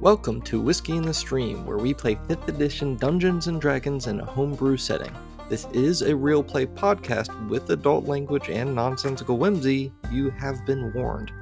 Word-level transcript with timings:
Welcome 0.00 0.40
to 0.42 0.62
Whiskey 0.62 0.96
in 0.96 1.02
the 1.02 1.12
Stream, 1.12 1.66
where 1.66 1.76
we 1.76 1.92
play 1.92 2.14
5th 2.14 2.48
edition 2.48 2.96
Dungeons 2.96 3.48
and 3.48 3.60
Dragons 3.60 4.06
in 4.06 4.20
a 4.20 4.24
homebrew 4.24 4.78
setting. 4.78 5.14
This 5.50 5.66
is 5.74 6.00
a 6.00 6.16
real 6.16 6.42
play 6.42 6.64
podcast 6.64 7.48
with 7.50 7.68
adult 7.68 8.06
language 8.06 8.48
and 8.48 8.74
nonsensical 8.74 9.36
whimsy. 9.36 9.92
You 10.10 10.30
have 10.30 10.64
been 10.64 10.90
warned. 10.94 11.32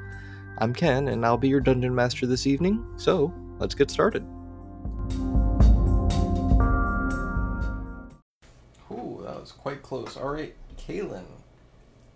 I'm 0.59 0.75
Ken, 0.75 1.07
and 1.07 1.25
I'll 1.25 1.39
be 1.39 1.47
your 1.47 1.61
dungeon 1.61 1.95
master 1.95 2.27
this 2.27 2.49
evening, 2.49 2.85
so 2.97 3.33
let's 3.61 3.77
get 3.77 3.93
started. 3.93 4.25
Ooh, 8.91 9.23
that 9.23 9.39
was 9.41 9.55
quite 9.57 9.85
close. 9.85 10.17
Alright, 10.17 10.57
Kaylin, 10.77 11.27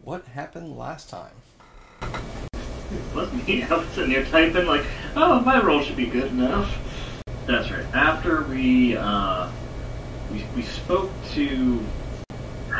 what 0.02 0.26
happened 0.26 0.76
last 0.76 1.08
time? 1.08 1.30
Wasn't 3.14 3.46
me. 3.46 3.62
I 3.70 3.74
was 3.76 3.88
sitting 3.88 4.12
there 4.12 4.24
typing 4.26 4.66
like, 4.66 4.84
oh, 5.16 5.40
my 5.40 5.62
roll 5.62 5.82
should 5.82 5.96
be 5.96 6.06
good 6.06 6.32
enough. 6.32 6.72
That's 7.46 7.70
right. 7.70 7.84
After 7.94 8.44
we 8.44 8.96
uh, 8.96 9.50
we 10.30 10.44
we 10.54 10.62
spoke 10.62 11.10
to 11.32 11.84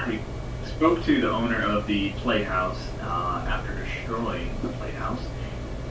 we 0.09 0.21
spoke 0.65 1.05
to 1.05 1.21
the 1.21 1.30
owner 1.30 1.62
of 1.62 1.87
the 1.87 2.11
playhouse 2.12 2.80
uh, 3.02 3.45
after 3.48 3.75
destroying 3.85 4.51
the 4.62 4.69
playhouse, 4.69 5.23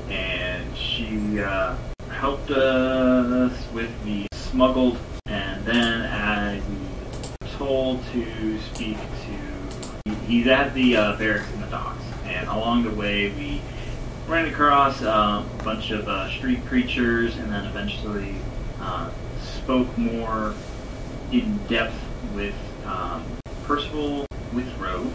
and 0.10 0.76
she 0.76 1.40
uh, 1.40 1.76
helped 2.10 2.52
us 2.52 3.72
with 3.74 3.92
the 4.04 4.28
smuggled, 4.34 4.98
and 5.26 5.66
then 5.66 6.02
I 6.04 6.62
were 7.42 7.48
told 7.58 8.04
to 8.12 8.60
speak 8.60 8.98
to, 8.98 10.12
he's 10.28 10.48
at 10.48 10.74
the 10.74 10.96
uh, 10.96 11.18
barracks 11.18 11.52
in 11.54 11.62
the 11.62 11.68
docks, 11.68 12.04
and 12.26 12.48
along 12.48 12.84
the 12.84 12.92
way 12.92 13.30
we 13.32 13.62
ran 14.32 14.48
across 14.48 15.02
uh, 15.02 15.44
a 15.60 15.64
bunch 15.66 15.92
of 15.92 16.08
uh, 16.08 16.30
street 16.30 16.66
creatures 16.68 17.36
and 17.36 17.52
then 17.52 17.66
eventually 17.66 18.34
uh, 18.80 19.12
spoke 19.42 19.98
more 19.98 20.54
in 21.34 21.58
depth 21.68 22.02
with 22.34 22.56
um, 22.86 23.26
Percival 23.66 24.26
Withrow. 24.54 25.12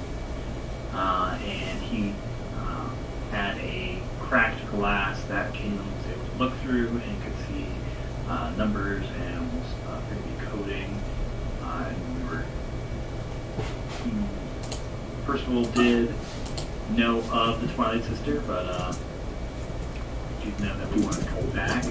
Uh, 0.93 1.39
and 1.43 1.83
he 1.85 2.13
uh, 2.59 2.91
had 3.31 3.57
a 3.57 3.99
cracked 4.21 4.71
glass 4.71 5.19
that 5.25 5.55
Caleb 5.55 5.79
was 5.79 6.07
able 6.12 6.27
to 6.27 6.37
look 6.37 6.53
through 6.59 6.89
and 6.89 7.23
could 7.23 7.47
see 7.49 7.67
uh, 8.29 8.53
numbers 8.59 9.07
and 9.23 9.51
was 9.55 9.73
uh, 9.89 10.03
3D 10.11 10.51
coding. 10.51 11.01
And 11.62 12.23
we 12.23 12.37
were. 12.37 12.45
Percival 15.25 15.65
did 15.65 16.12
know 16.91 17.23
of 17.33 17.62
the 17.62 17.73
Twilight 17.73 18.05
Sister, 18.05 18.41
but 18.47 18.97
uh, 20.47 20.59
did 20.59 20.81
that 20.81 20.93
we 20.93 21.03
wanted 21.03 21.25
to 21.25 21.31
come 21.31 21.51
back. 21.51 21.85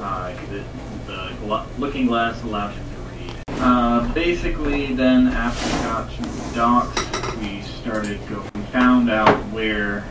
Uh, 0.00 0.34
the 0.50 0.64
the 1.06 1.32
gla- 1.40 1.66
looking 1.78 2.06
glass 2.06 2.42
allowed 2.42 2.72
him 2.74 2.84
to 2.94 3.00
read. 3.24 3.44
Uh, 3.60 4.12
basically, 4.14 4.94
then 4.94 5.28
after 5.28 5.66
we 5.66 5.72
got 5.82 6.10
to 6.10 6.22
the 6.22 6.54
docks, 6.54 7.38
we 7.38 7.62
started 7.62 8.20
go. 8.28 8.42
We 8.54 8.62
found 8.64 9.10
out 9.10 9.36
where 9.52 10.04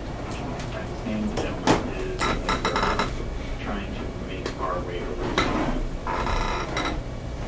and 1.06 1.36
Devil 1.36 1.74
is, 2.00 2.22
and 2.22 3.62
trying 3.62 3.94
to 3.94 4.02
make 4.28 4.59
our 4.62 4.80
way 4.81 5.02
over 5.02 5.36
to 5.36 6.96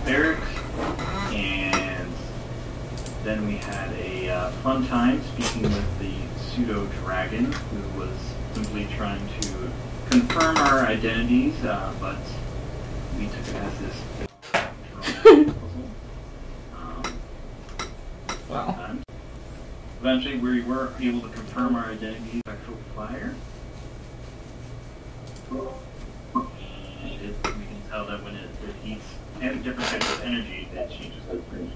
barracks, 0.05 0.59
and 1.33 2.11
then 3.23 3.47
we 3.47 3.57
had 3.57 3.91
a 3.93 4.29
uh, 4.29 4.51
fun 4.51 4.85
time 4.87 5.21
speaking 5.23 5.63
with 5.63 5.99
the 5.99 6.11
pseudo 6.37 6.85
dragon, 7.03 7.45
who 7.45 7.99
was 7.99 8.34
simply 8.55 8.87
trying 8.95 9.21
to 9.41 9.49
confirm 10.09 10.55
our 10.57 10.79
identities, 10.85 11.61
uh, 11.65 11.93
but 11.99 12.15
we 13.19 13.25
took 13.27 13.47
it 13.49 13.55
as 13.55 13.79
this 13.79 14.03
puzzle. 15.33 15.53
Um, 16.73 17.03
Wow. 18.49 18.95
Eventually, 19.99 20.37
we 20.37 20.61
were 20.63 20.93
able 21.01 21.21
to 21.21 21.29
confirm 21.29 21.75
our 21.75 21.87
identities. 21.87 22.41
Spectral 22.45 22.77
fire. 22.95 23.35
And 25.51 27.21
it, 27.21 27.35
we 27.43 27.51
can 27.51 27.81
tell 27.89 28.05
that 28.05 28.23
when 28.23 28.35
it, 28.35 28.49
it 28.67 28.75
heats 28.83 29.05
and 29.41 29.63
different 29.63 29.89
types 29.89 30.09
of 30.13 30.21
energy, 30.21 30.69
it 30.73 30.89
changes 30.89 31.23
the 31.29 31.37
pressure. 31.37 31.71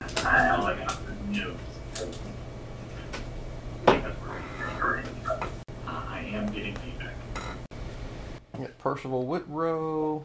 That's 0.00 0.24
all 0.24 0.66
I 0.66 0.76
got 0.76 0.90
for 0.92 1.12
notes. 1.30 1.60
I 1.94 3.92
think 3.92 4.02
that's 4.02 4.16
where 4.16 4.42
we're 4.82 4.98
at. 4.98 5.06
Uh, 5.32 5.46
I 5.86 6.20
am 6.32 6.46
getting 6.52 6.74
feedback. 6.76 7.14
We 8.54 8.60
got 8.60 8.78
Percival 9.00 9.26
Whitrow, 9.26 10.24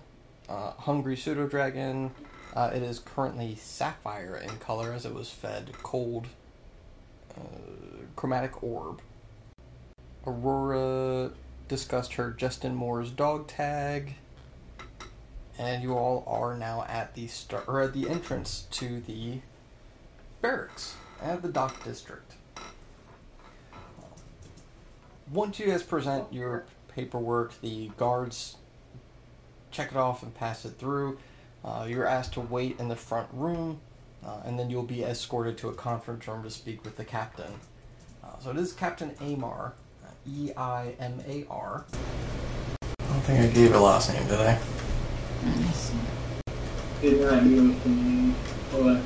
uh, 0.49 0.71
Hungry 0.71 1.15
Pseudo 1.15 1.47
Dragon. 1.47 2.11
Uh, 2.53 2.71
it 2.73 2.83
is 2.83 2.99
currently 2.99 3.55
sapphire 3.55 4.35
in 4.35 4.49
color 4.57 4.91
as 4.91 5.05
it 5.05 5.13
was 5.13 5.29
fed 5.29 5.71
cold 5.81 6.27
uh, 7.37 8.03
chromatic 8.17 8.61
orb. 8.61 8.99
Aurora 10.27 11.31
discussed 11.69 12.15
her 12.15 12.31
Justin 12.31 12.75
Moore's 12.75 13.11
dog 13.11 13.47
tag. 13.47 14.15
And 15.57 15.81
you 15.81 15.93
all 15.93 16.25
are 16.27 16.57
now 16.57 16.83
at 16.89 17.13
the 17.13 17.27
start 17.27 17.63
or 17.69 17.81
at 17.81 17.93
the 17.93 18.09
entrance 18.09 18.67
to 18.71 18.99
the 18.99 19.39
barracks 20.41 20.95
at 21.21 21.41
the 21.41 21.47
dock 21.47 21.81
district. 21.85 22.33
Once 25.31 25.59
you 25.59 25.67
guys 25.67 25.81
present 25.81 26.33
your 26.33 26.65
paperwork, 26.89 27.61
the 27.61 27.89
guards 27.95 28.57
check 29.75 29.91
it 29.91 29.97
off 29.97 30.23
and 30.23 30.33
pass 30.33 30.63
it 30.63 30.77
through. 30.77 31.17
Uh, 31.63 31.85
you're 31.89 32.05
asked 32.05 32.33
to 32.33 32.39
wait 32.39 32.79
in 32.79 32.87
the 32.87 32.95
front 32.95 33.27
room, 33.33 33.81
uh, 34.25 34.37
and 34.45 34.57
then 34.57 34.69
you'll 34.69 34.83
be 34.83 35.03
escorted 35.03 35.57
to 35.57 35.67
a 35.67 35.73
conference 35.73 36.27
room 36.27 36.43
to 36.43 36.49
speak 36.49 36.85
with 36.85 36.95
the 36.95 37.03
captain. 37.03 37.51
Uh, 38.23 38.39
so 38.39 38.51
it 38.51 38.57
is 38.57 38.71
Captain 38.71 39.09
Eimar, 39.15 39.73
uh, 40.03 40.09
E 40.25 40.51
I 40.55 40.95
M 40.99 41.21
A 41.27 41.45
R. 41.49 41.85
I 41.91 43.03
don't 43.07 43.21
think 43.21 43.39
I 43.41 43.53
gave 43.53 43.73
a 43.73 43.79
last 43.79 44.13
name, 44.13 44.25
did 44.27 44.39
I? 44.39 44.57
Did 47.01 47.21
not 47.21 47.43
use 47.43 47.75
the 47.83 49.05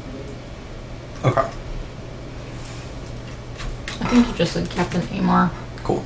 Okay, 1.21 1.49
I 4.01 4.07
think 4.07 4.27
you 4.27 4.33
just 4.35 4.53
said 4.53 4.69
Captain 4.69 5.01
Eimar. 5.01 5.51
cool. 5.83 6.03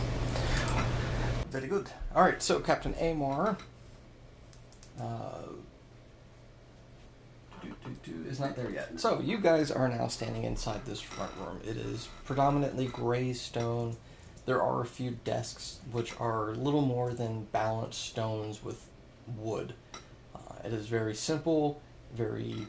Very 1.52 1.68
good. 1.68 1.90
All 2.16 2.24
right, 2.24 2.42
so 2.42 2.60
Captain 2.60 2.94
Eimar. 2.96 3.58
Uh, 5.00 5.44
is 8.26 8.40
not 8.40 8.56
there 8.56 8.70
yet. 8.70 9.00
So 9.00 9.20
you 9.22 9.38
guys 9.38 9.72
are 9.72 9.88
now 9.88 10.08
standing 10.08 10.44
inside 10.44 10.86
this 10.86 11.00
front 11.00 11.32
room. 11.40 11.60
It 11.64 11.78
is 11.78 12.10
predominantly 12.26 12.88
gray 12.88 13.34
stone. 13.34 13.96
There 14.46 14.62
are 14.62 14.82
a 14.82 14.86
few 14.86 15.12
desks 15.24 15.80
which 15.92 16.20
are 16.20 16.54
little 16.56 16.82
more 16.82 17.14
than 17.14 17.48
balanced 17.52 18.06
stones 18.06 18.64
with 18.64 18.88
wood. 19.38 19.74
Uh, 20.36 20.56
it 20.66 20.74
is 20.74 20.88
very 20.88 21.16
simple, 21.16 21.82
very 22.14 22.66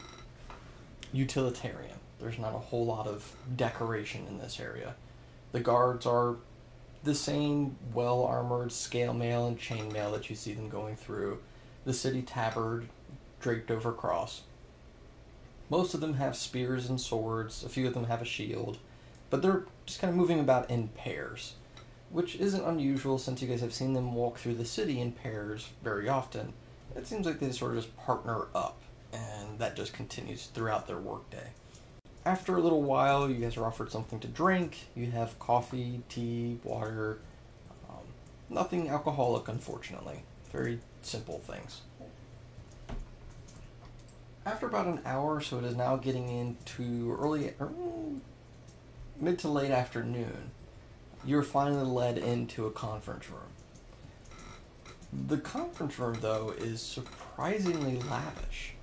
utilitarian. 1.11 1.97
There's 2.19 2.39
not 2.39 2.55
a 2.55 2.59
whole 2.59 2.85
lot 2.85 3.07
of 3.07 3.35
decoration 3.55 4.25
in 4.27 4.37
this 4.37 4.59
area. 4.59 4.95
The 5.51 5.59
guards 5.59 6.05
are 6.05 6.35
the 7.03 7.15
same 7.15 7.75
well 7.93 8.23
armored 8.23 8.71
scale 8.71 9.13
mail 9.13 9.47
and 9.47 9.59
chain 9.59 9.91
mail 9.91 10.11
that 10.13 10.29
you 10.29 10.35
see 10.35 10.53
them 10.53 10.69
going 10.69 10.95
through. 10.95 11.39
The 11.85 11.93
city 11.93 12.23
tabard 12.23 12.89
draped 13.39 13.69
over 13.69 13.91
cross. 13.91 14.41
Most 15.69 15.93
of 15.93 16.01
them 16.01 16.15
have 16.15 16.35
spears 16.35 16.89
and 16.89 16.99
swords, 16.99 17.63
a 17.63 17.69
few 17.69 17.87
of 17.87 17.93
them 17.93 18.05
have 18.05 18.21
a 18.21 18.25
shield, 18.25 18.79
but 19.29 19.41
they're 19.41 19.65
just 19.85 19.99
kind 19.99 20.09
of 20.09 20.17
moving 20.17 20.39
about 20.39 20.69
in 20.69 20.89
pairs, 20.89 21.53
which 22.09 22.35
isn't 22.35 22.63
unusual 22.63 23.17
since 23.17 23.41
you 23.41 23.47
guys 23.47 23.61
have 23.61 23.73
seen 23.73 23.93
them 23.93 24.13
walk 24.13 24.37
through 24.37 24.55
the 24.55 24.65
city 24.65 24.99
in 24.99 25.11
pairs 25.11 25.69
very 25.83 26.09
often. 26.09 26.53
It 26.95 27.07
seems 27.07 27.25
like 27.25 27.39
they 27.39 27.51
sort 27.51 27.71
of 27.71 27.83
just 27.83 27.97
partner 27.97 28.47
up, 28.55 28.81
and 29.13 29.59
that 29.59 29.75
just 29.75 29.93
continues 29.93 30.47
throughout 30.47 30.87
their 30.87 30.97
workday. 30.97 31.49
After 32.25 32.55
a 32.55 32.61
little 32.61 32.81
while, 32.81 33.29
you 33.29 33.35
guys 33.35 33.57
are 33.57 33.65
offered 33.65 33.91
something 33.91 34.19
to 34.21 34.27
drink. 34.27 34.87
You 34.95 35.11
have 35.11 35.37
coffee, 35.37 36.01
tea, 36.09 36.59
water, 36.63 37.19
um, 37.89 38.05
nothing 38.49 38.89
alcoholic, 38.89 39.47
unfortunately. 39.47 40.23
Very 40.51 40.79
simple 41.05 41.39
things. 41.39 41.81
After 44.45 44.67
about 44.67 44.85
an 44.85 45.01
hour, 45.05 45.41
so 45.41 45.57
it 45.57 45.63
is 45.63 45.75
now 45.75 45.95
getting 45.95 46.29
into 46.29 47.17
early, 47.19 47.53
er, 47.59 47.71
mid 49.19 49.39
to 49.39 49.47
late 49.47 49.71
afternoon, 49.71 50.51
you're 51.25 51.43
finally 51.43 51.85
led 51.85 52.17
into 52.17 52.67
a 52.67 52.71
conference 52.71 53.29
room. 53.29 53.39
The 55.27 55.37
conference 55.37 55.97
room, 55.97 56.17
though, 56.21 56.53
is 56.57 56.81
surprisingly 56.81 57.99
lavish. 58.01 58.73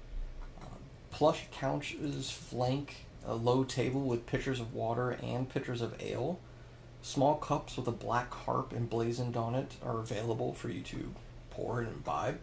Um, 0.60 0.78
plush 1.10 1.46
couches 1.52 2.30
flank 2.30 3.06
a 3.24 3.34
low 3.34 3.62
table 3.62 4.00
with 4.00 4.26
pitchers 4.26 4.58
of 4.58 4.74
water 4.74 5.12
and 5.22 5.48
pitchers 5.48 5.80
of 5.80 5.94
ale. 6.02 6.40
Small 7.02 7.36
cups 7.36 7.76
with 7.76 7.86
a 7.86 7.92
black 7.92 8.32
harp 8.32 8.72
emblazoned 8.72 9.36
on 9.36 9.54
it 9.54 9.76
are 9.84 10.00
available 10.00 10.54
for 10.54 10.68
you 10.68 10.80
to 10.82 11.14
pour 11.52 11.80
and 11.80 11.88
imbibe. 11.88 12.38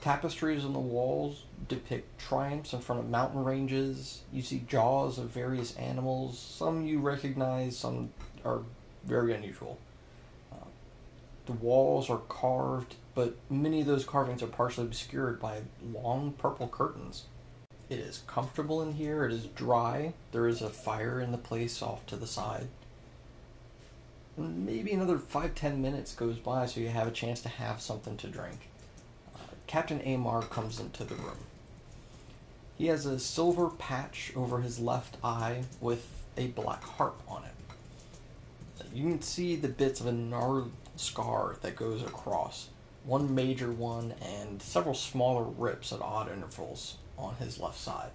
Tapestries 0.00 0.64
on 0.64 0.74
the 0.74 0.78
walls 0.78 1.44
depict 1.66 2.18
triumphs 2.18 2.74
in 2.74 2.80
front 2.80 3.00
of 3.00 3.08
mountain 3.08 3.42
ranges. 3.42 4.20
You 4.32 4.42
see 4.42 4.62
jaws 4.68 5.18
of 5.18 5.30
various 5.30 5.74
animals. 5.76 6.38
Some 6.38 6.84
you 6.84 6.98
recognize, 6.98 7.78
some 7.78 8.10
are 8.44 8.60
very 9.04 9.34
unusual. 9.34 9.78
Uh, 10.52 10.66
the 11.46 11.52
walls 11.52 12.10
are 12.10 12.20
carved, 12.28 12.96
but 13.14 13.36
many 13.48 13.80
of 13.80 13.86
those 13.86 14.04
carvings 14.04 14.42
are 14.42 14.48
partially 14.48 14.86
obscured 14.86 15.40
by 15.40 15.62
long 15.92 16.32
purple 16.32 16.68
curtains. 16.68 17.24
It 17.88 17.98
is 17.98 18.22
comfortable 18.26 18.82
in 18.82 18.94
here, 18.94 19.24
it 19.24 19.32
is 19.32 19.46
dry. 19.46 20.14
There 20.32 20.48
is 20.48 20.60
a 20.60 20.70
fire 20.70 21.20
in 21.20 21.32
the 21.32 21.38
place 21.38 21.80
off 21.82 22.04
to 22.06 22.16
the 22.16 22.26
side. 22.26 22.68
Maybe 24.36 24.92
another 24.92 25.18
five 25.18 25.54
ten 25.54 25.80
minutes 25.80 26.14
goes 26.14 26.38
by 26.38 26.66
so 26.66 26.80
you 26.80 26.88
have 26.88 27.06
a 27.06 27.12
chance 27.12 27.40
to 27.42 27.48
have 27.48 27.80
something 27.80 28.16
to 28.16 28.26
drink. 28.26 28.68
Uh, 29.34 29.38
Captain 29.66 30.00
Eimar 30.00 30.48
comes 30.50 30.80
into 30.80 31.04
the 31.04 31.14
room. 31.14 31.38
He 32.76 32.86
has 32.88 33.06
a 33.06 33.20
silver 33.20 33.68
patch 33.68 34.32
over 34.34 34.60
his 34.60 34.80
left 34.80 35.18
eye 35.22 35.62
with 35.80 36.06
a 36.36 36.48
black 36.48 36.82
harp 36.82 37.22
on 37.28 37.44
it. 37.44 37.52
You 38.92 39.04
can 39.04 39.22
see 39.22 39.54
the 39.54 39.68
bits 39.68 40.00
of 40.00 40.06
a 40.06 40.12
gnarled 40.12 40.72
scar 40.96 41.56
that 41.62 41.76
goes 41.76 42.02
across, 42.02 42.68
one 43.04 43.34
major 43.34 43.70
one 43.70 44.14
and 44.20 44.60
several 44.60 44.94
smaller 44.94 45.44
rips 45.44 45.92
at 45.92 46.00
odd 46.00 46.30
intervals 46.30 46.96
on 47.16 47.36
his 47.36 47.60
left 47.60 47.78
side. 47.78 48.10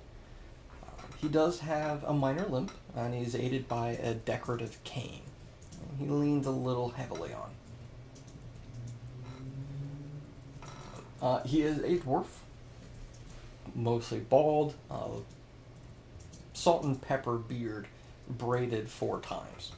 Uh, 0.83 1.04
he 1.18 1.30
does 1.30 1.60
have 1.60 2.04
a 2.04 2.13
minor 2.13 2.45
limp, 2.45 2.72
and 2.95 3.13
he's 3.13 3.36
aided 3.36 3.69
by 3.69 3.92
a 3.92 4.13
decorative 4.13 4.83
cane. 4.83 5.22
He 5.97 6.06
leans 6.06 6.45
a 6.45 6.51
little 6.51 6.89
heavily 6.89 7.31
on. 7.33 7.50
Uh, 11.21 11.44
he 11.44 11.62
is 11.62 11.80
a 11.80 11.97
dwarf, 11.97 12.27
mostly 13.75 14.19
bald, 14.19 14.75
uh, 14.89 15.09
salt 16.53 16.83
and 16.83 17.01
pepper 17.01 17.38
beard, 17.38 17.88
braided 18.30 18.89
four 18.89 19.19
times. 19.19 19.74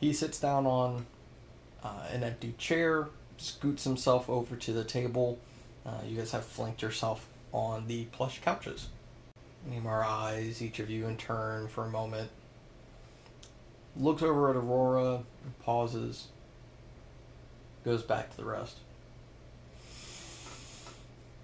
He 0.00 0.12
sits 0.12 0.38
down 0.38 0.66
on 0.66 1.06
uh, 1.82 2.06
an 2.12 2.22
empty 2.22 2.54
chair, 2.58 3.08
scoots 3.38 3.84
himself 3.84 4.30
over 4.30 4.54
to 4.56 4.72
the 4.72 4.84
table. 4.84 5.38
Uh, 5.84 5.98
you 6.06 6.16
guys 6.16 6.30
have 6.30 6.44
flanked 6.44 6.82
yourself 6.82 7.26
on 7.52 7.88
the 7.88 8.04
plush 8.06 8.40
couches. 8.40 8.88
Eimar 9.68 10.04
eyes 10.04 10.62
each 10.62 10.78
of 10.78 10.90
you 10.90 11.06
in 11.06 11.16
turn 11.16 11.68
for 11.68 11.84
a 11.84 11.90
moment. 11.90 12.30
Looks 13.96 14.22
over 14.22 14.50
at 14.50 14.56
Aurora, 14.56 15.20
pauses, 15.62 16.28
goes 17.84 18.02
back 18.02 18.30
to 18.30 18.36
the 18.36 18.44
rest. 18.44 18.78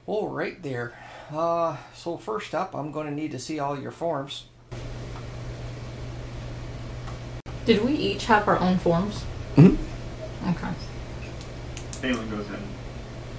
All 0.06 0.28
right 0.28 0.62
there. 0.62 0.94
Uh, 1.30 1.76
so 1.94 2.16
first 2.16 2.54
up, 2.54 2.74
I'm 2.74 2.90
going 2.90 3.06
to 3.06 3.12
need 3.12 3.32
to 3.32 3.38
see 3.38 3.58
all 3.58 3.78
your 3.78 3.90
forms. 3.90 4.44
Did 7.66 7.84
we 7.84 7.92
each 7.92 8.24
have 8.24 8.48
our 8.48 8.58
own 8.58 8.78
forms? 8.78 9.26
Mm-hmm. 9.56 10.48
Okay. 10.48 10.72
Balin 12.00 12.30
goes 12.30 12.46
in, 12.48 12.62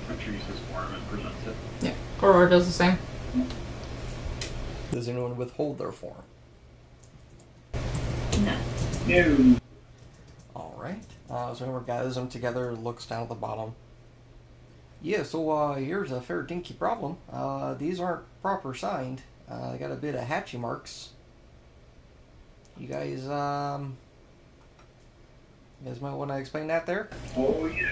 retrieves 0.08 0.46
his 0.46 0.60
form, 0.72 0.94
and 0.94 1.08
presents 1.08 1.48
it. 1.48 1.56
Yeah. 1.82 1.94
Aurora 2.22 2.48
does 2.48 2.68
the 2.68 2.74
same. 2.74 3.00
Does 4.92 5.08
anyone 5.10 5.36
withhold 5.36 5.80
their 5.80 5.92
form? 5.92 6.22
No. 9.10 9.28
No. 9.28 9.58
All 10.56 10.76
right. 10.78 11.04
Uh, 11.30 11.54
so 11.54 11.66
whoever 11.66 11.82
gathers 11.82 12.16
them 12.16 12.30
together 12.30 12.74
looks 12.74 13.06
down 13.06 13.24
at 13.24 13.30
the 13.30 13.36
bottom. 13.36 13.74
Yeah, 15.02 15.24
so 15.24 15.50
uh, 15.50 15.76
here's 15.76 16.12
a 16.12 16.22
fair 16.22 16.44
dinky 16.44 16.74
problem. 16.74 17.18
Uh, 17.32 17.74
these 17.74 18.00
aren't 18.00 18.24
proper 18.42 18.74
signed. 18.74 19.22
Uh, 19.50 19.72
they 19.72 19.78
got 19.78 19.92
a 19.92 19.96
bit 19.96 20.14
of 20.14 20.22
hatchy 20.22 20.58
marks. 20.58 21.10
You 22.78 22.88
guys, 22.88 23.28
um, 23.28 23.98
you 25.82 25.90
guys 25.90 26.02
might 26.02 26.14
want 26.14 26.30
to 26.32 26.38
explain 26.38 26.68
that 26.68 26.86
there. 26.86 27.10
Oh 27.36 27.66
yeah. 27.66 27.92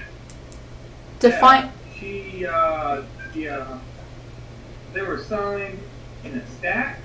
Define. 1.19 1.71
She 1.99 2.45
uh 2.45 3.01
yeah. 3.33 3.79
They 4.93 5.01
were 5.01 5.17
signed 5.17 5.79
in 6.23 6.37
a 6.37 6.47
stack. 6.51 6.99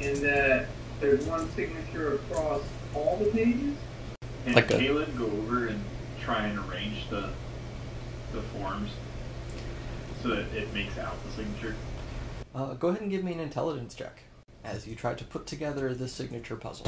And 0.00 0.16
that 0.18 0.66
there's 1.02 1.24
one 1.26 1.50
signature 1.50 2.14
across 2.14 2.62
all 2.94 3.16
the 3.16 3.26
pages. 3.30 3.74
And 4.46 4.54
Like 4.54 4.70
a- 4.70 4.78
go 4.78 5.26
over 5.26 5.66
and 5.66 5.84
try 6.22 6.46
and 6.46 6.58
arrange 6.70 7.10
the 7.10 7.28
the 8.32 8.40
forms 8.40 8.92
so 10.22 10.28
that 10.28 10.46
it 10.56 10.72
makes 10.72 10.96
out 10.96 11.12
the 11.26 11.32
signature. 11.32 11.74
Uh, 12.54 12.72
go 12.74 12.88
ahead 12.88 13.02
and 13.02 13.10
give 13.10 13.22
me 13.24 13.32
an 13.32 13.40
intelligence 13.40 13.94
check 13.94 14.22
as 14.64 14.86
you 14.86 14.94
try 14.94 15.12
to 15.12 15.24
put 15.24 15.46
together 15.46 15.92
the 15.92 16.08
signature 16.08 16.56
puzzle. 16.56 16.86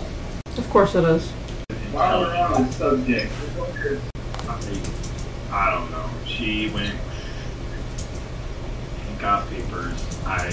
Of 0.57 0.71
course 0.71 0.95
it 0.95 1.05
is. 1.05 1.29
While 1.93 2.23
we're 2.23 2.35
on 2.37 2.67
the 2.67 2.73
subject, 2.73 3.31
I 4.49 4.81
I 5.51 5.71
don't 5.75 5.91
know. 5.91 6.09
She 6.27 6.71
went 6.71 6.97
and 9.09 9.19
got 9.21 9.49
papers. 9.51 9.95
I 10.25 10.49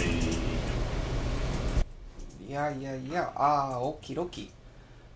Yeah, 2.51 2.74
yeah, 2.77 2.98
yeah. 3.09 3.30
Ah, 3.38 3.75
okie 3.75 4.13
dokie. 4.13 4.50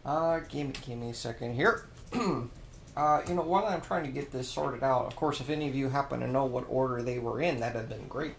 Uh, 0.06 0.40
give 0.48 0.68
me, 0.68 0.74
give 0.88 0.98
me 0.98 1.10
a 1.10 1.14
second 1.14 1.54
here. 1.54 1.86
uh, 2.14 3.22
you 3.28 3.34
know, 3.36 3.42
while 3.42 3.66
I'm 3.66 3.82
trying 3.82 4.06
to 4.06 4.12
get 4.12 4.32
this 4.32 4.48
sorted 4.48 4.84
out, 4.84 5.08
of 5.08 5.18
course, 5.18 5.42
if 5.42 5.50
any 5.50 5.68
of 5.68 5.76
you 5.76 5.90
happen 5.90 6.22
to 6.22 6.28
know 6.28 6.46
what 6.46 6.64
order 6.70 7.02
they 7.02 7.20
were 7.20 7.42
in, 7.42 7.60
that'd 7.60 7.76
have 7.76 7.90
been 7.90 8.08
great. 8.08 8.36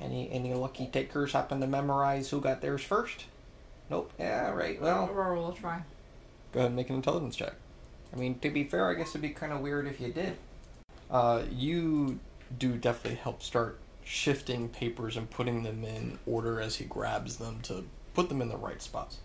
Any 0.00 0.32
any 0.32 0.54
lucky 0.54 0.86
takers 0.86 1.32
happen 1.32 1.60
to 1.60 1.66
memorize 1.66 2.30
who 2.30 2.40
got 2.40 2.62
theirs 2.62 2.82
first? 2.82 3.26
Nope. 3.90 4.10
Yeah, 4.18 4.50
right. 4.50 4.80
Well, 4.80 5.10
Aurora 5.12 5.38
will 5.38 5.52
try. 5.52 5.82
go 6.52 6.60
ahead 6.60 6.68
and 6.68 6.76
make 6.76 6.88
an 6.88 6.96
intelligence 6.96 7.36
check. 7.36 7.54
I 8.10 8.16
mean, 8.16 8.38
to 8.38 8.48
be 8.48 8.64
fair, 8.64 8.88
I 8.88 8.94
guess 8.94 9.10
it'd 9.10 9.20
be 9.20 9.28
kind 9.28 9.52
of 9.52 9.60
weird 9.60 9.86
if 9.86 10.00
you 10.00 10.10
did. 10.12 10.38
Uh, 11.10 11.42
you 11.50 12.20
do 12.58 12.78
definitely 12.78 13.18
help 13.18 13.42
start 13.42 13.78
shifting 14.04 14.68
papers 14.68 15.16
and 15.16 15.30
putting 15.30 15.62
them 15.62 15.84
in 15.84 16.18
order 16.26 16.60
as 16.60 16.76
he 16.76 16.84
grabs 16.84 17.36
them 17.36 17.60
to 17.62 17.84
put 18.14 18.28
them 18.28 18.42
in 18.42 18.48
the 18.48 18.56
right 18.56 18.82
spots. 18.82 19.18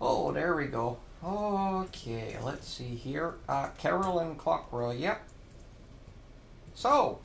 Oh, 0.00 0.32
there 0.32 0.54
we 0.54 0.66
go. 0.66 0.98
Okay, 1.24 2.36
let's 2.42 2.68
see 2.68 2.94
here. 2.94 3.34
Uh, 3.48 3.68
Carolyn 3.78 4.36
Clockroy, 4.36 5.00
yep. 5.00 5.22
So, 6.74 7.20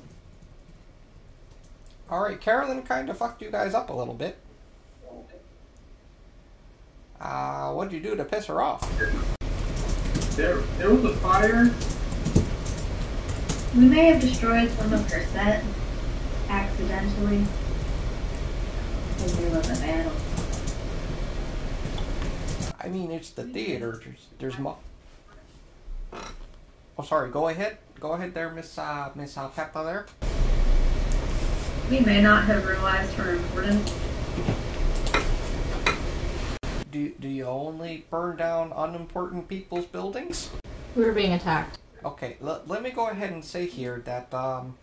alright, 2.09 2.39
Carolyn 2.39 2.83
kind 2.83 3.09
of 3.09 3.17
fucked 3.17 3.41
you 3.41 3.49
guys 3.51 3.73
up 3.73 3.89
a 3.89 3.93
little 3.93 4.13
bit. 4.13 4.37
Uh, 7.19 7.73
what'd 7.73 7.91
you 7.91 7.99
do 7.99 8.15
to 8.15 8.23
piss 8.23 8.45
her 8.45 8.61
off? 8.61 8.89
there 10.37 10.57
there 10.77 10.89
was 10.89 11.03
a 11.03 11.13
fire. 11.17 11.69
We 13.75 13.89
may 13.89 14.05
have 14.05 14.21
destroyed 14.21 14.71
some 14.71 14.93
of 14.93 15.11
her 15.11 15.25
set 15.25 15.63
accidentally. 16.49 17.45
Because 19.15 19.37
there 19.37 19.49
was 19.57 19.69
a 19.77 19.81
battle. 19.81 20.11
I 22.81 22.87
mean, 22.87 23.11
it's 23.11 23.29
the 23.31 23.43
theater. 23.43 23.99
There's, 24.03 24.27
there's 24.39 24.57
mo- 24.59 24.77
Oh, 26.97 27.03
sorry. 27.03 27.29
Go 27.29 27.47
ahead. 27.49 27.77
Go 27.99 28.13
ahead 28.13 28.33
there, 28.33 28.49
Miss 28.49 28.77
uh, 28.77 29.09
Miss 29.15 29.35
Alpeta 29.35 29.83
there. 29.85 30.05
We 31.89 31.99
may 32.01 32.21
not 32.21 32.43
have 32.45 32.65
realized 32.65 33.13
her 33.13 33.35
importance. 33.35 33.93
Do 36.91 37.09
do 37.19 37.27
you 37.27 37.45
only 37.45 38.05
burn 38.09 38.37
down 38.37 38.73
unimportant 38.75 39.47
people's 39.47 39.85
buildings? 39.85 40.49
We 40.95 41.05
were 41.05 41.11
being 41.13 41.33
attacked. 41.33 41.77
Okay. 42.03 42.37
L- 42.41 42.63
let 42.67 42.81
me 42.81 42.89
go 42.89 43.07
ahead 43.09 43.31
and 43.31 43.43
say 43.45 43.65
here 43.67 44.01
that 44.05 44.33
um, 44.33 44.75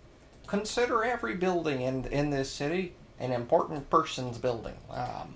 consider 0.46 1.04
every 1.04 1.34
building 1.34 1.80
in 1.80 2.04
in 2.06 2.30
this 2.30 2.50
city 2.50 2.94
an 3.18 3.32
important 3.32 3.88
person's 3.90 4.38
building. 4.38 4.74
Um, 4.90 5.34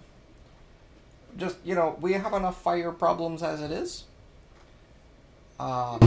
just 1.37 1.57
you 1.65 1.75
know, 1.75 1.97
we 2.01 2.15
have 2.15 2.33
enough 2.33 2.61
fire 2.61 2.93
problems 2.93 3.43
as 3.43 3.61
it 3.61 3.71
is. 3.71 4.05
Um. 5.59 6.01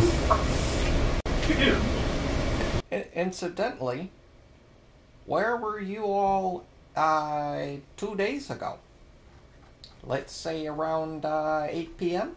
Incidentally, 3.16 4.12
where 5.26 5.56
were 5.58 5.80
you 5.80 6.06
all 6.06 6.66
uh, 6.96 7.66
two 7.98 8.16
days 8.16 8.50
ago? 8.50 8.78
Let's 10.04 10.34
say 10.34 10.68
around 10.68 11.26
uh, 11.26 11.68
8 11.70 11.98
p.m.? 11.98 12.36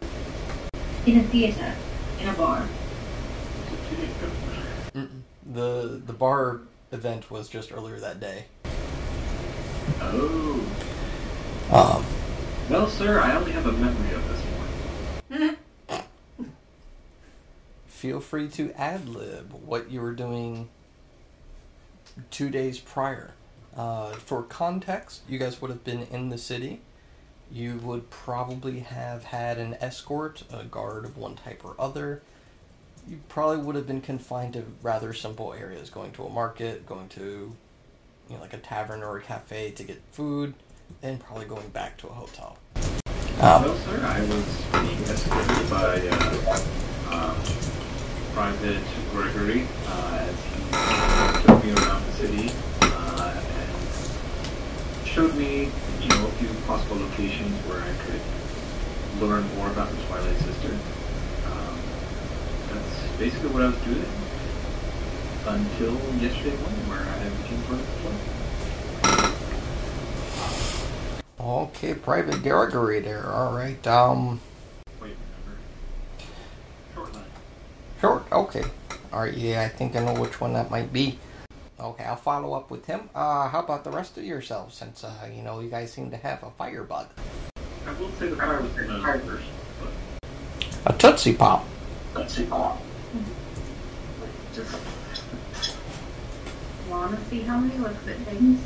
In 1.05 1.17
a 1.17 1.23
theater. 1.23 1.73
In 2.21 2.29
a 2.29 2.33
bar. 2.33 2.67
The 5.53 6.01
the 6.05 6.13
bar 6.13 6.61
event 6.91 7.29
was 7.31 7.49
just 7.49 7.71
earlier 7.71 7.99
that 7.99 8.19
day. 8.19 8.45
Oh. 9.99 10.63
Um, 11.71 12.05
well, 12.69 12.87
sir, 12.87 13.19
I 13.19 13.35
only 13.35 13.51
have 13.51 13.65
a 13.65 13.71
memory 13.71 14.13
of 14.13 14.27
this 14.29 14.41
one. 15.29 15.57
Feel 17.87 18.19
free 18.19 18.47
to 18.49 18.71
ad 18.73 19.09
lib 19.09 19.53
what 19.65 19.89
you 19.89 20.01
were 20.01 20.13
doing 20.13 20.69
two 22.31 22.49
days 22.49 22.79
prior. 22.79 23.31
Uh, 23.75 24.11
for 24.13 24.43
context, 24.43 25.21
you 25.27 25.37
guys 25.37 25.61
would 25.61 25.69
have 25.69 25.83
been 25.83 26.03
in 26.03 26.29
the 26.29 26.37
city. 26.37 26.81
You 27.51 27.77
would 27.77 28.09
probably 28.09 28.79
have 28.79 29.25
had 29.25 29.57
an 29.57 29.75
escort, 29.79 30.43
a 30.51 30.63
guard 30.63 31.05
of 31.05 31.17
one 31.17 31.35
type 31.35 31.63
or 31.63 31.75
other. 31.79 32.21
You 33.09 33.19
probably 33.29 33.57
would 33.63 33.75
have 33.75 33.87
been 33.87 34.01
confined 34.01 34.53
to 34.53 34.65
rather 34.81 35.13
simple 35.13 35.53
areas, 35.53 35.89
going 35.89 36.11
to 36.13 36.25
a 36.25 36.29
market, 36.29 36.85
going 36.85 37.07
to, 37.09 37.55
you 38.29 38.35
know, 38.35 38.41
like 38.41 38.53
a 38.53 38.57
tavern 38.57 39.01
or 39.01 39.17
a 39.17 39.21
cafe 39.21 39.71
to 39.71 39.83
get 39.83 40.01
food, 40.11 40.53
and 41.01 41.17
probably 41.17 41.45
going 41.45 41.69
back 41.69 41.95
to 41.99 42.07
a 42.07 42.11
hotel. 42.11 42.57
Um, 43.39 43.61
no, 43.61 43.77
sir. 43.77 44.03
I 44.03 44.19
was 44.21 44.61
being 44.73 45.01
escorted 45.03 45.69
by 45.69 46.01
uh, 46.09 46.59
um, 47.15 47.37
Private 48.33 48.83
Gregory 49.13 49.65
uh, 49.87 50.27
as 50.27 50.35
he 50.43 51.47
took 51.47 51.63
me 51.63 51.71
around 51.71 52.05
the 52.07 52.11
city 52.11 52.51
uh, 52.81 53.41
and 53.57 55.07
showed 55.07 55.33
me, 55.35 55.69
you 56.01 56.09
know, 56.09 56.27
a 56.27 56.31
few 56.31 56.49
possible 56.65 56.97
locations 56.97 57.55
where 57.67 57.79
I 57.79 57.93
could 58.05 59.25
learn 59.25 59.47
more 59.55 59.69
about 59.69 59.89
the 59.91 59.97
Twilight 60.03 60.35
Sister. 60.39 60.77
That's 62.77 63.17
basically 63.17 63.49
what 63.49 63.63
I 63.63 63.67
was 63.67 63.77
doing 63.77 64.05
until 65.47 65.93
yesterday 66.21 66.55
morning, 66.57 66.87
where 66.87 66.99
I 67.01 67.29
became 67.41 67.61
part 67.63 67.79
of 67.79 67.87
the 67.87 67.95
club. 71.39 71.69
Okay, 71.73 71.93
Private 71.95 72.43
Gregory 72.43 72.99
there. 72.99 73.31
All 73.31 73.53
right. 73.53 73.87
Um, 73.87 74.39
Wait, 75.01 75.15
remember? 75.15 75.57
Short 76.93 77.13
line. 77.15 77.23
short. 78.01 78.23
Okay. 78.31 78.63
All 79.11 79.21
right. 79.21 79.33
Yeah, 79.33 79.61
I 79.63 79.69
think 79.69 79.95
I 79.95 80.03
know 80.03 80.19
which 80.19 80.39
one 80.39 80.53
that 80.53 80.69
might 80.69 80.93
be. 80.93 81.17
Okay, 81.79 82.03
I'll 82.03 82.15
follow 82.15 82.53
up 82.53 82.69
with 82.69 82.85
him. 82.85 83.09
Uh, 83.15 83.49
how 83.49 83.61
about 83.61 83.83
the 83.83 83.91
rest 83.91 84.17
of 84.17 84.23
yourselves? 84.23 84.75
Since 84.75 85.03
uh, 85.03 85.13
you 85.33 85.41
know, 85.41 85.61
you 85.61 85.69
guys 85.69 85.91
seem 85.91 86.11
to 86.11 86.17
have 86.17 86.43
a 86.43 86.51
firebug, 86.51 87.07
I 87.87 87.93
will 87.93 88.11
say 88.19 88.27
the 88.27 88.35
fire 88.35 88.61
was 88.61 88.73
the 88.73 88.83
first, 89.25 89.45
but 89.79 90.93
a 90.93 90.97
tootsie 90.97 91.33
pop. 91.33 91.65
Let's 92.17 92.33
see. 92.33 92.47
Oh, 92.51 92.77
Just 94.53 94.75
wanna 96.89 97.17
see 97.29 97.41
how 97.41 97.59
many 97.59 97.77
looks 97.77 98.07
at 98.07 98.17
things. 98.17 98.59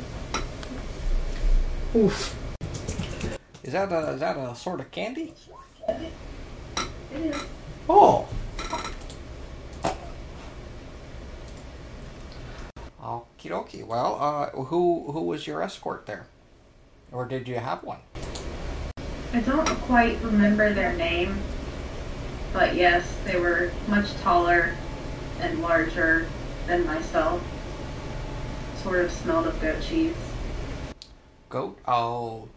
Oof. 1.94 2.36
Is 3.62 3.72
that 3.74 3.92
a 3.92 4.12
is 4.12 4.20
that 4.20 4.36
a 4.36 4.54
sort 4.54 4.80
of 4.80 4.90
candy? 4.90 5.34
It 5.88 6.12
is. 7.14 7.36
Oh. 7.88 8.26
Okie 13.02 13.50
dokie. 13.50 13.84
Well, 13.84 14.16
uh, 14.20 14.50
who 14.50 15.12
who 15.12 15.22
was 15.22 15.46
your 15.46 15.62
escort 15.62 16.06
there, 16.06 16.26
or 17.10 17.26
did 17.26 17.46
you 17.46 17.56
have 17.56 17.82
one? 17.82 17.98
I 19.34 19.40
don't 19.40 19.68
quite 19.86 20.20
remember 20.22 20.72
their 20.72 20.92
name, 20.94 21.36
but 22.52 22.74
yes, 22.74 23.04
they 23.24 23.38
were 23.38 23.72
much 23.88 24.12
taller 24.16 24.74
and 25.40 25.60
larger 25.62 26.26
than 26.66 26.86
myself. 26.86 27.42
Sort 28.82 29.04
of 29.04 29.12
smelled 29.12 29.46
of 29.46 29.60
goat 29.60 29.80
cheese. 29.82 30.16
Goat? 31.48 31.78
Oh, 31.86 32.48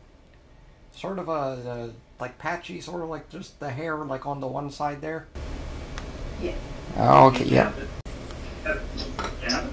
sort 0.91 1.19
of 1.19 1.29
a, 1.29 1.31
uh 1.31 1.89
like 2.19 2.37
patchy, 2.37 2.79
sort 2.79 3.01
of 3.01 3.09
like 3.09 3.29
just 3.29 3.59
the 3.59 3.69
hair 3.69 3.97
like 3.97 4.25
on 4.25 4.39
the 4.39 4.47
one 4.47 4.71
side 4.71 5.01
there. 5.01 5.27
Yeah. 6.41 6.55
Oh, 6.97 7.27
okay. 7.27 7.45
Yeah. 7.45 7.71
Yeah. 8.65 9.67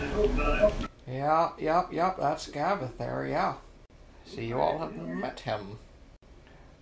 I 0.00 0.06
hope 0.14 0.34
not. 0.34 0.72
Yeah. 1.06 1.50
Yep. 1.58 1.92
Yep. 1.92 2.16
That's 2.18 2.48
Gavith 2.48 2.98
there. 2.98 3.26
Yeah. 3.26 3.54
See, 4.26 4.46
you 4.46 4.60
all 4.60 4.78
have 4.78 4.94
met 4.96 5.40
him. 5.40 5.78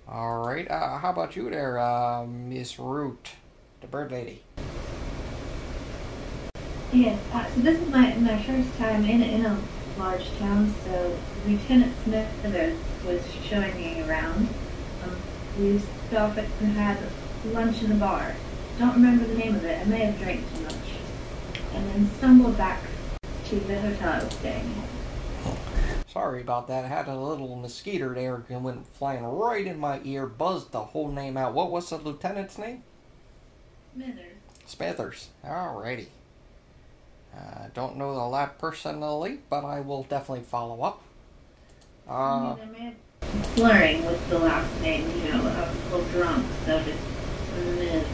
All 0.08 0.44
right. 0.44 0.68
Uh, 0.70 0.98
how 0.98 1.10
about 1.10 1.36
you 1.36 1.50
there, 1.50 1.78
uh, 1.78 2.26
Miss 2.26 2.78
Root, 2.78 3.32
the 3.80 3.86
bird 3.86 4.10
lady? 4.10 4.42
Yes, 6.92 7.20
uh, 7.32 7.44
so 7.46 7.60
this 7.60 7.80
is 7.80 7.88
my, 7.90 8.14
my 8.14 8.40
first 8.42 8.76
time 8.78 9.04
in, 9.04 9.22
in 9.22 9.44
a 9.44 9.60
large 9.98 10.26
town, 10.38 10.72
so 10.84 11.16
Lieutenant 11.46 11.92
Smithers 12.04 12.78
was 13.04 13.22
showing 13.44 13.74
me 13.76 14.02
around. 14.02 14.48
Um, 15.02 15.16
we 15.58 15.80
stopped 16.08 16.38
and 16.38 16.72
had 16.72 16.98
lunch 17.46 17.82
in 17.82 17.90
the 17.90 17.96
bar. 17.96 18.34
Don't 18.78 18.94
remember 18.94 19.24
the 19.24 19.34
name 19.34 19.54
of 19.54 19.64
it, 19.64 19.80
I 19.80 19.84
may 19.84 20.06
have 20.06 20.18
drank 20.18 20.40
too 20.54 20.62
much. 20.62 20.74
And 21.74 21.88
then 21.90 22.10
stumbled 22.18 22.56
back 22.56 22.80
to 23.46 23.56
the 23.56 23.80
hotel 23.80 24.12
I 24.12 24.24
was 24.24 24.32
staying 24.34 24.74
at. 24.82 24.93
Sorry 26.14 26.40
about 26.42 26.68
that. 26.68 26.84
I 26.84 26.88
had 26.88 27.08
a 27.08 27.16
little 27.16 27.56
mosquito 27.56 28.14
there 28.14 28.44
and 28.48 28.62
went 28.62 28.86
flying 28.86 29.24
right 29.24 29.66
in 29.66 29.80
my 29.80 30.00
ear, 30.04 30.26
buzzed 30.26 30.70
the 30.70 30.80
whole 30.80 31.08
name 31.10 31.36
out. 31.36 31.54
What 31.54 31.72
was 31.72 31.90
the 31.90 31.96
lieutenant's 31.98 32.56
name? 32.56 32.84
Smithers. 33.94 34.32
Smithers. 34.64 35.28
Alrighty. 35.44 36.06
Uh, 37.36 37.66
don't 37.74 37.96
know 37.96 38.14
the 38.14 38.20
lad 38.24 38.58
personally, 38.60 39.40
but 39.50 39.64
I 39.64 39.80
will 39.80 40.04
definitely 40.04 40.44
follow 40.44 40.82
up. 40.82 41.02
I 42.08 42.12
Uh, 42.12 42.54
mean, 42.54 42.94
I 43.20 43.26
been 43.26 43.44
slurring 43.56 44.06
with 44.06 44.30
the 44.30 44.38
last 44.38 44.80
name, 44.82 45.10
you 45.20 45.32
know, 45.32 45.40
I 45.40 45.62
was 45.68 45.76
a 45.76 45.96
little 45.96 46.10
drunk, 46.12 46.46
so 46.64 46.80
just 46.80 46.98
Smithers. 47.50 48.06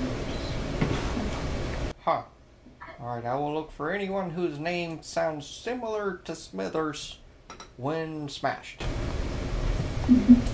huh. 2.02 2.22
Alright, 2.98 3.26
I 3.26 3.34
will 3.34 3.52
look 3.52 3.70
for 3.72 3.90
anyone 3.90 4.30
whose 4.30 4.58
name 4.58 5.02
sounds 5.02 5.46
similar 5.46 6.16
to 6.24 6.34
Smithers 6.34 7.18
when 7.76 8.28
smashed. 8.28 8.82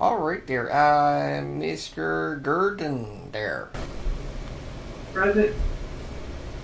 Alright, 0.00 0.46
there. 0.46 0.72
Uh, 0.72 1.42
Mr. 1.42 2.42
Gurdon 2.42 3.30
there. 3.32 3.68
Present? 5.12 5.54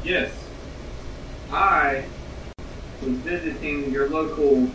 Yes. 0.02 0.32
I 1.52 2.04
was 3.02 3.12
visiting 3.18 3.90
your 3.90 4.08
local 4.08 4.70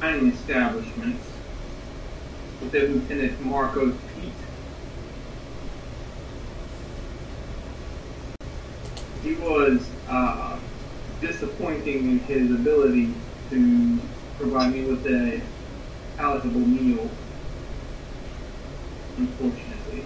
dining 0.00 0.32
establishments 0.32 1.26
with 2.60 2.72
Lieutenant 2.72 3.44
Marcos 3.44 3.96
Pete. 4.14 4.32
He 9.22 9.34
was 9.42 9.88
uh, 10.08 10.58
disappointing 11.20 12.10
in 12.10 12.18
his 12.20 12.50
ability 12.52 13.12
to 13.50 13.98
provide 14.38 14.72
me 14.72 14.84
with 14.84 15.06
a 15.06 15.40
palatable 16.16 16.60
meal. 16.60 17.10
Unfortunately, 19.16 20.04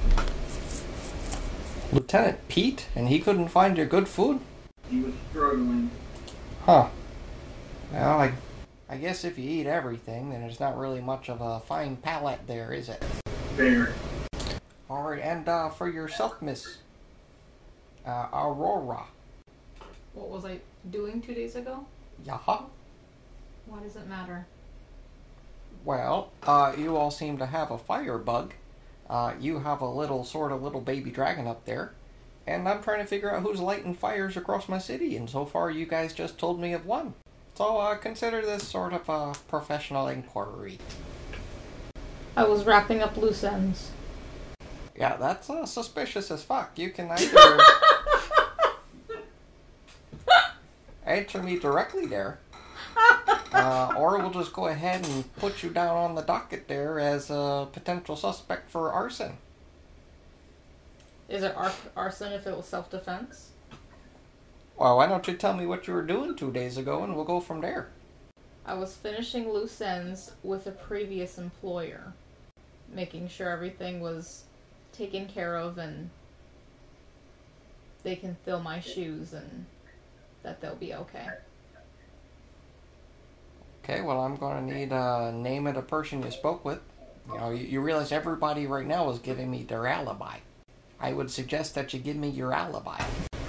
Lieutenant 1.93 2.47
Pete, 2.49 2.87
and 2.95 3.09
he 3.09 3.19
couldn't 3.19 3.49
find 3.49 3.77
your 3.77 3.87
good 3.87 4.09
food? 4.09 4.41
he 4.91 5.01
was 5.01 5.15
struggling. 5.31 5.91
Huh. 6.65 6.89
Well, 7.93 8.21
I, 8.21 8.33
I 8.89 8.97
guess 8.97 9.25
if 9.25 9.39
you 9.39 9.49
eat 9.49 9.67
everything, 9.67 10.31
then 10.31 10.41
there's 10.41 10.61
not 10.61 10.77
really 10.77 11.01
much 11.01 11.29
of 11.29 11.41
a 11.41 11.61
fine 11.61 11.97
palate 11.97 12.47
there, 12.47 12.73
is 12.73 12.89
it? 12.89 13.03
There. 13.57 13.95
All 14.89 15.03
right, 15.03 15.23
and 15.23 15.49
uh, 15.49 15.71
for 15.71 15.89
yourself, 15.89 16.43
Miss 16.43 16.79
uh, 18.05 18.27
Aurora. 18.33 19.05
What 20.15 20.29
was 20.29 20.45
I 20.45 20.59
doing 20.91 21.23
two 21.23 21.35
days 21.35 21.55
ago? 21.55 21.87
Yaha. 22.25 22.65
Why 23.71 23.79
does 23.79 23.95
it 23.95 24.09
matter? 24.09 24.47
Well, 25.85 26.33
uh, 26.43 26.75
you 26.77 26.97
all 26.97 27.13
seem 27.13 27.39
to 27.39 27.47
have 27.47 27.71
a 27.71 27.79
firebug. 27.79 28.53
Uh, 29.09 29.35
you 29.39 29.61
have 29.61 29.81
a 29.81 29.89
little 29.89 30.25
sort 30.25 30.51
of 30.51 30.61
little 30.61 30.81
baby 30.81 31.13
dragon 31.13 31.47
up 31.47 31.65
there, 31.67 31.93
and 32.49 32.69
I'm 32.69 32.83
trying 32.83 32.99
to 32.99 33.07
figure 33.07 33.33
out 33.33 33.43
who's 33.43 33.61
lighting 33.61 33.95
fires 33.95 34.37
across 34.37 34.69
my 34.69 34.79
city. 34.79 35.17
And 35.17 35.31
so 35.31 35.45
far, 35.45 35.71
you 35.71 35.87
guys 35.87 36.13
just 36.13 36.37
told 36.37 36.61
me 36.61 36.73
of 36.73 36.85
one. 36.85 37.15
So 37.55 37.79
uh, 37.79 37.95
consider 37.95 38.43
this 38.43 38.67
sort 38.67 38.93
of 38.93 39.09
a 39.09 39.35
professional 39.47 40.09
inquiry. 40.09 40.79
I 42.37 42.43
was 42.45 42.65
wrapping 42.65 43.03
up 43.03 43.17
loose 43.17 43.45
ends. 43.45 43.93
Yeah, 44.97 45.17
that's 45.17 45.49
uh, 45.49 45.65
suspicious 45.65 46.29
as 46.33 46.43
fuck. 46.43 46.77
You 46.77 46.91
can 46.91 47.09
either 47.17 47.59
answer 51.07 51.41
me 51.41 51.57
directly 51.59 52.07
there, 52.07 52.41
uh, 53.53 53.93
or 53.97 54.19
we'll 54.19 54.31
just 54.31 54.53
go 54.53 54.67
ahead 54.69 55.05
and 55.07 55.37
put 55.37 55.63
you 55.63 55.71
down 55.71 55.97
on 55.97 56.15
the 56.15 56.23
docket 56.23 56.69
there 56.69 56.99
as 57.01 57.31
a 57.31 57.69
potential 57.73 58.17
suspect 58.17 58.71
for 58.71 58.93
arson. 58.93 59.39
Is 61.29 61.43
it 61.43 61.57
ar- 61.57 61.81
arson 61.97 62.33
if 62.33 62.47
it 62.47 62.57
was 62.57 62.67
self 62.69 62.91
defense? 62.91 63.53
Well, 64.77 64.97
why 64.97 65.07
don't 65.07 65.27
you 65.29 65.37
tell 65.37 65.55
me 65.55 65.67
what 65.67 65.87
you 65.87 65.95
were 65.95 66.03
doing 66.03 66.37
two 66.37 66.53
days 66.53 66.77
ago, 66.77 67.05
and 67.05 67.15
we'll 67.15 67.25
go 67.25 67.41
from 67.41 67.61
there. 67.61 67.93
I 68.65 68.75
was 68.75 68.97
finishing 68.97 69.51
loose 69.51 69.81
ends 69.81 70.33
with 70.43 70.67
a 70.67 70.73
previous 70.73 71.39
employer. 71.39 72.15
making 72.89 73.29
sure 73.29 73.51
everything 73.51 74.01
was 74.01 74.45
taken 74.93 75.27
care 75.29 75.57
of 75.57 75.79
and 75.79 76.11
they 78.03 78.17
can 78.17 78.35
fill 78.45 78.61
my 78.61 78.81
shoes 78.81 79.33
and 79.33 79.67
that 80.43 80.61
they'll 80.61 80.75
be 80.77 80.95
okay. 80.95 81.29
Okay, 83.91 84.03
well, 84.03 84.21
I'm 84.21 84.37
gonna 84.37 84.63
need 84.63 84.93
a 84.93 85.33
name 85.33 85.67
of 85.67 85.75
the 85.75 85.83
person 85.83 86.23
you 86.23 86.31
spoke 86.31 86.65
with. 86.65 86.79
You 87.27 87.39
know, 87.39 87.51
you, 87.51 87.67
you 87.67 87.81
realize 87.81 88.13
everybody 88.13 88.69
right 88.69 88.87
now 88.87 89.11
is 89.11 89.19
giving 89.19 89.51
me 89.51 89.65
their 89.65 89.89
alibi. 89.89 90.37
I 91.01 91.13
would 91.13 91.29
suggest 91.29 91.75
that 91.75 91.93
you 91.93 91.99
give 91.99 92.15
me 92.15 92.29
your 92.29 92.53
alibi. 92.53 93.03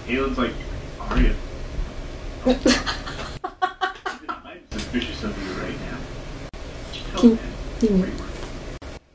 He 0.07 0.19
looks 0.19 0.39
like, 0.39 0.53
Arya. 0.99 1.35
I'm 2.47 2.57
suspicious 4.71 5.23
of 5.23 5.37
you 5.43 5.61
right 5.61 5.79
now. 5.79 5.99
Tell 7.11 7.21
Can- 7.21 7.31
me 7.81 8.01
where 8.01 8.09
you 8.09 8.17
work. 8.17 8.29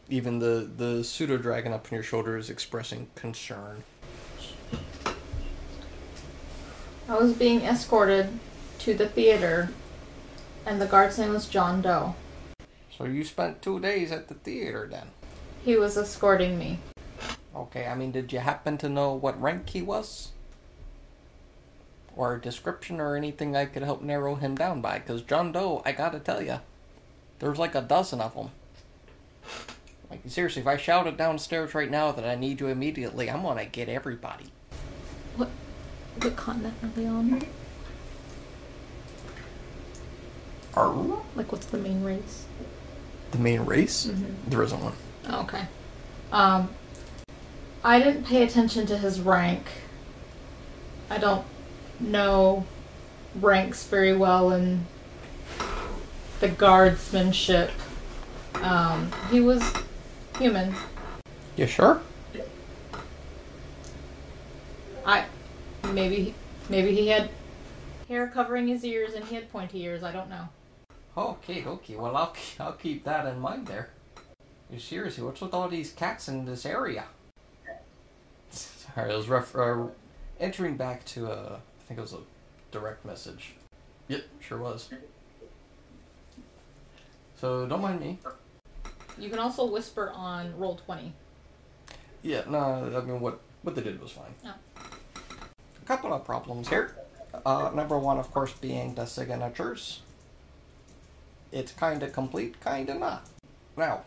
Even 0.09 0.39
the 0.39 0.71
the 0.77 1.03
pseudo 1.03 1.39
dragon 1.39 1.73
up 1.73 1.87
on 1.87 1.97
your 1.97 2.05
shoulder 2.05 2.37
is 2.37 2.51
expressing 2.51 3.09
concern. 3.17 3.83
I 7.09 7.19
was 7.19 7.33
being 7.33 7.63
escorted 7.63 8.39
to 8.79 8.95
the 8.95 9.09
theater 9.09 9.71
and 10.67 10.81
the 10.81 10.87
guard's 10.87 11.19
name 11.19 11.33
was 11.33 11.49
John 11.49 11.81
Doe. 11.81 12.15
So 12.97 13.05
you 13.05 13.25
spent 13.25 13.63
two 13.63 13.79
days 13.79 14.11
at 14.11 14.29
the 14.29 14.35
theater 14.35 14.89
then? 14.91 15.07
He 15.65 15.77
was 15.77 15.97
escorting 15.97 16.59
me. 16.59 16.81
Okay, 17.55 17.87
I 17.87 17.95
mean, 17.95 18.11
did 18.13 18.33
you 18.33 18.41
happen 18.41 18.77
to 18.79 18.89
know 18.89 19.15
what 19.15 19.41
rank 19.41 19.71
he 19.71 19.81
was? 19.81 20.33
Or 22.17 22.35
a 22.35 22.41
description 22.41 23.01
or 23.01 23.17
anything 23.17 23.55
I 23.55 23.67
could 23.67 23.83
help 23.83 24.03
narrow 24.03 24.35
him 24.35 24.57
down 24.57 24.81
by? 24.81 24.99
Because 24.99 25.23
John 25.23 25.53
Doe, 25.53 25.83
I 25.85 25.93
gotta 25.93 26.19
tell 26.19 26.43
you, 26.43 26.61
there's 27.39 27.59
like 27.59 27.75
a 27.75 27.83
dozen 27.83 28.21
of 28.21 28.35
them. 28.35 28.51
Like, 30.11 30.21
seriously, 30.27 30.63
if 30.63 30.69
I 30.69 30.77
shouted 30.77 31.17
downstairs 31.17 31.75
right 31.75 31.91
now 31.91 32.13
that 32.13 32.25
I 32.25 32.35
need 32.35 32.61
you 32.61 32.69
immediately, 32.69 33.31
I'm 33.31 33.43
gonna 33.43 33.67
get 33.67 33.89
everybody. 33.89 34.47
What 35.37 35.49
what 36.21 36.37
continent 36.37 36.75
are 36.83 36.89
they 36.89 37.07
on? 37.07 37.43
Are 40.77 40.93
Like 41.35 41.51
what's 41.53 41.67
the 41.67 41.79
main 41.79 42.05
race? 42.05 42.45
the 43.33 43.39
main 43.39 43.63
race? 43.63 44.07
Mm-hmm. 44.07 44.51
There 44.51 44.63
isn't 44.63 44.83
one. 44.83 44.93
Okay. 45.29 45.63
Um, 46.31 46.71
I 47.83 47.99
didn't 47.99 48.25
pay 48.25 48.43
attention 48.43 48.87
to 48.87 48.99
his 48.99 49.21
rank. 49.21 49.67
I 51.11 51.19
don't 51.19 51.45
know 51.99 52.67
ranks 53.41 53.85
very 53.87 54.17
well 54.17 54.53
in 54.53 54.87
the 56.41 56.49
guardsmanship. 56.49 57.71
Um, 58.55 59.11
he 59.31 59.41
was 59.41 59.73
human. 60.39 60.75
You 61.57 61.67
sure? 61.67 62.01
I 65.05 65.25
maybe 65.93 66.35
maybe 66.69 66.95
he 66.95 67.09
had 67.09 67.31
hair 68.09 68.27
covering 68.29 68.67
his 68.69 68.85
ears 68.85 69.15
and 69.15 69.25
he 69.25 69.35
had 69.37 69.51
pointy 69.51 69.83
ears. 69.83 70.03
I 70.03 70.13
don't 70.13 70.29
know. 70.29 70.49
Okay, 71.17 71.65
okay. 71.65 71.97
Well, 71.97 72.17
I'll 72.17 72.35
I'll 72.61 72.73
keep 72.73 73.05
that 73.05 73.27
in 73.27 73.41
mind 73.41 73.67
there. 73.67 73.91
You 74.71 74.79
seriously, 74.79 75.23
what's 75.25 75.41
with 75.41 75.55
all 75.55 75.69
these 75.69 75.93
cats 75.93 76.29
in 76.29 76.45
this 76.45 76.67
area? 76.67 77.05
Sorry, 78.51 79.13
I 79.13 79.17
was 79.17 79.29
ref- 79.29 79.55
uh, 79.57 79.87
entering 80.41 80.77
back 80.77 81.05
to 81.07 81.29
uh, 81.29 81.57
I 81.57 81.83
think 81.87 81.99
it 81.99 82.03
was 82.03 82.13
a 82.13 82.21
direct 82.73 83.05
message. 83.05 83.55
Yep, 84.09 84.25
sure 84.41 84.59
was. 84.59 84.91
So 87.37 87.67
don't 87.67 87.81
mind 87.83 88.01
me. 88.01 88.19
You 89.19 89.31
can 89.31 89.39
also 89.39 89.65
whisper 89.67 90.11
on 90.15 90.53
Roll20. 90.55 91.13
Yeah, 92.23 92.43
no, 92.49 92.59
I 92.59 93.01
mean 93.07 93.21
what 93.21 93.41
what 93.63 93.75
they 93.75 93.83
did 93.83 94.01
was 94.01 94.13
fine. 94.13 94.35
A 94.45 95.87
couple 95.87 96.13
of 96.13 96.25
problems 96.25 96.69
here. 96.69 96.97
Uh, 97.45 97.71
number 97.75 97.99
one, 97.99 98.19
of 98.19 98.31
course, 98.33 98.53
being 98.55 98.95
the 98.95 99.05
signatures. 99.07 100.01
It's 101.53 101.73
kind 101.73 102.03
of 102.03 102.13
complete, 102.13 102.61
kind 102.61 102.89
of 102.89 102.99
not. 102.99 103.27
Now, 103.77 104.03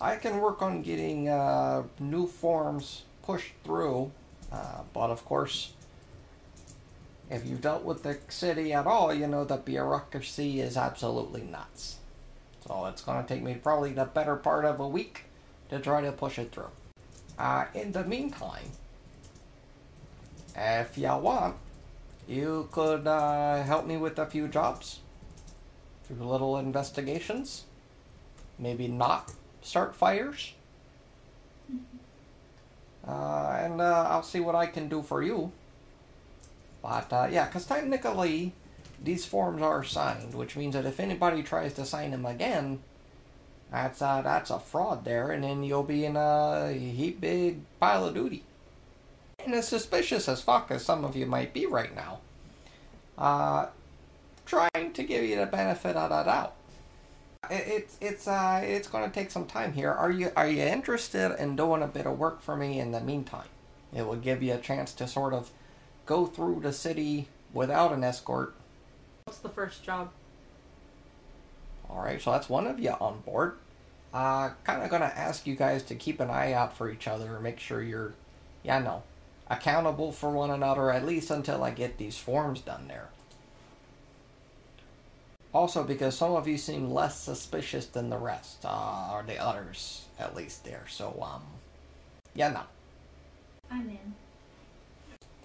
I 0.00 0.16
can 0.16 0.40
work 0.40 0.62
on 0.62 0.82
getting 0.82 1.28
uh, 1.28 1.84
new 2.00 2.26
forms 2.26 3.02
pushed 3.22 3.52
through, 3.64 4.10
uh, 4.50 4.82
but 4.92 5.10
of 5.10 5.24
course, 5.24 5.72
if 7.30 7.46
you've 7.46 7.60
dealt 7.60 7.84
with 7.84 8.02
the 8.02 8.18
city 8.28 8.72
at 8.72 8.86
all, 8.86 9.14
you 9.14 9.26
know 9.26 9.44
the 9.44 9.56
bureaucracy 9.56 10.60
is 10.60 10.76
absolutely 10.76 11.42
nuts. 11.42 11.96
So 12.66 12.86
it's 12.86 13.02
going 13.02 13.22
to 13.22 13.28
take 13.28 13.42
me 13.42 13.54
probably 13.54 13.92
the 13.92 14.04
better 14.04 14.36
part 14.36 14.64
of 14.64 14.80
a 14.80 14.88
week 14.88 15.24
to 15.70 15.78
try 15.78 16.00
to 16.00 16.12
push 16.12 16.38
it 16.38 16.52
through. 16.52 16.70
Uh, 17.38 17.64
in 17.74 17.92
the 17.92 18.04
meantime, 18.04 18.70
if 20.54 20.98
you 20.98 21.16
want, 21.16 21.56
you 22.28 22.68
could 22.70 23.06
uh, 23.06 23.62
help 23.62 23.86
me 23.86 23.96
with 23.96 24.18
a 24.18 24.26
few 24.26 24.48
jobs, 24.48 25.00
a 26.12 26.16
few 26.16 26.24
little 26.24 26.58
investigations. 26.58 27.64
Maybe 28.58 28.88
not 28.88 29.32
start 29.62 29.94
fires. 29.94 30.52
Uh, 33.06 33.58
and 33.60 33.80
uh, 33.80 34.06
I'll 34.08 34.22
see 34.22 34.40
what 34.40 34.54
I 34.54 34.66
can 34.66 34.88
do 34.88 35.02
for 35.02 35.22
you. 35.22 35.50
But 36.82 37.12
uh, 37.12 37.28
yeah, 37.30 37.46
because 37.46 37.66
technically, 37.66 38.52
these 39.02 39.24
forms 39.24 39.62
are 39.62 39.82
signed, 39.82 40.34
which 40.34 40.56
means 40.56 40.74
that 40.74 40.86
if 40.86 41.00
anybody 41.00 41.42
tries 41.42 41.74
to 41.74 41.84
sign 41.84 42.10
them 42.10 42.26
again, 42.26 42.80
that's 43.70 44.02
uh, 44.02 44.22
that's 44.22 44.50
a 44.50 44.58
fraud 44.58 45.04
there, 45.04 45.30
and 45.30 45.42
then 45.42 45.62
you'll 45.62 45.82
be 45.82 46.04
in 46.04 46.16
a 46.16 46.72
heap 46.72 47.20
big 47.20 47.60
pile 47.80 48.06
of 48.06 48.14
duty. 48.14 48.44
And 49.44 49.54
as 49.54 49.66
suspicious 49.66 50.28
as 50.28 50.42
fuck 50.42 50.70
as 50.70 50.84
some 50.84 51.04
of 51.04 51.16
you 51.16 51.26
might 51.26 51.52
be 51.52 51.66
right 51.66 51.94
now, 51.94 52.20
uh, 53.18 53.66
trying 54.46 54.92
to 54.92 55.02
give 55.02 55.24
you 55.24 55.36
the 55.36 55.46
benefit 55.46 55.96
of 55.96 56.10
the 56.10 56.22
doubt. 56.22 56.54
It, 57.50 57.64
it's 57.66 57.96
it's 58.00 58.28
uh 58.28 58.60
it's 58.62 58.88
going 58.88 59.08
to 59.08 59.14
take 59.14 59.30
some 59.30 59.46
time 59.46 59.72
here. 59.72 59.90
Are 59.90 60.10
you 60.10 60.30
are 60.36 60.48
you 60.48 60.62
interested 60.62 61.34
in 61.40 61.56
doing 61.56 61.82
a 61.82 61.88
bit 61.88 62.06
of 62.06 62.18
work 62.18 62.40
for 62.40 62.56
me 62.56 62.78
in 62.78 62.92
the 62.92 63.00
meantime? 63.00 63.48
It 63.94 64.06
will 64.06 64.16
give 64.16 64.42
you 64.42 64.54
a 64.54 64.58
chance 64.58 64.92
to 64.94 65.06
sort 65.06 65.34
of 65.34 65.50
go 66.06 66.26
through 66.26 66.60
the 66.60 66.72
city 66.72 67.28
without 67.52 67.92
an 67.92 68.04
escort. 68.04 68.54
What's 69.24 69.40
the 69.40 69.48
first 69.48 69.84
job? 69.84 70.10
All 71.90 72.02
right, 72.02 72.20
so 72.20 72.32
that's 72.32 72.48
one 72.48 72.66
of 72.66 72.80
you 72.80 72.90
on 72.90 73.20
board. 73.20 73.56
Uh, 74.14 74.50
kind 74.64 74.82
of 74.82 74.90
gonna 74.90 75.12
ask 75.14 75.46
you 75.46 75.54
guys 75.54 75.82
to 75.84 75.94
keep 75.94 76.20
an 76.20 76.30
eye 76.30 76.52
out 76.52 76.76
for 76.76 76.90
each 76.90 77.06
other, 77.06 77.34
and 77.34 77.42
make 77.42 77.58
sure 77.58 77.82
you're, 77.82 78.14
yeah, 78.62 78.78
no, 78.78 79.02
accountable 79.48 80.12
for 80.12 80.30
one 80.30 80.50
another 80.50 80.90
at 80.90 81.04
least 81.04 81.30
until 81.30 81.62
I 81.62 81.70
get 81.70 81.98
these 81.98 82.16
forms 82.16 82.60
done 82.60 82.88
there. 82.88 83.08
Also, 85.54 85.84
because 85.84 86.16
some 86.16 86.32
of 86.32 86.48
you 86.48 86.56
seem 86.56 86.90
less 86.90 87.18
suspicious 87.18 87.86
than 87.86 88.08
the 88.08 88.16
rest, 88.16 88.64
uh, 88.64 89.10
or 89.12 89.22
the 89.22 89.36
others 89.36 90.06
at 90.18 90.34
least 90.34 90.64
there. 90.64 90.84
So, 90.88 91.18
um, 91.22 91.42
yeah, 92.34 92.48
no. 92.48 92.62
I'm 93.70 93.88
in. 93.88 94.14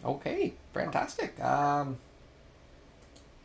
Okay, 0.05 0.53
fantastic. 0.73 1.37
Um, 1.41 1.97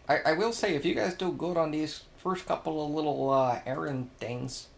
I, 0.09 0.19
I 0.27 0.33
will 0.35 0.53
say, 0.53 0.75
if 0.75 0.85
you 0.85 0.95
guys 0.95 1.15
do 1.15 1.33
good 1.33 1.57
on 1.57 1.71
these 1.73 2.03
first 2.19 2.47
couple 2.47 2.85
of 2.85 2.93
little 2.93 3.31
uh, 3.31 3.61
errand 3.67 4.11
things, 4.19 4.69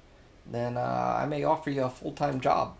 then 0.51 0.77
uh, 0.77 1.19
I 1.21 1.27
may 1.27 1.45
offer 1.45 1.71
you 1.71 1.85
a 1.85 1.91
full 1.91 2.13
time 2.13 2.41
job. 2.41 2.77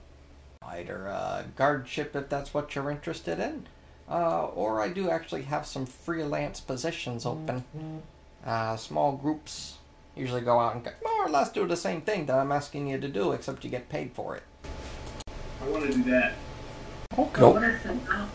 Either 0.63 1.09
uh, 1.09 1.43
guardship 1.57 2.17
if 2.17 2.31
that's 2.31 2.55
what 2.55 2.75
you're 2.75 2.91
interested 2.91 3.39
in, 3.39 3.67
uh, 4.09 4.47
or 4.47 4.81
I 4.81 4.89
do 4.89 5.11
actually 5.11 5.43
have 5.43 5.67
some 5.67 5.85
freelance 5.85 6.61
positions 6.61 7.27
open. 7.27 7.65
Uh, 8.45 8.77
small 8.77 9.13
groups 9.13 9.79
usually 10.15 10.43
go 10.43 10.61
out 10.61 10.75
and 10.75 10.85
more 11.03 11.27
or 11.27 11.31
less 11.31 11.51
do 11.51 11.67
the 11.67 11.77
same 11.77 12.03
thing 12.03 12.27
that 12.27 12.39
I'm 12.39 12.53
asking 12.53 12.89
you 12.89 13.01
to 13.01 13.09
do, 13.09 13.33
except 13.33 13.65
you 13.65 13.71
get 13.71 13.89
paid 13.89 14.13
for 14.13 14.37
it. 14.37 14.43
I 15.63 15.69
want 15.69 15.87
to 15.87 15.93
do 15.93 16.03
that. 16.11 16.35
Okay. 17.19 17.43
What 17.43 17.63
is 17.63 17.83
the 17.83 18.27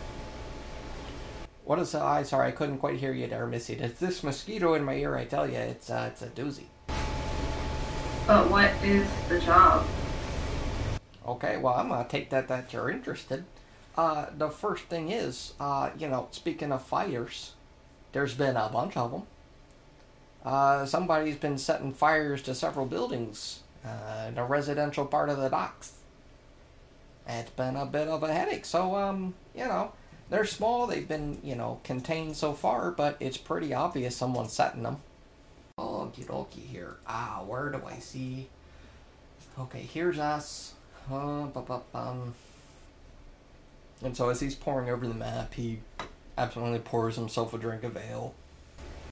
What 1.64 1.78
is 1.78 1.92
the 1.92 2.00
I 2.00 2.24
sorry 2.24 2.48
I 2.48 2.50
couldn't 2.50 2.78
quite 2.78 2.98
hear 2.98 3.12
you 3.12 3.28
there, 3.28 3.46
Missy. 3.46 3.74
It's 3.74 4.00
this 4.00 4.24
mosquito 4.24 4.74
in 4.74 4.82
my 4.82 4.94
ear, 4.94 5.16
I 5.16 5.26
tell 5.26 5.48
you, 5.48 5.58
it's 5.58 5.90
uh, 5.90 6.10
it's 6.10 6.22
a 6.22 6.26
doozy. 6.26 6.66
But 8.26 8.50
what 8.50 8.70
is 8.82 9.08
the 9.28 9.38
job? 9.38 9.86
Okay, 11.26 11.56
well 11.56 11.74
I'm 11.74 11.88
gonna 11.88 12.08
take 12.08 12.30
that 12.30 12.48
that 12.48 12.72
you're 12.72 12.90
interested. 12.90 13.44
Uh, 13.96 14.26
the 14.36 14.50
first 14.50 14.84
thing 14.84 15.10
is, 15.10 15.54
uh, 15.60 15.90
you 15.96 16.08
know, 16.08 16.28
speaking 16.30 16.72
of 16.72 16.82
fires, 16.82 17.52
there's 18.12 18.34
been 18.34 18.56
a 18.56 18.68
bunch 18.68 18.96
of 18.96 19.12
them. 19.12 19.22
Uh, 20.44 20.86
somebody's 20.86 21.36
been 21.36 21.58
setting 21.58 21.92
fires 21.92 22.42
to 22.42 22.54
several 22.54 22.86
buildings 22.86 23.60
uh, 23.84 24.26
in 24.28 24.34
the 24.34 24.42
residential 24.42 25.04
part 25.04 25.28
of 25.28 25.38
the 25.38 25.48
docks. 25.48 25.92
It's 27.28 27.50
been 27.50 27.76
a 27.76 27.86
bit 27.86 28.08
of 28.08 28.22
a 28.22 28.32
headache. 28.32 28.64
So, 28.64 28.96
um, 28.96 29.34
you 29.54 29.64
know, 29.64 29.92
they're 30.30 30.44
small. 30.44 30.86
They've 30.86 31.06
been, 31.06 31.38
you 31.42 31.54
know, 31.54 31.80
contained 31.84 32.36
so 32.36 32.54
far, 32.54 32.90
but 32.90 33.16
it's 33.20 33.36
pretty 33.36 33.74
obvious 33.74 34.16
someone's 34.16 34.52
setting 34.52 34.82
them. 34.82 34.98
Okie 35.78 36.26
dokie 36.26 36.66
here. 36.66 36.96
Ah, 37.06 37.42
where 37.46 37.70
do 37.70 37.80
I 37.86 37.98
see? 37.98 38.48
Okay, 39.58 39.80
here's 39.80 40.18
us. 40.18 40.74
Uh. 41.10 41.48
And 44.02 44.16
so 44.16 44.30
as 44.30 44.40
he's 44.40 44.54
pouring 44.54 44.88
over 44.88 45.06
the 45.06 45.14
map, 45.14 45.54
he 45.54 45.80
absolutely 46.38 46.78
pours 46.78 47.16
himself 47.16 47.52
a 47.52 47.58
drink 47.58 47.84
of 47.84 47.96
ale. 47.96 48.34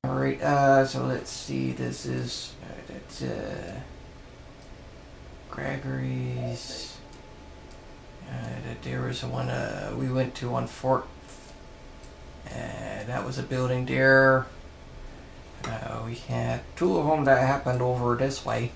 Alright, 0.08 0.40
uh, 0.40 0.86
so 0.86 1.04
let's 1.04 1.30
see. 1.30 1.72
This 1.72 2.06
is. 2.06 2.54
Uh, 2.62 2.94
it's, 2.96 3.22
uh. 3.22 3.74
Gregory's. 5.50 6.96
Uh, 8.26 8.74
there 8.82 9.02
was 9.02 9.22
one 9.22 9.50
uh, 9.50 9.94
we 9.98 10.10
went 10.10 10.34
to 10.36 10.54
on 10.54 10.66
Fort. 10.66 11.06
Uh, 12.46 13.04
that 13.06 13.22
was 13.26 13.38
a 13.38 13.42
building 13.42 13.84
there. 13.84 14.46
Uh, 15.64 16.02
we 16.06 16.14
had 16.14 16.62
two 16.74 16.96
of 16.96 17.06
them 17.06 17.24
that 17.24 17.46
happened 17.46 17.82
over 17.82 18.16
this 18.16 18.46
way. 18.46 18.72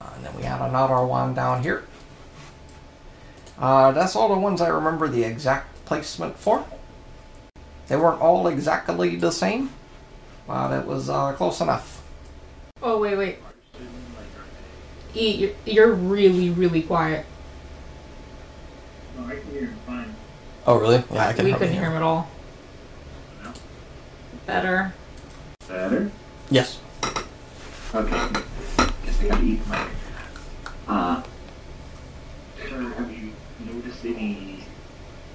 Uh, 0.00 0.08
and 0.16 0.24
then 0.24 0.34
we 0.36 0.42
had 0.42 0.62
another 0.62 1.04
one 1.04 1.34
down 1.34 1.62
here. 1.62 1.84
Uh, 3.58 3.92
that's 3.92 4.16
all 4.16 4.28
the 4.28 4.40
ones 4.40 4.62
I 4.62 4.68
remember 4.68 5.06
the 5.06 5.22
exact 5.22 5.84
placement 5.84 6.38
for. 6.38 6.64
They 7.88 7.96
weren't 7.96 8.22
all 8.22 8.46
exactly 8.46 9.16
the 9.16 9.32
same, 9.32 9.68
but 10.52 10.70
it 10.78 10.86
was 10.86 11.08
uh, 11.08 11.32
close 11.32 11.62
enough. 11.62 12.02
Oh 12.82 12.98
wait, 12.98 13.16
wait. 13.16 13.38
E, 15.14 15.34
you're, 15.34 15.52
you're 15.64 15.92
really, 15.92 16.50
really 16.50 16.82
quiet. 16.82 17.24
No, 19.16 19.26
I 19.26 19.36
can 19.36 19.50
hear 19.50 19.60
him 19.62 19.78
fine. 19.86 20.14
Oh, 20.66 20.78
really? 20.78 21.02
Yeah, 21.10 21.28
I 21.28 21.32
can 21.32 21.46
we 21.46 21.52
couldn't 21.52 21.72
hear 21.72 21.84
him 21.84 21.94
at 21.94 22.02
all. 22.02 22.28
No. 23.42 23.52
Better. 24.44 24.94
Better? 25.68 26.12
Yes. 26.50 26.80
Okay. 27.94 28.10
Guess 29.06 29.22
I 29.22 29.28
gotta 29.28 29.42
eat 29.42 29.66
my. 29.68 29.88
Uh. 30.86 31.22
Sir, 32.68 32.90
have 32.90 33.10
you 33.10 33.32
noticed 33.64 34.04
any 34.04 34.64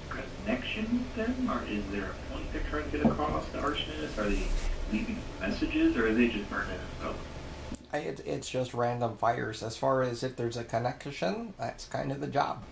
connection 0.08 0.84
with 0.92 1.16
them? 1.16 1.50
Or 1.50 1.60
is 1.68 1.84
there 1.90 2.04
a 2.04 2.32
point 2.32 2.52
they're 2.52 2.62
trying 2.70 2.88
to 2.90 2.98
get 2.98 3.06
across 3.06 3.46
to 3.50 3.58
arsonists? 3.58 4.16
Are 4.16 4.28
they 4.30 4.44
leaving 4.92 5.18
messages 5.40 5.96
or 5.96 6.08
are 6.08 6.12
they 6.12 6.28
just 6.28 6.48
burning 6.50 6.78
Oh, 7.02 7.14
I, 7.92 7.98
it, 7.98 8.20
it's 8.26 8.50
just 8.50 8.74
random 8.74 9.16
fires. 9.16 9.62
As 9.62 9.76
far 9.76 10.02
as 10.02 10.22
if 10.22 10.36
there's 10.36 10.56
a 10.56 10.64
connection, 10.64 11.54
that's 11.58 11.86
kind 11.86 12.12
of 12.12 12.20
the 12.20 12.26
job. 12.26 12.62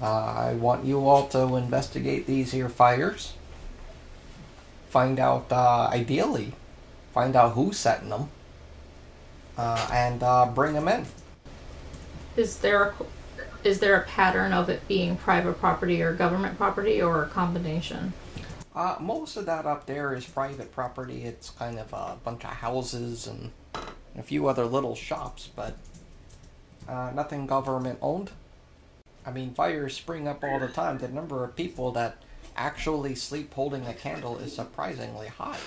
Uh, 0.00 0.06
I 0.06 0.54
want 0.54 0.84
you 0.84 1.08
all 1.08 1.26
to 1.28 1.56
investigate 1.56 2.26
these 2.26 2.52
here 2.52 2.68
fires. 2.68 3.34
Find 4.90 5.18
out, 5.18 5.50
uh, 5.50 5.88
ideally, 5.92 6.52
find 7.12 7.34
out 7.36 7.52
who's 7.52 7.78
setting 7.78 8.10
them, 8.10 8.28
uh, 9.56 9.88
and 9.92 10.22
uh, 10.22 10.46
bring 10.54 10.74
them 10.74 10.88
in. 10.88 11.06
Is 12.36 12.58
there 12.58 12.84
a, 12.84 12.94
is 13.64 13.80
there 13.80 13.96
a 13.96 14.04
pattern 14.04 14.52
of 14.52 14.68
it 14.68 14.86
being 14.88 15.16
private 15.16 15.58
property 15.58 16.00
or 16.02 16.12
government 16.12 16.56
property 16.56 17.02
or 17.02 17.24
a 17.24 17.26
combination? 17.26 18.12
Uh, 18.78 18.96
most 19.00 19.36
of 19.36 19.44
that 19.46 19.66
up 19.66 19.86
there 19.86 20.14
is 20.14 20.24
private 20.24 20.70
property. 20.70 21.24
It's 21.24 21.50
kind 21.50 21.80
of 21.80 21.92
a 21.92 22.16
bunch 22.22 22.44
of 22.44 22.50
houses 22.50 23.26
and 23.26 23.50
a 24.16 24.22
few 24.22 24.46
other 24.46 24.66
little 24.66 24.94
shops, 24.94 25.50
but 25.56 25.76
uh, 26.88 27.10
nothing 27.12 27.48
government 27.48 27.98
owned. 28.00 28.30
I 29.26 29.32
mean, 29.32 29.52
fires 29.52 29.96
spring 29.96 30.28
up 30.28 30.44
all 30.44 30.60
the 30.60 30.68
time. 30.68 30.98
The 30.98 31.08
number 31.08 31.42
of 31.42 31.56
people 31.56 31.90
that 31.92 32.18
actually 32.56 33.16
sleep 33.16 33.52
holding 33.52 33.84
a 33.84 33.94
candle 33.94 34.38
is 34.38 34.54
surprisingly 34.54 35.26
high. 35.26 35.58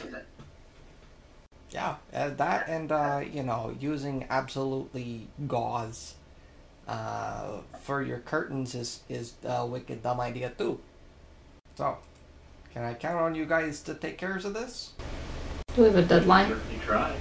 Yeah, 1.69 1.95
uh, 2.13 2.29
that 2.29 2.69
and 2.69 2.93
uh, 2.93 3.23
you 3.29 3.43
know 3.43 3.75
using 3.77 4.25
absolutely 4.29 5.27
gauze 5.49 6.15
uh, 6.87 7.59
for 7.81 8.01
your 8.01 8.19
curtains 8.19 8.73
is 8.73 9.01
is 9.09 9.33
a 9.43 9.65
wicked 9.65 10.01
dumb 10.01 10.21
idea 10.21 10.51
too. 10.57 10.79
So, 11.75 11.97
can 12.73 12.83
I 12.83 12.93
count 12.93 13.17
on 13.17 13.35
you 13.35 13.45
guys 13.45 13.81
to 13.81 13.93
take 13.93 14.17
care 14.17 14.37
of 14.37 14.53
this? 14.53 14.93
Do 15.75 15.83
we 15.83 15.87
have 15.87 15.97
a 15.97 16.03
deadline? 16.03 16.49
Certainly 16.49 16.79
try. 16.85 17.15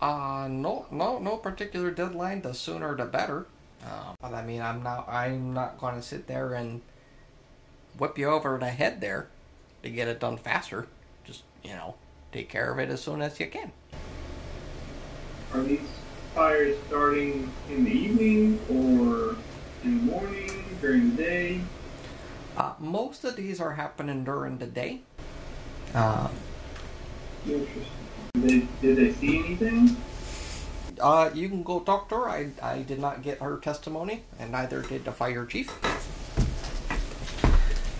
Uh, 0.00 0.48
no, 0.50 0.86
no, 0.90 1.18
no 1.18 1.36
particular 1.36 1.90
deadline. 1.90 2.42
The 2.42 2.52
sooner 2.52 2.94
the 2.94 3.06
better. 3.06 3.46
Uh, 3.84 4.14
but 4.20 4.34
I 4.34 4.44
mean, 4.44 4.60
I'm 4.60 4.82
not, 4.82 5.08
I'm 5.08 5.54
not 5.54 5.78
going 5.78 5.94
to 5.94 6.02
sit 6.02 6.26
there 6.26 6.54
and 6.54 6.82
whip 7.98 8.18
you 8.18 8.28
over 8.28 8.58
the 8.58 8.68
head 8.68 9.00
there 9.00 9.28
to 9.82 9.90
get 9.90 10.08
it 10.08 10.20
done 10.20 10.36
faster. 10.36 10.86
Just 11.24 11.42
you 11.62 11.70
know, 11.70 11.94
take 12.32 12.48
care 12.48 12.72
of 12.72 12.78
it 12.78 12.90
as 12.90 13.00
soon 13.00 13.22
as 13.22 13.38
you 13.40 13.46
can. 13.46 13.72
Are 15.54 15.62
these 15.62 15.80
fires 16.34 16.76
starting 16.88 17.50
in 17.70 17.84
the 17.84 17.90
evening 17.90 18.60
or 18.68 19.36
in 19.84 20.06
the 20.06 20.12
morning, 20.12 20.64
during 20.80 21.16
the 21.16 21.22
day? 21.22 21.60
Uh, 22.56 22.72
most 22.78 23.24
of 23.24 23.36
these 23.36 23.60
are 23.60 23.72
happening 23.74 24.24
during 24.24 24.58
the 24.58 24.66
day. 24.66 25.00
Um, 25.94 26.30
Interesting. 27.46 27.82
Did 28.34 28.42
they, 28.42 28.66
did 28.80 28.96
they 28.96 29.12
see 29.12 29.38
anything? 29.38 29.96
uh, 31.00 31.30
you 31.34 31.48
can 31.48 31.62
go 31.62 31.80
talk 31.80 32.08
to 32.08 32.14
her. 32.16 32.28
I, 32.28 32.48
I 32.62 32.82
did 32.82 32.98
not 32.98 33.22
get 33.22 33.40
her 33.40 33.58
testimony, 33.58 34.22
and 34.38 34.52
neither 34.52 34.82
did 34.82 35.04
the 35.04 35.12
fire 35.12 35.44
chief. 35.46 35.70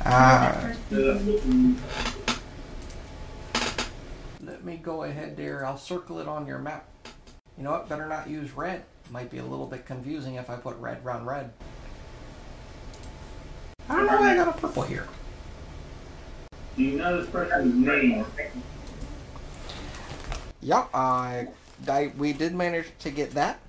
Uh, 0.05 0.73
Uh, 0.93 1.19
Let 4.43 4.65
me 4.65 4.77
go 4.77 5.03
ahead 5.03 5.37
there. 5.37 5.67
I'll 5.67 5.79
circle 5.79 6.21
it 6.21 6.29
on 6.29 6.47
your 6.47 6.59
map. 6.59 6.87
You 7.59 7.65
know 7.65 7.73
what? 7.73 7.89
Better 7.89 8.07
not 8.07 8.29
use 8.29 8.53
red. 8.53 8.85
Might 9.11 9.31
be 9.31 9.39
a 9.39 9.45
little 9.45 9.67
bit 9.67 9.85
confusing 9.87 10.35
if 10.37 10.49
I 10.51 10.57
put 10.57 10.77
red 10.77 11.05
round 11.05 11.27
red. 11.27 11.51
I 13.89 13.97
don't 13.97 14.07
know 14.07 14.21
why 14.21 14.33
I 14.33 14.37
got 14.37 14.49
a 14.49 14.53
purple 14.53 14.83
here. 14.83 15.07
do 16.77 16.83
you 16.83 16.99
know 16.99 17.21
this 17.21 17.31
person's 17.31 17.75
name? 17.75 18.25
Yep, 20.61 20.89
I, 20.93 21.49
I 21.89 22.13
we 22.19 22.33
did 22.33 22.55
manage 22.55 22.87
to 23.01 23.11
get 23.11 23.33
that. 23.33 23.61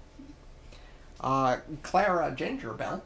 Uh, 1.19 1.57
Clara 1.83 2.33
Gingerbell. 2.35 3.01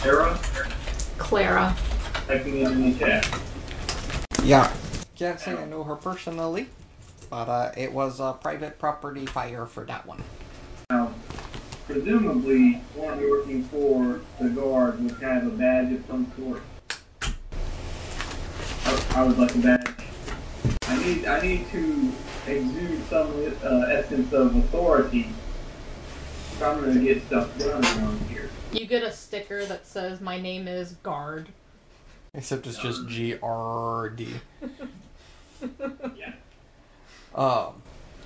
Sarah? 0.00 0.38
Clara. 0.38 0.72
Clara. 1.18 1.76
Typing 2.26 2.58
it 2.58 2.70
in 2.70 2.92
the 2.92 2.98
chat. 2.98 3.40
Yeah. 4.42 4.72
Can't 5.16 5.40
say 5.40 5.56
I 5.56 5.64
know 5.64 5.82
her 5.82 5.96
personally, 5.96 6.68
but 7.28 7.48
uh, 7.48 7.72
it 7.76 7.92
was 7.92 8.20
a 8.20 8.34
private 8.40 8.78
property 8.78 9.26
fire 9.26 9.66
for 9.66 9.84
that 9.84 10.06
one. 10.06 10.22
Now, 11.88 11.94
presumably, 11.94 12.74
one 12.94 13.20
working 13.28 13.64
for 13.64 14.20
the 14.40 14.50
guard 14.50 15.02
would 15.02 15.20
have 15.22 15.46
a 15.46 15.50
badge 15.50 15.92
of 15.92 16.04
some 16.06 16.32
sort. 16.36 16.62
I, 18.84 19.20
I 19.20 19.22
would 19.24 19.38
like 19.38 19.54
a 19.54 19.58
badge. 19.58 19.94
I 20.86 21.02
need, 21.02 21.26
I 21.26 21.40
need 21.40 21.70
to 21.70 22.12
exude 22.46 23.06
some 23.08 23.54
uh, 23.62 23.86
essence 23.88 24.32
of 24.32 24.56
authority. 24.56 25.28
If 26.52 26.62
I'm 26.62 26.80
gonna 26.80 27.00
get 27.00 27.24
stuff 27.26 27.56
done 27.58 27.84
around 27.84 28.20
here. 28.28 28.50
You 28.72 28.86
get 28.86 29.02
a 29.02 29.12
sticker 29.12 29.64
that 29.66 29.86
says 29.86 30.20
my 30.20 30.40
name 30.40 30.66
is 30.68 30.92
Guard. 31.02 31.48
Except 32.34 32.66
it's 32.66 32.78
just 32.78 33.06
G 33.08 33.38
R 33.42 34.10
D. 34.10 34.28
Yeah. 36.16 36.34
Um, 37.34 37.82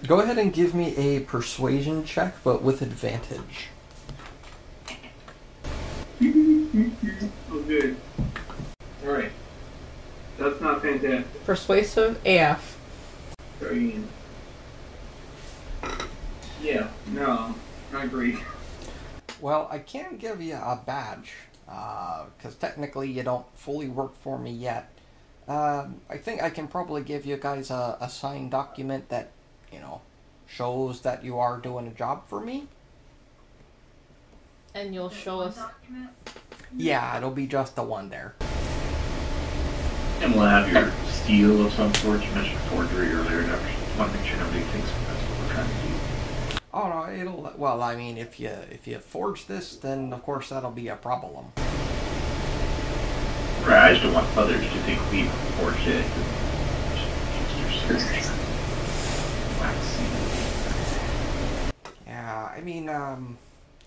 go 0.06 0.20
ahead 0.20 0.38
and 0.38 0.52
give 0.52 0.74
me 0.74 0.96
a 0.96 1.20
persuasion 1.20 2.04
check, 2.04 2.34
but 2.44 2.62
with 2.62 2.82
advantage. 2.82 3.68
oh, 6.22 7.60
good. 7.66 7.96
All 9.04 9.12
right. 9.12 9.32
That's 10.38 10.60
not 10.60 10.82
fantastic. 10.82 11.44
Persuasive 11.44 12.20
AF. 12.26 12.78
Try. 13.60 13.98
Yeah. 16.62 16.88
No. 17.08 17.54
Not 17.92 18.10
great. 18.10 18.38
Well, 19.40 19.68
I 19.70 19.78
can't 19.80 20.18
give 20.18 20.40
you 20.40 20.54
a 20.54 20.80
badge, 20.86 21.32
because 21.66 22.54
technically 22.58 23.10
you 23.10 23.22
don't 23.22 23.46
fully 23.54 23.88
work 23.88 24.14
for 24.16 24.38
me 24.38 24.52
yet. 24.52 24.88
Um, 25.48 26.00
I 26.08 26.16
think 26.16 26.42
I 26.42 26.50
can 26.50 26.68
probably 26.68 27.02
give 27.02 27.26
you 27.26 27.36
guys 27.36 27.70
a, 27.70 27.96
a 28.00 28.08
signed 28.08 28.52
document 28.52 29.08
that, 29.08 29.32
you 29.72 29.80
know, 29.80 30.00
shows 30.46 31.00
that 31.02 31.24
you 31.24 31.38
are 31.38 31.58
doing 31.58 31.86
a 31.86 31.90
job 31.90 32.22
for 32.28 32.40
me. 32.40 32.66
And 34.74 34.94
you'll 34.94 35.10
show 35.10 35.40
us. 35.40 35.58
Yeah, 36.76 37.16
it'll 37.16 37.30
be 37.30 37.46
just 37.46 37.76
the 37.76 37.82
one 37.82 38.08
there. 38.08 38.34
And 40.20 40.34
we'll 40.34 40.46
have 40.46 40.72
your 40.72 40.90
steel 41.10 41.66
of 41.66 41.72
some 41.74 41.92
sort. 41.96 42.22
You 42.24 42.30
mentioned 42.32 42.60
forgery 42.70 43.10
earlier. 43.12 43.40
and 43.40 43.50
I 43.52 43.98
want 43.98 44.12
to 44.12 44.18
make 44.18 44.26
sure 44.26 44.38
nobody 44.38 44.60
thinks 44.60 44.88
that's 44.88 45.22
what 45.22 45.38
we're 45.40 45.54
trying 45.54 45.68
to 45.68 45.74
do. 45.74 46.58
Oh 46.74 46.88
no, 46.88 47.12
it'll. 47.20 47.52
Well, 47.58 47.82
I 47.82 47.96
mean, 47.96 48.16
if 48.16 48.38
you 48.40 48.48
if 48.70 48.86
you 48.86 48.98
forge 48.98 49.46
this, 49.46 49.76
then 49.76 50.12
of 50.12 50.22
course 50.22 50.48
that'll 50.48 50.70
be 50.70 50.88
a 50.88 50.96
problem. 50.96 51.46
Right, 53.66 53.90
I 53.90 53.92
just 53.92 54.04
don't 54.04 54.14
want 54.14 54.36
others 54.36 54.62
to 54.62 54.78
think 54.86 55.00
we 55.12 55.24
forged 55.60 55.86
it. 55.86 56.04
Just- 56.94 57.88
just- 57.88 57.88
just- 57.88 58.06
wax 58.06 58.26
seal. 58.26 58.32
Yeah, 62.06 62.52
I 62.54 62.60
mean, 62.60 62.88
um, 62.88 63.38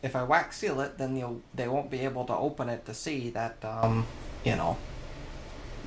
if 0.01 0.15
I 0.15 0.23
wax 0.23 0.57
seal 0.57 0.79
it, 0.81 0.97
then 0.97 1.41
they 1.53 1.67
won't 1.67 1.89
be 1.89 2.01
able 2.01 2.25
to 2.25 2.33
open 2.35 2.69
it 2.69 2.85
to 2.85 2.93
see 2.93 3.29
that, 3.31 3.57
um, 3.63 4.05
you 4.43 4.55
know, 4.55 4.77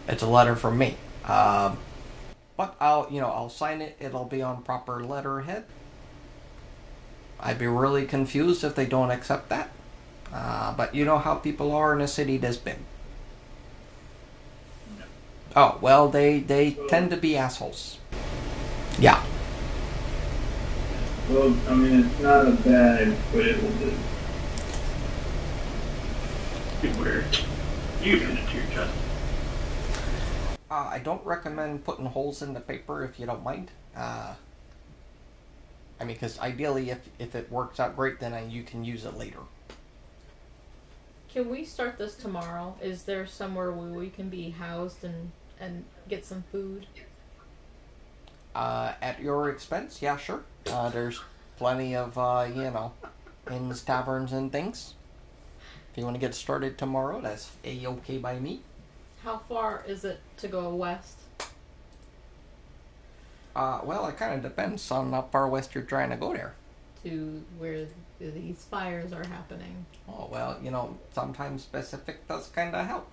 it's 0.06 0.22
a 0.22 0.26
letter 0.26 0.56
from 0.56 0.78
me. 0.78 0.96
Um, 1.24 1.78
but 2.56 2.74
I'll, 2.80 3.06
you 3.10 3.20
know, 3.20 3.28
I'll 3.28 3.50
sign 3.50 3.80
it. 3.80 3.96
It'll 4.00 4.24
be 4.24 4.42
on 4.42 4.62
proper 4.62 5.02
letterhead. 5.04 5.64
I'd 7.40 7.58
be 7.58 7.66
really 7.68 8.04
confused 8.04 8.64
if 8.64 8.74
they 8.74 8.86
don't 8.86 9.10
accept 9.10 9.48
that. 9.50 9.70
Uh, 10.32 10.74
but 10.74 10.94
you 10.94 11.04
know 11.04 11.18
how 11.18 11.36
people 11.36 11.72
are 11.72 11.94
in 11.94 12.00
a 12.00 12.08
city 12.08 12.36
this 12.36 12.56
big. 12.56 12.78
Oh 15.56 15.78
well, 15.80 16.08
they 16.08 16.40
they 16.40 16.76
tend 16.88 17.10
to 17.10 17.16
be 17.16 17.36
assholes. 17.36 17.98
Yeah. 18.98 19.24
Well, 21.30 21.54
I 21.68 21.74
mean, 21.74 22.06
it's 22.06 22.20
not 22.20 22.48
a 22.48 22.52
bad, 22.52 23.14
but 23.32 23.46
it 23.46 23.62
will 23.62 23.70
do. 23.72 23.92
Be 26.80 26.88
weird. 26.98 27.26
You 28.02 28.18
pin 28.18 28.38
it 28.38 28.48
to 28.48 28.56
your 28.56 28.66
chest. 28.68 28.94
Uh, 30.70 30.88
I 30.90 31.00
don't 31.00 31.24
recommend 31.26 31.84
putting 31.84 32.06
holes 32.06 32.40
in 32.40 32.54
the 32.54 32.60
paper 32.60 33.04
if 33.04 33.20
you 33.20 33.26
don't 33.26 33.42
mind. 33.42 33.70
Uh, 33.94 34.34
I 36.00 36.04
mean, 36.04 36.14
because 36.14 36.38
ideally, 36.38 36.90
if 36.90 37.00
if 37.18 37.34
it 37.34 37.52
works 37.52 37.78
out 37.78 37.94
great, 37.94 38.20
then 38.20 38.32
I, 38.32 38.46
you 38.46 38.62
can 38.62 38.82
use 38.84 39.04
it 39.04 39.18
later. 39.18 39.40
Can 41.28 41.50
we 41.50 41.64
start 41.64 41.98
this 41.98 42.14
tomorrow? 42.14 42.74
Is 42.80 43.02
there 43.02 43.26
somewhere 43.26 43.70
where 43.70 43.90
we 43.90 44.08
can 44.08 44.30
be 44.30 44.48
housed 44.50 45.04
and 45.04 45.32
and 45.60 45.84
get 46.08 46.24
some 46.24 46.44
food? 46.50 46.86
Uh, 48.58 48.92
at 49.00 49.20
your 49.22 49.50
expense, 49.50 50.02
yeah, 50.02 50.16
sure. 50.16 50.42
Uh, 50.66 50.88
there's 50.88 51.20
plenty 51.58 51.94
of 51.94 52.18
uh, 52.18 52.44
you 52.52 52.62
know, 52.62 52.92
inns, 53.48 53.82
taverns, 53.82 54.32
and 54.32 54.50
things. 54.50 54.94
If 55.92 55.98
you 55.98 56.02
want 56.02 56.16
to 56.16 56.20
get 56.20 56.34
started 56.34 56.76
tomorrow, 56.76 57.20
that's 57.20 57.52
a 57.64 57.86
okay 57.86 58.18
by 58.18 58.40
me. 58.40 58.62
How 59.22 59.38
far 59.48 59.84
is 59.86 60.04
it 60.04 60.18
to 60.38 60.48
go 60.48 60.74
west? 60.74 61.18
Uh, 63.54 63.78
well, 63.84 64.08
it 64.08 64.16
kind 64.16 64.34
of 64.34 64.42
depends 64.42 64.90
on 64.90 65.12
how 65.12 65.22
far 65.30 65.48
west 65.48 65.72
you're 65.72 65.84
trying 65.84 66.10
to 66.10 66.16
go 66.16 66.32
there. 66.32 66.54
To 67.04 67.40
where 67.58 67.86
these 68.18 68.66
fires 68.68 69.12
are 69.12 69.24
happening. 69.28 69.86
Oh, 70.08 70.28
well, 70.32 70.58
you 70.60 70.72
know, 70.72 70.98
sometimes 71.12 71.62
specific 71.62 72.26
does 72.26 72.48
kind 72.48 72.74
of 72.74 72.84
help. 72.84 73.08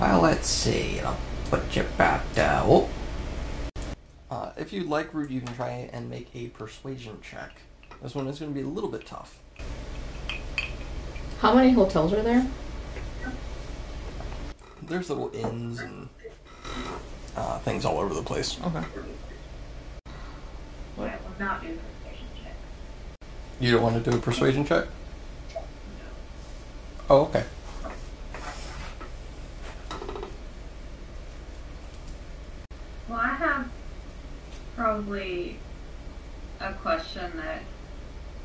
Well, 0.00 0.20
let's 0.20 0.48
see. 0.48 1.00
I'll 1.00 1.18
put 1.50 1.74
you 1.74 1.82
back 1.98 2.32
down. 2.32 2.64
Oh. 2.70 2.88
Uh, 4.28 4.50
if 4.56 4.72
you'd 4.72 4.88
like, 4.88 5.14
Rude, 5.14 5.30
you 5.30 5.40
can 5.40 5.54
try 5.54 5.88
and 5.92 6.10
make 6.10 6.28
a 6.34 6.48
persuasion 6.48 7.18
check. 7.22 7.52
This 8.02 8.14
one 8.14 8.26
is 8.26 8.40
going 8.40 8.52
to 8.52 8.54
be 8.54 8.66
a 8.66 8.68
little 8.68 8.90
bit 8.90 9.06
tough. 9.06 9.38
How 11.38 11.54
many 11.54 11.70
hotels 11.70 12.12
are 12.12 12.22
there? 12.22 12.46
There's 14.82 15.08
little 15.08 15.30
inns 15.34 15.80
and 15.80 16.08
uh, 17.36 17.58
things 17.60 17.84
all 17.84 17.98
over 17.98 18.14
the 18.14 18.22
place. 18.22 18.58
Okay. 18.64 18.84
I 20.98 21.00
will 21.00 21.10
not 21.38 21.62
do 21.62 21.68
persuasion 21.68 22.26
check. 22.42 22.54
You 23.60 23.72
don't 23.72 23.82
want 23.82 24.02
to 24.02 24.10
do 24.10 24.16
a 24.16 24.20
persuasion 24.20 24.64
check? 24.64 24.86
Oh, 27.08 27.22
okay. 27.26 27.44
Well, 33.08 33.20
I 33.20 33.34
have 33.34 33.70
probably 34.96 35.58
a 36.58 36.72
question 36.72 37.30
that 37.36 37.60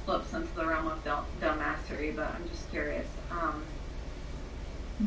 flips 0.05 0.33
into 0.33 0.53
the 0.55 0.65
realm 0.65 0.87
of 0.87 1.01
Del 1.05 1.25
but 1.39 1.55
I'm 1.55 2.49
just 2.49 2.69
curious. 2.71 3.07
Um, 3.31 3.63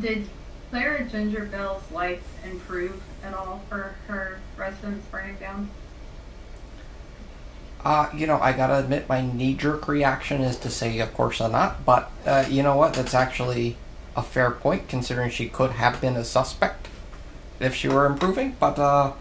did 0.00 0.26
Clara 0.70 1.04
Ginger 1.04 1.44
Bell's 1.44 1.82
life 1.92 2.22
improve 2.44 2.98
at 3.22 3.34
all 3.34 3.62
for 3.68 3.94
her 4.08 4.40
residence 4.56 5.04
burning 5.12 5.36
down? 5.36 5.68
Uh, 7.84 8.08
you 8.16 8.26
know, 8.26 8.40
I 8.40 8.54
gotta 8.54 8.78
admit, 8.78 9.06
my 9.06 9.20
knee 9.20 9.52
jerk 9.52 9.86
reaction 9.86 10.40
is 10.40 10.56
to 10.60 10.70
say, 10.70 10.98
of 11.00 11.12
course 11.12 11.40
not. 11.40 11.84
But 11.84 12.10
uh, 12.24 12.46
you 12.48 12.62
know 12.62 12.76
what? 12.76 12.94
That's 12.94 13.12
actually 13.12 13.76
a 14.16 14.22
fair 14.22 14.50
point, 14.50 14.88
considering 14.88 15.28
she 15.28 15.50
could 15.50 15.72
have 15.72 16.00
been 16.00 16.16
a 16.16 16.24
suspect 16.24 16.88
if 17.60 17.74
she 17.74 17.88
were 17.88 18.06
improving. 18.06 18.56
But 18.58 18.78
uh, 18.78 19.12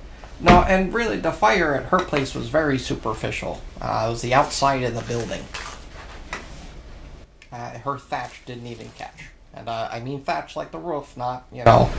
no, 0.44 0.62
and 0.64 0.94
really, 0.94 1.18
the 1.18 1.32
fire 1.32 1.74
at 1.76 1.86
her 1.86 2.00
place 2.00 2.36
was 2.36 2.50
very 2.50 2.78
superficial. 2.78 3.62
Uh, 3.82 4.06
it 4.08 4.12
was 4.12 4.22
the 4.22 4.34
outside 4.34 4.84
of 4.84 4.94
the 4.94 5.02
building. 5.02 5.44
Uh, 7.52 7.78
her 7.80 7.98
thatch 7.98 8.44
didn't 8.46 8.68
even 8.68 8.90
catch, 8.98 9.30
and 9.54 9.70
uh, 9.70 9.88
I 9.92 10.00
mean 10.00 10.24
thatch 10.24 10.56
like 10.56 10.72
the 10.72 10.80
roof, 10.80 11.16
not 11.16 11.46
you 11.52 11.64
know 11.64 11.90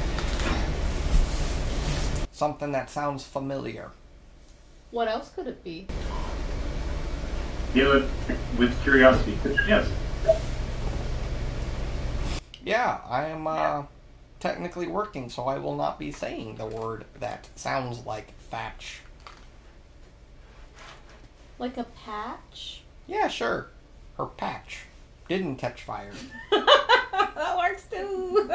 something 2.35 2.73
that 2.73 2.91
sounds 2.91 3.25
familiar. 3.25 3.91
What 4.91 5.09
else 5.09 5.31
could 5.31 5.47
it 5.47 5.65
be? 5.65 5.87
Deal 7.73 7.93
it 7.93 8.05
with 8.59 8.81
curiosity. 8.83 9.39
Yes. 9.67 9.91
Yeah, 12.65 13.01
I 13.09 13.27
am 13.27 13.47
uh, 13.47 13.83
technically 14.45 14.87
working, 14.87 15.31
so 15.31 15.49
I 15.49 15.57
will 15.57 15.75
not 15.75 15.99
be 15.99 16.13
saying 16.13 16.57
the 16.57 16.67
word 16.67 17.07
that 17.19 17.49
sounds 17.57 18.05
like 18.05 18.35
thatch. 18.51 19.01
Like 21.59 21.79
a 21.79 21.85
patch? 21.85 22.83
Yeah, 23.07 23.29
sure. 23.29 23.69
Her 24.19 24.27
patch 24.27 24.81
didn't 25.31 25.57
catch 25.57 25.85
fire. 25.85 26.13
that 26.51 27.55
works 27.57 27.85
too. 27.85 28.51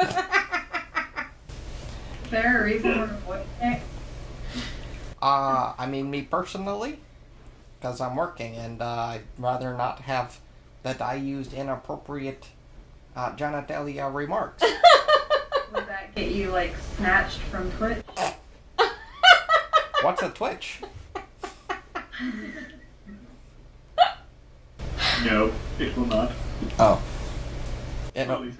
Is 2.24 2.30
there 2.30 2.62
a 2.62 2.64
reason 2.64 2.96
we're 2.96 3.04
avoiding 3.06 3.46
it? 3.60 3.82
Uh, 5.20 5.74
I 5.76 5.86
mean, 5.88 6.08
me 6.08 6.22
personally, 6.22 7.00
because 7.80 8.00
I'm 8.00 8.14
working, 8.14 8.54
and 8.54 8.80
uh, 8.80 8.84
I'd 8.84 9.22
rather 9.38 9.76
not 9.76 10.02
have 10.02 10.38
that 10.84 11.02
I 11.02 11.16
used 11.16 11.52
inappropriate 11.52 12.46
uh, 13.16 13.32
genitalia 13.32 14.14
remarks. 14.14 14.62
Would 16.20 16.28
that 16.28 16.32
get 16.34 16.38
you 16.38 16.50
like 16.50 16.76
snatched 16.96 17.38
from 17.38 17.70
Twitch? 17.72 18.04
What's 20.02 20.22
a 20.22 20.28
twitch? 20.30 20.80
No, 25.24 25.52
it 25.78 25.96
will 25.96 26.06
not. 26.06 26.32
Oh. 26.78 27.02
And, 28.14 28.30
uh, 28.30 28.36
Totally. 28.36 28.54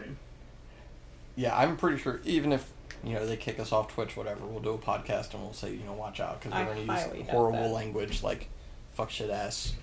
Yeah, 1.36 1.56
I'm 1.56 1.76
pretty 1.76 1.98
sure 1.98 2.20
even 2.24 2.52
if 2.52 2.70
you 3.04 3.14
know 3.14 3.26
they 3.26 3.36
kick 3.36 3.58
us 3.60 3.72
off 3.72 3.92
Twitch, 3.92 4.16
whatever, 4.16 4.46
we'll 4.46 4.60
do 4.60 4.70
a 4.70 4.78
podcast 4.78 5.34
and 5.34 5.42
we'll 5.42 5.52
say 5.52 5.70
you 5.70 5.84
know 5.84 5.92
watch 5.92 6.20
out 6.20 6.40
because 6.40 6.54
I 6.54 6.64
we're 6.64 6.74
gonna 6.86 7.16
use 7.18 7.28
horrible 7.28 7.60
that. 7.60 7.72
language 7.72 8.22
like 8.22 8.48
fuck 8.94 9.10
shit 9.10 9.30
ass, 9.30 9.74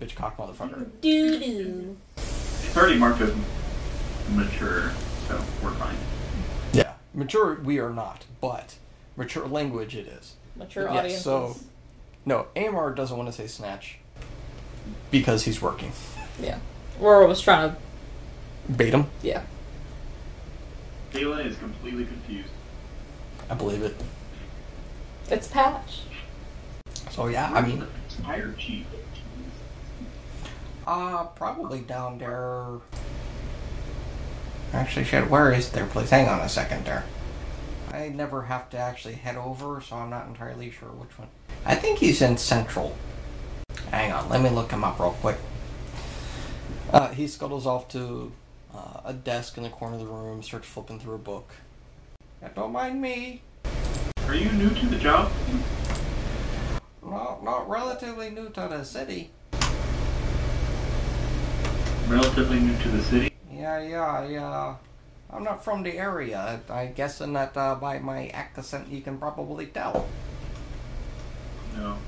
bitch 0.00 0.14
cock 0.14 0.36
motherfucker. 0.36 0.88
Doo 1.00 1.38
doo. 1.40 1.96
It's 2.16 2.76
already 2.76 2.98
marked 2.98 3.20
as 3.20 3.32
mature, 4.32 4.92
so 5.28 5.40
we're 5.62 5.70
fine. 5.72 5.96
Yeah, 7.16 7.20
mature 7.22 7.54
we 7.64 7.78
are 7.78 7.90
not, 7.90 8.24
but 8.40 8.74
mature 9.16 9.46
language 9.46 9.96
it 9.96 10.06
is. 10.06 10.34
Mature 10.56 10.84
Yes, 10.84 10.98
audiences. 10.98 11.22
so- 11.24 11.56
No, 12.24 12.46
Eimar 12.56 12.94
doesn't 12.94 13.16
want 13.16 13.28
to 13.28 13.32
say 13.32 13.46
snatch 13.46 13.98
because 15.10 15.44
he's 15.44 15.62
working. 15.62 15.92
Yeah. 16.40 16.58
Aurora 17.00 17.26
was 17.26 17.40
trying 17.40 17.70
to. 17.70 17.76
Bait 18.72 18.92
him. 18.92 19.06
Yeah. 19.22 19.42
Galen 21.12 21.46
is 21.46 21.56
completely 21.56 22.04
confused. 22.04 22.48
I 23.48 23.54
believe 23.54 23.82
it. 23.82 23.94
It's 25.30 25.46
patch. 25.46 26.00
So 27.10 27.28
yeah, 27.28 27.50
I 27.54 27.60
mean, 27.60 27.86
Fire 28.24 28.54
chief. 28.58 28.86
uh, 30.86 31.24
probably 31.36 31.80
down 31.80 32.18
there. 32.18 32.66
Actually, 34.72 35.04
shit, 35.04 35.30
where 35.30 35.52
is 35.52 35.70
their 35.70 35.86
place? 35.86 36.10
Hang 36.10 36.28
on 36.28 36.40
a 36.40 36.48
second 36.48 36.84
there. 36.84 37.04
I 37.92 38.08
never 38.08 38.42
have 38.42 38.68
to 38.70 38.78
actually 38.78 39.14
head 39.14 39.36
over, 39.36 39.80
so 39.80 39.96
I'm 39.96 40.10
not 40.10 40.26
entirely 40.26 40.70
sure 40.70 40.88
which 40.88 41.18
one. 41.18 41.28
I 41.64 41.74
think 41.74 41.98
he's 41.98 42.20
in 42.20 42.36
Central. 42.36 42.96
Hang 43.90 44.12
on, 44.12 44.28
let 44.28 44.42
me 44.42 44.50
look 44.50 44.70
him 44.70 44.84
up 44.84 44.98
real 44.98 45.12
quick. 45.12 45.38
Uh, 46.92 47.08
he 47.08 47.26
scuttles 47.26 47.66
off 47.66 47.88
to 47.88 48.32
uh, 48.74 49.00
a 49.04 49.12
desk 49.12 49.56
in 49.56 49.62
the 49.62 49.70
corner 49.70 49.94
of 49.94 50.00
the 50.00 50.06
room, 50.06 50.42
starts 50.42 50.68
flipping 50.68 51.00
through 51.00 51.14
a 51.14 51.18
book. 51.18 51.48
Yeah, 52.42 52.48
don't 52.54 52.72
mind 52.72 53.00
me. 53.00 53.42
Are 54.26 54.34
you 54.34 54.50
new 54.52 54.70
to 54.70 54.86
the 54.86 54.96
job? 54.96 55.32
Not, 57.02 57.42
not 57.44 57.68
relatively 57.68 58.30
new 58.30 58.50
to 58.50 58.68
the 58.68 58.84
city. 58.84 59.30
Relatively 62.08 62.60
new 62.60 62.76
to 62.82 62.88
the 62.88 63.02
city? 63.02 63.35
Yeah, 63.66 63.80
yeah, 63.82 64.28
yeah. 64.28 64.76
I'm 65.28 65.42
not 65.42 65.64
from 65.64 65.82
the 65.82 65.98
area. 65.98 66.60
I 66.70 66.86
guess 66.86 67.18
guessing 67.18 67.32
that 67.32 67.56
uh, 67.56 67.74
by 67.74 67.98
my 67.98 68.28
accent 68.28 68.86
you 68.88 69.00
can 69.00 69.18
probably 69.18 69.66
tell. 69.66 70.06
No. 71.74 71.98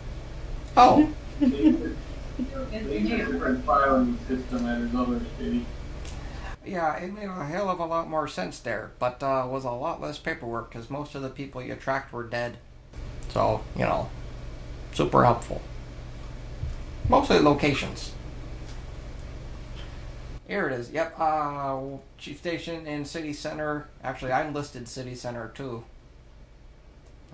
Oh, 0.76 1.12
It's 1.40 1.96
a 2.72 3.00
different 3.00 3.64
filing 3.64 4.16
system 4.28 4.66
at 4.66 4.94
other 4.94 5.20
city. 5.36 5.66
yeah, 6.64 6.96
it 6.96 7.12
made 7.12 7.26
a 7.26 7.44
hell 7.44 7.68
of 7.68 7.80
a 7.80 7.86
lot 7.86 8.08
more 8.08 8.28
sense 8.28 8.60
there, 8.60 8.92
but 9.00 9.20
uh, 9.20 9.44
was 9.50 9.64
a 9.64 9.72
lot 9.72 10.00
less 10.00 10.16
paperwork 10.16 10.70
because 10.70 10.88
most 10.88 11.16
of 11.16 11.22
the 11.22 11.28
people 11.28 11.60
you 11.60 11.74
tracked 11.74 12.12
were 12.12 12.22
dead. 12.22 12.58
So, 13.30 13.64
you 13.74 13.82
know, 13.82 14.08
super 14.92 15.24
helpful. 15.24 15.60
Mostly 17.08 17.40
locations. 17.40 18.12
Here 20.48 20.66
it 20.66 20.72
is. 20.72 20.90
Yep. 20.90 21.14
Uh, 21.18 21.80
chief 22.16 22.38
station 22.38 22.86
in 22.86 23.04
city 23.04 23.34
center. 23.34 23.86
Actually, 24.02 24.32
I'm 24.32 24.54
listed 24.54 24.88
city 24.88 25.14
center 25.14 25.52
too. 25.54 25.84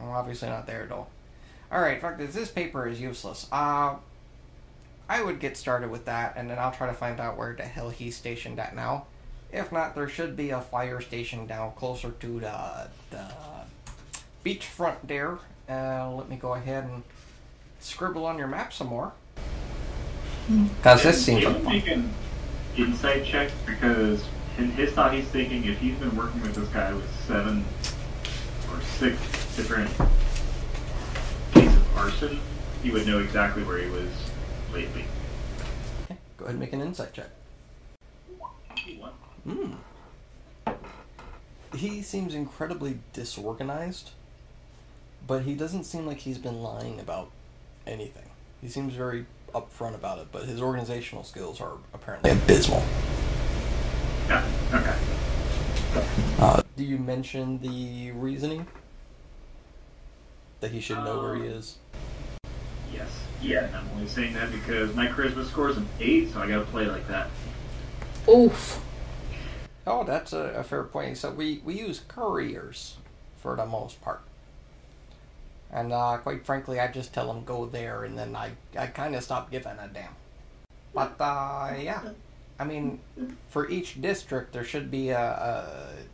I'm 0.00 0.09
obviously 0.09 0.48
not 0.48 0.66
there 0.66 0.87
though. 0.87 1.07
All 1.70 1.81
right. 1.81 2.00
Fuck 2.00 2.18
this. 2.18 2.35
This 2.35 2.50
paper 2.50 2.88
is 2.88 3.00
useless. 3.00 3.46
Uh, 3.53 3.94
I 5.09 5.22
would 5.22 5.38
get 5.38 5.57
started 5.57 5.90
with 5.90 6.07
that, 6.07 6.35
and 6.37 6.50
then 6.50 6.59
I'll 6.59 6.72
try 6.72 6.88
to 6.88 6.94
find 6.94 7.20
out 7.20 7.37
where 7.37 7.55
the 7.55 7.62
hell 7.62 7.90
he's 7.90 8.16
stationed 8.16 8.59
at 8.59 8.74
now. 8.74 9.07
If 9.53 9.70
not, 9.70 9.94
there 9.94 10.09
should 10.09 10.37
be 10.37 10.50
a 10.50 10.61
fire 10.61 11.00
station 11.00 11.46
down 11.46 11.72
closer 11.77 12.11
to 12.11 12.40
the 12.40 12.88
the 13.11 13.29
beachfront 14.44 14.96
there. 15.05 15.38
Uh, 15.68 16.11
let 16.11 16.29
me 16.29 16.35
go 16.37 16.55
ahead 16.55 16.85
and 16.85 17.05
scribble 17.79 18.27
on 18.27 18.38
your 18.38 18.48
map 18.48 18.72
some 18.72 18.88
more. 18.88 19.12
Because 20.48 21.05
this 21.05 21.24
seems 21.24 21.44
like 21.44 21.85
fun. 21.85 22.12
Insight 22.76 23.24
check 23.24 23.50
because 23.66 24.24
in 24.58 24.70
his 24.70 24.92
thought 24.92 25.12
he's 25.12 25.26
thinking 25.26 25.64
if 25.64 25.78
he's 25.78 25.96
been 25.98 26.14
working 26.16 26.40
with 26.42 26.54
this 26.54 26.68
guy 26.68 26.92
with 26.92 27.08
seven 27.26 27.64
or 28.70 28.80
six 28.82 29.18
different 29.56 29.90
cases 31.52 31.76
of 31.76 31.96
arson, 31.98 32.38
he 32.82 32.90
would 32.90 33.06
know 33.06 33.18
exactly 33.18 33.62
where 33.62 33.78
he 33.78 33.90
was 33.90 34.10
lately. 34.72 35.04
Okay, 36.04 36.18
Go 36.37 36.44
ahead 36.44 36.54
and 36.54 36.60
make 36.60 36.72
an 36.72 36.80
insight 36.80 37.12
check. 37.12 37.28
Hmm. 39.44 39.74
He 41.76 42.02
seems 42.02 42.34
incredibly 42.34 43.00
disorganized, 43.12 44.10
but 45.26 45.42
he 45.42 45.54
doesn't 45.54 45.84
seem 45.84 46.06
like 46.06 46.18
he's 46.18 46.38
been 46.38 46.62
lying 46.62 46.98
about 47.00 47.30
anything. 47.87 48.30
He 48.62 48.68
seems 48.68 48.94
very 48.94 49.26
upfront 49.55 49.95
about 49.95 50.19
it, 50.19 50.29
but 50.33 50.45
his 50.45 50.61
organizational 50.61 51.25
skills 51.25 51.61
are 51.61 51.79
apparently 51.93 52.31
abysmal. 52.31 52.83
Yeah. 54.29 54.45
Okay. 54.73 54.97
Uh, 56.38 56.62
do 56.77 56.85
you 56.85 56.99
mention 56.99 57.59
the 57.61 58.11
reasoning? 58.12 58.67
That 60.61 60.73
he 60.73 60.81
should 60.81 60.99
know 60.99 61.21
where 61.21 61.37
he 61.37 61.45
is? 61.45 61.79
Yes. 62.93 63.11
Yeah. 63.43 63.69
I'm 63.75 63.88
only 63.95 64.09
saying 64.09 64.35
that 64.35 64.51
because 64.51 64.95
my 64.95 65.07
charisma 65.07 65.47
score 65.47 65.69
is 65.69 65.77
an 65.77 65.87
eight, 66.01 66.33
so 66.33 66.40
I 66.40 66.49
gotta 66.49 66.64
play 66.64 66.87
like 66.87 67.07
that. 67.09 67.29
Oof. 68.29 68.81
Oh, 69.87 70.03
that's 70.05 70.33
a, 70.33 70.55
a 70.57 70.64
fair 70.64 70.83
point. 70.85 71.19
So 71.19 71.31
we, 71.31 71.61
we 71.64 71.79
use 71.79 72.01
couriers 72.09 72.97
for 73.37 73.55
the 73.55 73.67
most 73.67 74.01
part. 74.01 74.23
And 75.74 75.92
uh, 75.92 76.18
quite 76.18 76.46
frankly, 76.46 76.78
I 76.78 76.87
just 76.87 77.12
tell 77.12 77.26
them 77.26 77.44
go 77.44 77.66
there, 77.66 78.04
and 78.04 78.16
then 78.16 78.37
I, 78.37 78.52
I 78.78 78.87
kind 78.87 79.16
of 79.16 79.24
stop 79.24 79.50
giving 79.50 79.72
a 79.72 79.90
damn. 79.92 80.14
But 80.94 81.16
uh, 81.20 81.74
yeah, 81.76 82.00
I 82.60 82.64
mean, 82.64 83.00
for 83.48 83.68
each 83.68 84.00
district, 84.00 84.52
there 84.52 84.62
should 84.62 84.88
be 84.88 85.10
a, 85.10 85.18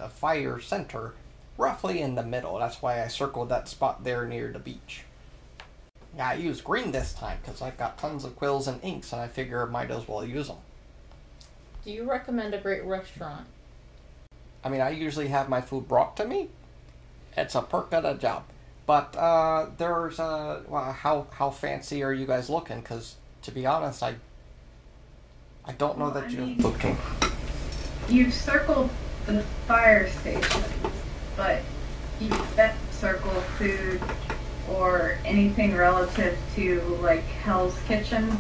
a, 0.01 0.05
a 0.05 0.09
fire 0.09 0.59
center 0.61 1.13
roughly 1.59 2.01
in 2.01 2.15
the 2.15 2.23
middle. 2.23 2.59
That's 2.59 2.81
why 2.81 3.05
I 3.05 3.09
circled 3.09 3.51
that 3.51 3.69
spot 3.69 4.03
there 4.03 4.27
near 4.27 4.51
the 4.51 4.59
beach. 4.59 5.03
Yeah, 6.17 6.31
I 6.31 6.35
used 6.35 6.65
green 6.65 6.91
this 6.91 7.13
time 7.13 7.39
because 7.43 7.61
I've 7.61 7.77
got 7.77 7.99
tons 7.99 8.25
of 8.25 8.37
quills 8.37 8.67
and 8.67 8.83
inks, 8.83 9.13
and 9.13 9.21
I 9.21 9.29
figure 9.29 9.63
I 9.63 9.71
might 9.71 9.91
as 9.91 10.09
well 10.09 10.25
use 10.25 10.49
them. 10.49 10.57
Do 11.85 11.91
you 11.91 12.09
recommend 12.11 12.55
a 12.55 12.59
great 12.59 12.85
restaurant? 12.85 13.47
I 14.65 14.71
mean, 14.71 14.81
I 14.81 14.91
usually 14.91 15.29
have 15.29 15.51
my 15.51 15.61
food 15.61 15.87
brought 15.87 16.17
to 16.17 16.25
me. 16.25 16.49
It's 17.37 17.55
a 17.55 17.61
perk 17.63 17.93
of 17.93 18.03
the 18.03 18.15
job. 18.15 18.45
But 18.91 19.15
uh, 19.17 19.67
there's 19.79 20.19
uh, 20.19 20.63
well, 20.67 20.91
how 20.93 21.29
how 21.31 21.51
fancy 21.51 22.03
are 22.03 22.13
you 22.13 22.27
guys 22.27 22.51
looking? 22.51 22.81
Because 22.81 23.15
to 23.43 23.53
be 23.53 23.65
honest, 23.65 24.03
I 24.03 24.17
I 25.65 25.71
don't 25.75 25.97
know 25.97 26.07
Well, 26.07 26.15
that 26.15 26.25
I 26.25 26.27
you're 26.27 26.41
mean- 26.47 26.59
looking. 26.61 26.99
You've 28.09 28.35
circled 28.35 28.91
the 29.27 29.45
fire 29.69 30.09
station, 30.09 30.65
but 31.37 31.61
you 32.21 32.31
didn't 32.57 32.75
circle 32.91 33.31
food 33.59 34.03
or 34.69 35.19
anything 35.25 35.77
relative 35.77 36.37
to 36.57 36.81
like 37.01 37.23
Hell's 37.45 37.79
Kitchen. 37.87 38.37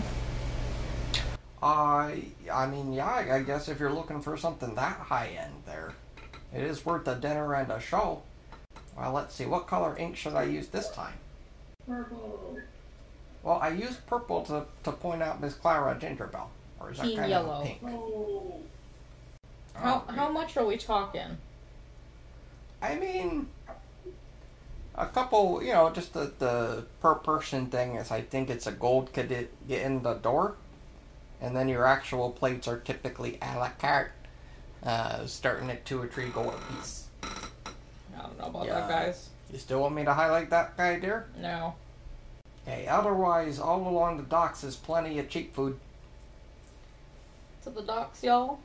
I 1.62 2.24
I 2.52 2.66
mean, 2.66 2.92
yeah, 2.92 3.06
I 3.06 3.36
I 3.36 3.42
guess 3.44 3.68
if 3.68 3.78
you're 3.78 3.92
looking 3.92 4.20
for 4.20 4.36
something 4.36 4.74
that 4.74 4.96
high 4.96 5.28
end, 5.28 5.62
there, 5.64 5.92
it 6.52 6.64
is 6.64 6.84
worth 6.84 7.06
a 7.06 7.14
dinner 7.14 7.54
and 7.54 7.70
a 7.70 7.78
show. 7.78 8.22
Well, 9.00 9.12
let's 9.12 9.34
see. 9.34 9.46
What 9.46 9.66
color 9.66 9.96
ink 9.96 10.16
should 10.16 10.34
I 10.34 10.42
use 10.42 10.68
this 10.68 10.90
time? 10.90 11.14
Purple. 11.86 12.58
Well, 13.42 13.58
I 13.62 13.70
used 13.70 14.06
purple 14.06 14.42
to, 14.44 14.66
to 14.84 14.92
point 14.92 15.22
out 15.22 15.40
Miss 15.40 15.54
Clara 15.54 15.98
Gingerbell. 15.98 16.48
Or 16.78 16.90
is 16.90 16.98
that 16.98 17.06
Team 17.06 17.16
kind 17.18 17.30
yellow. 17.30 17.52
of 17.52 17.64
pink? 17.64 17.78
Oh. 17.84 18.60
How 19.74 20.04
Oh, 20.06 20.12
how 20.12 20.28
much 20.30 20.56
are 20.58 20.66
we 20.66 20.76
talking? 20.76 21.38
I 22.82 22.96
mean, 22.96 23.46
a 24.94 25.06
couple, 25.06 25.62
you 25.62 25.72
know, 25.72 25.88
just 25.90 26.12
the, 26.12 26.32
the 26.38 26.84
per 27.00 27.14
person 27.14 27.66
thing 27.66 27.94
is 27.94 28.10
I 28.10 28.20
think 28.20 28.50
it's 28.50 28.66
a 28.66 28.72
gold 28.72 29.14
could 29.14 29.48
get 29.66 29.82
in 29.82 30.02
the 30.02 30.14
door. 30.14 30.56
And 31.40 31.56
then 31.56 31.68
your 31.68 31.86
actual 31.86 32.30
plates 32.30 32.68
are 32.68 32.78
typically 32.78 33.38
a 33.40 33.56
la 33.58 33.70
carte, 33.78 34.12
uh, 34.82 35.24
starting 35.24 35.70
at 35.70 35.86
two 35.86 36.02
or 36.02 36.06
three 36.06 36.28
gold 36.28 36.52
a 36.54 36.74
piece. 36.74 37.06
I 38.20 38.24
don't 38.24 38.38
know 38.38 38.46
about 38.46 38.66
Yeah. 38.66 38.80
that, 38.80 38.88
guys. 38.88 39.30
You 39.50 39.58
still 39.58 39.80
want 39.80 39.94
me 39.94 40.04
to 40.04 40.12
highlight 40.12 40.50
that 40.50 40.76
guy, 40.76 40.98
dear? 40.98 41.26
No. 41.38 41.74
Okay, 42.68 42.86
otherwise, 42.86 43.58
all 43.58 43.88
along 43.88 44.18
the 44.18 44.22
docks 44.24 44.62
is 44.62 44.76
plenty 44.76 45.18
of 45.18 45.28
cheap 45.30 45.54
food. 45.54 45.80
To 47.62 47.70
the 47.70 47.82
docks, 47.82 48.22
y'all. 48.22 48.58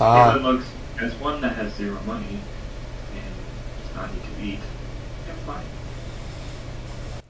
Uh, 0.00 0.36
looks 0.40 0.64
as 1.00 1.14
one 1.14 1.40
that 1.42 1.54
has 1.54 1.72
zero 1.74 1.98
money 2.06 2.40
and 3.14 3.34
does 3.86 3.96
not 3.96 4.12
need 4.12 4.22
to 4.22 4.42
eat. 4.42 4.58
Yeah, 5.28 5.34
fine. 5.46 5.64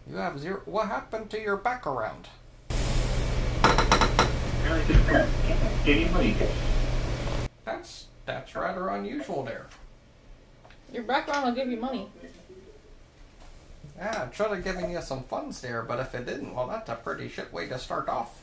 you 0.08 0.16
have 0.16 0.38
zero. 0.38 0.62
What 0.64 0.88
happened 0.88 1.28
to 1.30 1.40
your 1.40 1.56
background? 1.56 2.28
Apparently 2.70 4.94
didn't 4.94 5.06
have 5.08 5.86
any 5.86 6.08
money. 6.08 6.36
That's 7.64 8.06
that's 8.24 8.54
rather 8.54 8.88
unusual 8.88 9.42
there. 9.44 9.66
Your 10.92 11.02
background 11.04 11.46
will 11.46 11.54
give 11.54 11.68
you 11.68 11.76
money. 11.76 12.08
Yeah, 13.96 14.26
it 14.28 14.34
should 14.34 14.50
have 14.50 14.64
given 14.64 14.90
you 14.90 15.00
some 15.02 15.22
funds 15.24 15.60
there, 15.60 15.82
but 15.82 16.00
if 16.00 16.14
it 16.14 16.26
didn't, 16.26 16.54
well, 16.54 16.66
that's 16.66 16.88
a 16.88 16.94
pretty 16.94 17.28
shit 17.28 17.52
way 17.52 17.68
to 17.68 17.78
start 17.78 18.08
off. 18.08 18.40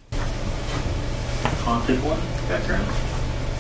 Haunted 1.64 2.02
one 2.04 2.20
background. 2.48 2.88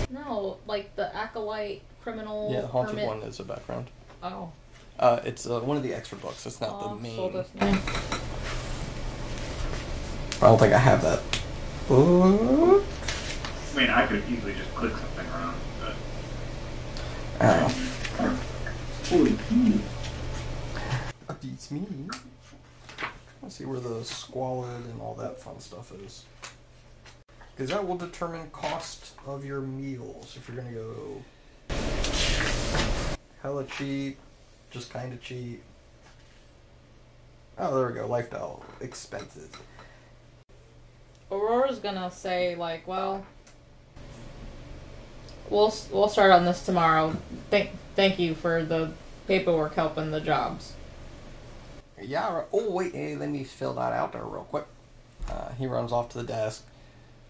No, 0.10 0.58
like 0.67 0.95
the 0.95 1.13
acolyte 1.15 1.82
criminal. 2.02 2.50
Yeah, 2.54 2.62
the 2.62 2.67
haunted 2.67 2.95
permit. 2.95 3.08
one 3.08 3.23
is 3.23 3.39
a 3.39 3.43
background. 3.43 3.88
Oh. 4.23 4.52
Uh, 5.00 5.19
it's 5.23 5.45
uh, 5.47 5.60
one 5.60 5.76
of 5.78 5.84
the 5.84 5.93
extra 5.93 6.17
books. 6.17 6.45
It's 6.45 6.62
not 6.62 6.71
oh, 6.73 6.95
the 6.95 7.02
main. 7.02 7.15
so 7.15 7.30
this 7.30 7.54
name. 7.56 7.80
I 10.41 10.45
don't 10.45 10.60
think 10.60 10.73
I 10.73 10.78
have 10.78 11.02
that. 11.02 11.21
book. 11.88 12.83
I 13.73 13.79
mean, 13.79 13.90
I 13.90 14.08
could 14.08 14.23
easily 14.29 14.54
just 14.54 14.73
click 14.73 14.92
something 14.92 15.25
around, 15.27 15.56
but 15.81 15.96
Oh, 17.42 17.96
That 19.10 19.40
beats 21.42 21.72
me. 21.72 21.86
Let's 23.42 23.56
see 23.56 23.64
where 23.64 23.80
the 23.80 24.04
squalid 24.04 24.84
and 24.84 25.00
all 25.00 25.16
that 25.16 25.40
fun 25.40 25.62
stuff 25.62 25.94
is. 25.94 26.26
Because 27.56 27.70
that 27.70 27.88
will 27.88 27.96
determine 27.96 28.50
cost 28.50 29.14
of 29.26 29.46
your 29.46 29.62
meals. 29.62 30.36
If 30.36 30.50
you're 30.50 30.58
gonna 30.58 30.74
go 30.76 31.24
hella 33.42 33.64
cheap, 33.64 34.18
just 34.72 34.92
kind 34.92 35.14
of 35.14 35.22
cheap. 35.22 35.64
Oh, 37.58 37.78
there 37.78 37.88
we 37.88 37.94
go. 37.94 38.08
Lifestyle 38.08 38.66
expenses. 38.82 39.50
Aurora's 41.32 41.80
gonna 41.80 42.12
say 42.12 42.56
like, 42.56 42.86
well, 42.86 43.26
we'll 45.50 45.73
we'll 45.91 46.10
start 46.10 46.31
on 46.31 46.45
this 46.45 46.65
tomorrow. 46.65 47.15
Thank 47.50 47.71
thank 47.95 48.19
you 48.19 48.35
for 48.35 48.63
the 48.63 48.91
paperwork 49.27 49.75
helping 49.75 50.12
the 50.12 50.21
jobs. 50.21 50.73
Yeah. 52.02 52.43
Oh 52.52 52.71
wait, 52.71 52.93
hey, 52.93 53.15
let 53.15 53.29
me 53.29 53.43
fill 53.43 53.73
that 53.73 53.93
out 53.93 54.13
there 54.13 54.23
real 54.23 54.43
quick. 54.43 54.65
Uh, 55.29 55.52
he 55.54 55.67
runs 55.67 55.91
off 55.91 56.10
to 56.10 56.17
the 56.19 56.23
desk, 56.23 56.65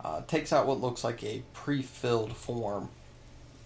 uh, 0.04 0.22
takes 0.28 0.54
out 0.54 0.68
what 0.68 0.80
looks 0.80 1.04
like 1.04 1.24
a 1.24 1.42
pre-filled 1.54 2.36
form, 2.36 2.90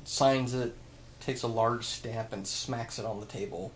signs 0.05 0.53
it, 0.53 0.73
takes 1.19 1.43
a 1.43 1.47
large 1.47 1.85
stamp 1.85 2.31
and 2.31 2.47
smacks 2.47 2.97
it 2.97 3.05
on 3.05 3.19
the 3.19 3.25
table, 3.25 3.73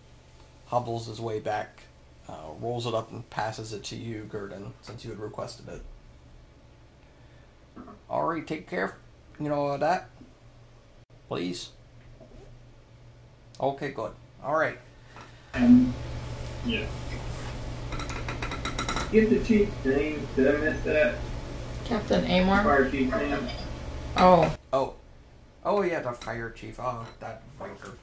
hobbles 0.68 1.08
his 1.08 1.20
way 1.20 1.40
back, 1.42 1.82
uh, 2.30 2.52
rolls 2.62 2.88
it 2.88 2.94
up 2.94 3.12
and 3.12 3.30
passes 3.30 3.74
it 3.74 3.84
to 3.84 3.98
you, 3.98 4.24
Gurdon, 4.32 4.74
since 4.82 5.04
you 5.04 5.12
had 5.12 5.20
requested 5.20 5.68
it. 5.68 5.82
Alright, 8.10 8.48
take 8.48 8.70
care, 8.70 8.96
you 9.40 9.50
know, 9.50 9.78
that. 9.78 10.10
Please. 11.28 11.70
Okay, 13.60 13.92
good. 13.92 14.12
Alright. 14.44 14.78
And 15.54 15.94
yeah. 16.66 16.86
Get 19.12 19.30
the 19.30 19.44
chief's 19.44 19.86
name. 19.86 20.28
Did 20.36 20.56
I 20.56 20.58
miss 20.58 20.84
that? 20.84 21.16
Captain 21.86 22.26
Eimar. 22.26 22.64
Fire 22.64 22.90
chief's 22.90 23.16
name. 23.16 23.48
Oh, 24.18 24.56
Oh. 24.74 24.94
Oh, 25.64 25.82
yeah, 25.82 26.00
the 26.02 26.12
fire 26.12 26.50
chief. 26.52 26.80
Oh, 26.80 27.06
that 27.20 27.42
wanker. 27.60 27.94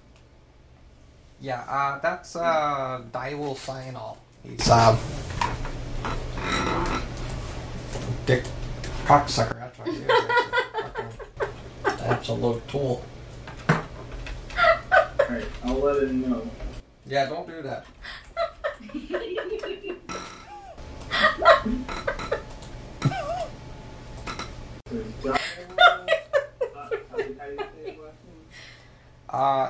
Yeah, 1.40 1.60
uh, 1.68 1.98
that's, 2.00 2.34
uh, 2.34 3.02
Daiwul 3.12 3.56
Cyanol. 3.56 4.16
He's, 4.42 4.68
uh, 4.68 4.96
Dick 8.26 8.44
Cocksucker. 9.04 9.54
That's 9.58 9.78
what 9.78 9.88
he 9.88 9.94
is. 9.96 10.41
Absolute 12.02 12.66
tool. 12.68 13.04
Alright, 13.68 15.44
I'll 15.64 15.74
let 15.78 16.02
him 16.02 16.28
know. 16.30 16.50
Yeah, 17.06 17.26
don't 17.28 17.46
do 17.46 17.62
that. 17.62 17.86
Uh, 24.90 24.96
how 26.74 26.88
do- 26.88 27.36
how 27.38 27.46
do 27.46 27.52
you 27.52 27.58
say 27.58 27.90
his 27.90 27.98
last 27.98 28.16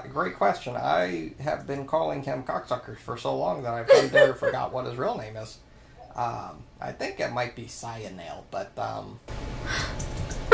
name? 0.04 0.12
Great 0.12 0.36
question. 0.36 0.76
I 0.76 1.32
have 1.40 1.66
been 1.66 1.86
calling 1.86 2.22
him 2.22 2.42
cocksuckers 2.44 2.98
for 2.98 3.16
so 3.16 3.36
long 3.36 3.62
that 3.62 3.72
I've 3.74 3.88
of 3.88 4.38
forgot 4.38 4.72
what 4.72 4.86
his 4.86 4.96
real 4.96 5.16
name 5.16 5.36
is. 5.36 5.58
Um, 6.14 6.64
I 6.80 6.92
think 6.92 7.20
it 7.20 7.32
might 7.32 7.56
be 7.56 7.64
Cyanale, 7.64 8.44
but 8.50 8.76
um, 8.78 9.20
No, 9.30 9.36
parentheses, 9.68 10.36
fuck. 10.50 10.51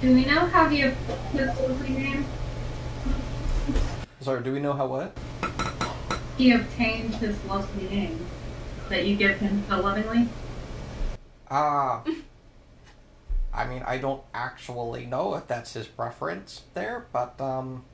Do 0.00 0.14
we 0.14 0.24
know 0.24 0.46
how 0.46 0.68
he 0.68 0.78
his 0.78 0.96
lovely 1.32 1.90
name? 1.90 2.24
sorry. 4.20 4.42
Do 4.42 4.52
we 4.52 4.60
know 4.60 4.72
how 4.72 4.86
what? 4.86 5.16
He 6.36 6.52
obtained 6.52 7.14
his 7.16 7.36
lovely 7.44 7.88
name 7.88 8.26
that 8.88 9.06
you 9.06 9.16
give 9.16 9.38
him 9.38 9.64
so 9.68 9.80
lovingly. 9.80 10.28
Uh, 11.50 12.00
I 13.52 13.66
mean, 13.66 13.82
I 13.86 13.98
don't 13.98 14.22
actually 14.32 15.06
know 15.06 15.34
if 15.34 15.46
that's 15.46 15.74
his 15.74 15.86
preference 15.86 16.62
there, 16.74 17.06
but 17.12 17.40
um, 17.40 17.84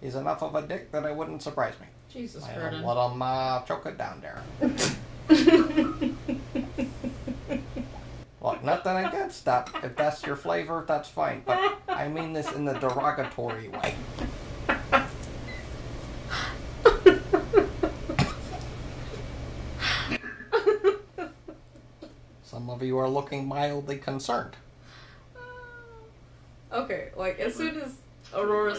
he's 0.00 0.14
enough 0.14 0.42
of 0.42 0.54
a 0.54 0.62
dick 0.62 0.90
that 0.92 1.04
it 1.04 1.14
wouldn't 1.14 1.42
surprise 1.42 1.74
me. 1.80 1.86
Jesus, 2.10 2.44
I'll 2.44 2.54
Gurdon. 2.54 2.82
let 2.82 3.10
him 3.12 3.22
uh, 3.22 3.60
choke 3.62 3.86
it 3.86 3.98
down 3.98 4.20
there. 4.20 4.42
Look, 8.40 8.62
nothing 8.64 9.04
against 9.04 9.44
that. 9.44 9.68
If 9.82 9.96
that's 9.96 10.24
your 10.24 10.36
flavor, 10.36 10.84
that's 10.86 11.08
fine. 11.08 11.42
But 11.44 11.80
I 11.88 12.08
mean 12.08 12.32
this 12.32 12.50
in 12.52 12.64
the 12.64 12.74
derogatory 12.74 13.68
way. 13.68 13.94
Some 22.42 22.70
of 22.70 22.82
you 22.82 22.98
are 22.98 23.08
looking 23.08 23.46
mildly 23.46 23.98
concerned. 23.98 24.56
Okay, 26.72 27.10
like 27.16 27.38
as 27.38 27.54
soon 27.54 27.80
as 27.80 27.94
Aurora, 28.34 28.76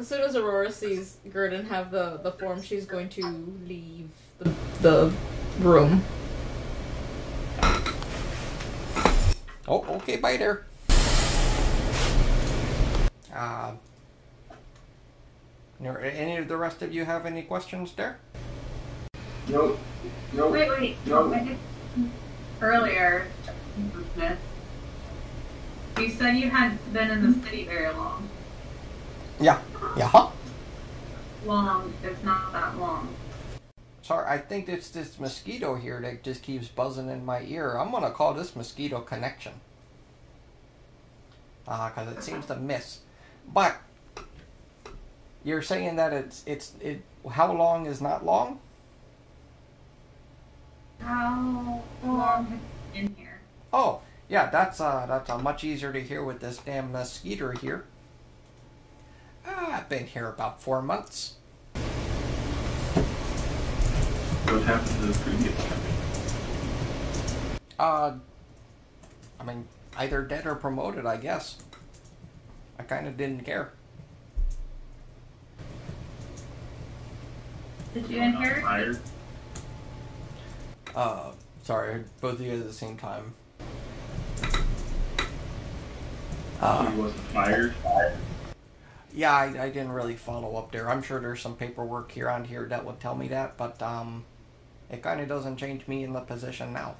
as 0.00 0.08
soon 0.08 0.22
as 0.22 0.34
Aurora 0.34 0.72
sees 0.72 1.18
Gurdon 1.30 1.66
have 1.66 1.90
the 1.90 2.18
the 2.22 2.32
form, 2.32 2.62
she's 2.62 2.86
going 2.86 3.10
to 3.10 3.22
leave 3.68 4.08
the 4.38 4.50
the 4.80 5.12
room. 5.60 6.02
Oh, 9.68 9.84
okay, 9.96 10.16
bye 10.16 10.38
there. 10.38 10.64
Uh, 13.32 13.72
are 15.84 16.00
any 16.00 16.36
of 16.38 16.48
the 16.48 16.56
rest 16.56 16.80
of 16.82 16.92
you 16.92 17.04
have 17.04 17.26
any 17.26 17.42
questions 17.42 17.92
there? 17.92 18.18
Nope. 19.48 19.78
Nope. 20.32 20.52
Wait, 20.52 20.68
wait. 20.70 20.96
No. 21.06 21.28
wait. 21.28 21.58
Earlier, 22.60 23.26
Mrs. 23.78 24.36
You 25.98 26.08
said 26.08 26.36
you 26.36 26.48
hadn't 26.48 26.92
been 26.92 27.10
in 27.10 27.32
the 27.32 27.46
city 27.46 27.64
very 27.64 27.92
long. 27.92 28.29
Yeah. 29.40 29.58
Yeah. 29.96 30.08
Huh? 30.08 30.28
Long, 31.46 31.92
it's 32.02 32.22
not 32.22 32.52
that 32.52 32.78
long. 32.78 33.08
Sorry, 34.02 34.26
I 34.28 34.38
think 34.38 34.68
it's 34.68 34.90
this 34.90 35.18
mosquito 35.18 35.76
here 35.76 36.00
that 36.00 36.22
just 36.22 36.42
keeps 36.42 36.68
buzzing 36.68 37.08
in 37.08 37.24
my 37.24 37.42
ear. 37.42 37.76
I'm 37.76 37.90
gonna 37.90 38.10
call 38.10 38.34
this 38.34 38.54
mosquito 38.54 39.00
connection. 39.00 39.52
Uh, 41.66 41.88
cause 41.90 42.12
it 42.14 42.22
seems 42.22 42.44
to 42.46 42.56
miss. 42.56 42.98
But 43.52 43.76
you're 45.44 45.62
saying 45.62 45.96
that 45.96 46.12
it's 46.12 46.42
it's 46.46 46.72
it. 46.80 47.02
How 47.30 47.52
long 47.52 47.86
is 47.86 48.02
not 48.02 48.26
long? 48.26 48.60
How 51.00 51.82
long 52.04 52.60
been 52.92 53.14
here? 53.16 53.40
Oh, 53.72 54.00
yeah, 54.28 54.50
that's 54.50 54.80
uh 54.80 55.06
that's 55.06 55.30
uh, 55.30 55.38
much 55.38 55.64
easier 55.64 55.92
to 55.92 56.00
hear 56.02 56.22
with 56.22 56.40
this 56.40 56.58
damn 56.58 56.92
mosquito 56.92 57.52
here. 57.52 57.84
Uh, 59.50 59.66
I've 59.72 59.88
been 59.88 60.06
here 60.06 60.28
about 60.28 60.62
four 60.62 60.80
months. 60.80 61.34
What 64.44 64.62
happened 64.62 65.00
to 65.00 65.06
the 65.06 65.18
previous 65.18 65.56
company? 65.56 65.94
Uh, 67.78 68.12
I 69.38 69.44
mean, 69.44 69.66
either 69.96 70.22
dead 70.22 70.46
or 70.46 70.54
promoted, 70.54 71.06
I 71.06 71.16
guess. 71.16 71.58
I 72.78 72.82
kind 72.84 73.06
of 73.08 73.16
didn't 73.16 73.44
care. 73.44 73.72
Did 77.94 78.08
you 78.08 78.20
Not 78.20 78.26
inherit? 78.26 78.62
Hired? 78.62 78.98
Uh, 80.94 81.32
sorry, 81.62 82.04
both 82.20 82.34
of 82.34 82.42
you 82.42 82.52
at 82.52 82.64
the 82.64 82.72
same 82.72 82.96
time. 82.96 83.34
Uh, 86.60 86.90
he 86.90 87.00
wasn't 87.00 87.20
fired. 87.22 87.74
Yeah, 89.14 89.32
I, 89.32 89.64
I 89.64 89.68
didn't 89.68 89.92
really 89.92 90.16
follow 90.16 90.56
up 90.56 90.72
there. 90.72 90.88
I'm 90.88 91.02
sure 91.02 91.20
there's 91.20 91.40
some 91.40 91.56
paperwork 91.56 92.12
here 92.12 92.28
on 92.28 92.44
here 92.44 92.66
that 92.66 92.84
would 92.84 93.00
tell 93.00 93.14
me 93.14 93.28
that, 93.28 93.56
but 93.56 93.80
um, 93.82 94.24
it 94.90 95.02
kind 95.02 95.20
of 95.20 95.28
doesn't 95.28 95.56
change 95.56 95.86
me 95.88 96.04
in 96.04 96.12
the 96.12 96.20
position 96.20 96.72
now. 96.72 96.94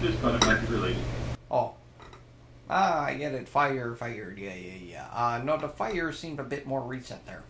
Just 0.00 0.18
thought 0.18 0.34
it 0.34 0.46
might 0.46 0.60
be 0.60 0.74
related. 0.74 1.02
Oh. 1.50 1.74
Ah, 2.68 3.04
I 3.04 3.14
get 3.14 3.34
it. 3.34 3.48
Fire, 3.48 3.94
fired. 3.94 4.38
Yeah, 4.38 4.54
yeah, 4.54 4.72
yeah. 4.82 5.06
Uh, 5.12 5.40
no, 5.44 5.56
the 5.56 5.68
fire 5.68 6.12
seemed 6.12 6.40
a 6.40 6.44
bit 6.44 6.66
more 6.66 6.80
recent 6.80 7.24
there. 7.26 7.42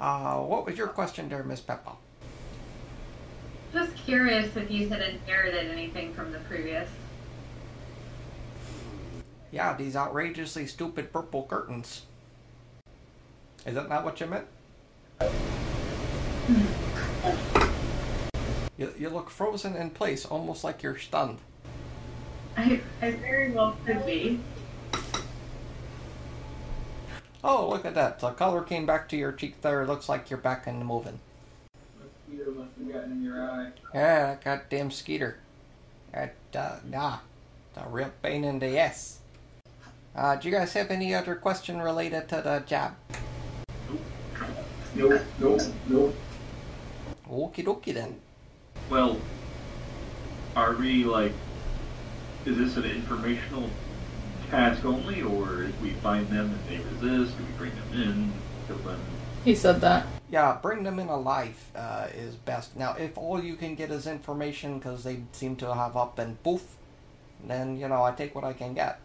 Uh, 0.00 0.38
what 0.40 0.66
was 0.66 0.76
your 0.76 0.88
question 0.88 1.28
there, 1.28 1.42
Miss 1.42 1.60
Peppa? 1.60 1.92
Just 3.72 3.96
curious 3.96 4.54
if 4.56 4.70
you 4.70 4.88
had 4.88 5.02
inherited 5.02 5.70
anything 5.70 6.14
from 6.14 6.30
the 6.30 6.38
previous. 6.40 6.88
Yeah, 9.54 9.76
these 9.76 9.94
outrageously 9.94 10.66
stupid 10.66 11.12
purple 11.12 11.44
curtains. 11.44 12.02
Is 13.64 13.76
that 13.76 13.88
not 13.88 14.04
what 14.04 14.18
you 14.18 14.26
meant? 14.26 14.46
You, 18.76 18.92
you 18.98 19.08
look 19.08 19.30
frozen 19.30 19.76
in 19.76 19.90
place, 19.90 20.26
almost 20.26 20.64
like 20.64 20.82
you're 20.82 20.98
stunned. 20.98 21.38
I, 22.56 22.80
I 23.00 23.12
very 23.12 23.52
well 23.52 23.76
could 23.86 24.04
be. 24.04 24.40
Oh, 27.44 27.68
look 27.68 27.84
at 27.84 27.94
that. 27.94 28.18
The 28.18 28.30
color 28.30 28.60
came 28.60 28.86
back 28.86 29.08
to 29.10 29.16
your 29.16 29.30
cheek 29.30 29.62
there. 29.62 29.82
It 29.82 29.86
looks 29.86 30.08
like 30.08 30.30
you're 30.30 30.40
back 30.40 30.66
and 30.66 30.84
moving. 30.84 31.20
Mosquito 32.00 32.50
must 32.50 32.72
have 32.76 32.92
gotten 32.92 33.12
in 33.12 33.22
your 33.22 33.40
eye. 33.40 33.70
Yeah, 33.94 34.26
that 34.26 34.44
goddamn 34.44 34.90
skeeter. 34.90 35.38
That, 36.12 36.34
uh, 36.56 36.78
nah. 36.84 37.18
It's 37.70 37.86
a 37.86 37.88
real 37.88 38.10
pain 38.20 38.42
in 38.42 38.58
the 38.58 38.76
ass. 38.80 39.20
Uh, 40.16 40.36
do 40.36 40.48
you 40.48 40.54
guys 40.54 40.72
have 40.74 40.90
any 40.90 41.12
other 41.12 41.34
question 41.34 41.82
related 41.82 42.28
to 42.28 42.36
the 42.36 42.62
job? 42.66 42.94
Nope, 44.94 45.20
nope, 45.40 45.60
nope. 45.88 46.16
Okie 47.28 47.64
dokie 47.64 47.94
then. 47.94 48.20
Well, 48.88 49.18
are 50.54 50.74
we 50.76 51.02
like, 51.02 51.32
is 52.44 52.56
this 52.56 52.76
an 52.76 52.84
informational 52.84 53.68
task 54.50 54.84
only, 54.84 55.22
or 55.22 55.64
if 55.64 55.80
we 55.80 55.90
find 55.94 56.28
them 56.28 56.52
and 56.52 56.68
they 56.68 56.84
resist, 56.84 57.36
do 57.36 57.44
we 57.44 57.50
bring 57.58 57.72
them 57.74 58.02
in, 58.02 58.32
kill 58.68 58.76
them? 58.78 59.00
He 59.44 59.56
said 59.56 59.80
that. 59.80 60.06
Yeah, 60.30 60.58
bring 60.62 60.84
them 60.84 61.00
in 61.00 61.08
alive 61.08 61.58
uh, 61.74 62.06
is 62.14 62.36
best. 62.36 62.76
Now, 62.76 62.94
if 62.94 63.18
all 63.18 63.42
you 63.42 63.56
can 63.56 63.74
get 63.74 63.90
is 63.90 64.06
information 64.06 64.78
because 64.78 65.02
they 65.02 65.22
seem 65.32 65.56
to 65.56 65.74
have 65.74 65.96
up 65.96 66.20
and 66.20 66.40
poof, 66.44 66.76
then 67.44 67.76
you 67.76 67.88
know 67.88 68.04
I 68.04 68.12
take 68.12 68.34
what 68.36 68.44
I 68.44 68.52
can 68.52 68.74
get. 68.74 69.00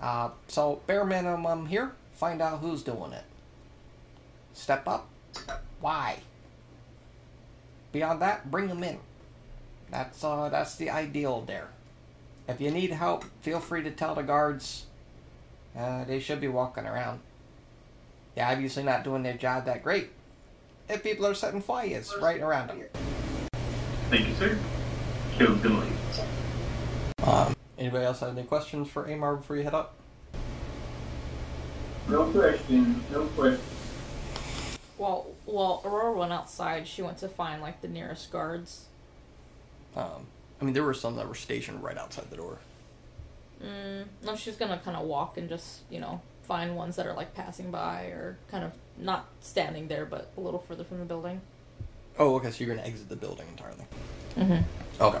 Uh, 0.00 0.30
so 0.48 0.80
bare 0.86 1.04
minimum 1.04 1.66
here, 1.66 1.92
find 2.14 2.42
out 2.42 2.60
who's 2.60 2.82
doing 2.82 3.12
it. 3.12 3.24
Step 4.52 4.86
up, 4.86 5.08
why? 5.80 6.18
Beyond 7.92 8.20
that, 8.22 8.50
bring 8.50 8.68
them 8.68 8.82
in. 8.82 8.98
That's 9.90 10.22
uh, 10.22 10.48
that's 10.48 10.76
the 10.76 10.90
ideal 10.90 11.42
there. 11.46 11.68
If 12.48 12.60
you 12.60 12.70
need 12.70 12.90
help, 12.90 13.24
feel 13.40 13.60
free 13.60 13.82
to 13.82 13.90
tell 13.90 14.14
the 14.14 14.22
guards. 14.22 14.86
Uh, 15.76 16.04
they 16.04 16.20
should 16.20 16.40
be 16.40 16.48
walking 16.48 16.86
around. 16.86 17.20
They're 18.34 18.46
obviously 18.46 18.82
not 18.82 19.04
doing 19.04 19.22
their 19.22 19.36
job 19.36 19.64
that 19.64 19.82
great. 19.82 20.10
If 20.88 21.02
people 21.02 21.26
are 21.26 21.34
setting 21.34 21.60
fires 21.60 22.14
right 22.20 22.40
around 22.40 22.68
them. 22.68 22.84
Thank 24.10 24.28
you, 24.28 24.34
sir. 24.34 24.58
Gonna 25.38 25.80
leave. 25.80 26.20
Um, 27.24 27.55
anybody 27.78 28.04
else 28.04 28.20
have 28.20 28.36
any 28.36 28.46
questions 28.46 28.88
for 28.88 29.04
Eimar 29.04 29.38
before 29.38 29.56
you 29.56 29.62
head 29.62 29.74
up? 29.74 29.94
No 32.08 32.30
question. 32.30 33.02
No 33.10 33.24
question. 33.26 33.60
Well, 34.98 35.26
while 35.44 35.82
Aurora 35.84 36.16
went 36.16 36.32
outside, 36.32 36.86
she 36.88 37.02
went 37.02 37.18
to 37.18 37.28
find 37.28 37.60
like 37.60 37.82
the 37.82 37.88
nearest 37.88 38.30
guards. 38.32 38.86
Um, 39.94 40.26
I 40.60 40.64
mean, 40.64 40.74
there 40.74 40.84
were 40.84 40.94
some 40.94 41.16
that 41.16 41.28
were 41.28 41.34
stationed 41.34 41.82
right 41.82 41.98
outside 41.98 42.30
the 42.30 42.36
door. 42.36 42.58
Mm, 43.62 44.04
no, 44.24 44.36
she's 44.36 44.56
gonna 44.56 44.78
kind 44.78 44.96
of 44.96 45.06
walk 45.06 45.38
and 45.38 45.48
just 45.48 45.80
you 45.90 45.98
know 45.98 46.20
find 46.42 46.76
ones 46.76 46.96
that 46.96 47.06
are 47.06 47.14
like 47.14 47.34
passing 47.34 47.70
by 47.70 48.04
or 48.04 48.38
kind 48.50 48.64
of 48.64 48.72
not 48.96 49.26
standing 49.40 49.88
there, 49.88 50.06
but 50.06 50.30
a 50.36 50.40
little 50.40 50.60
further 50.60 50.84
from 50.84 50.98
the 50.98 51.04
building. 51.04 51.40
Oh, 52.18 52.36
okay. 52.36 52.50
So 52.50 52.64
you're 52.64 52.74
gonna 52.74 52.86
exit 52.86 53.08
the 53.08 53.16
building 53.16 53.46
entirely. 53.48 53.84
Mm-hmm. 54.36 55.02
Okay. 55.02 55.20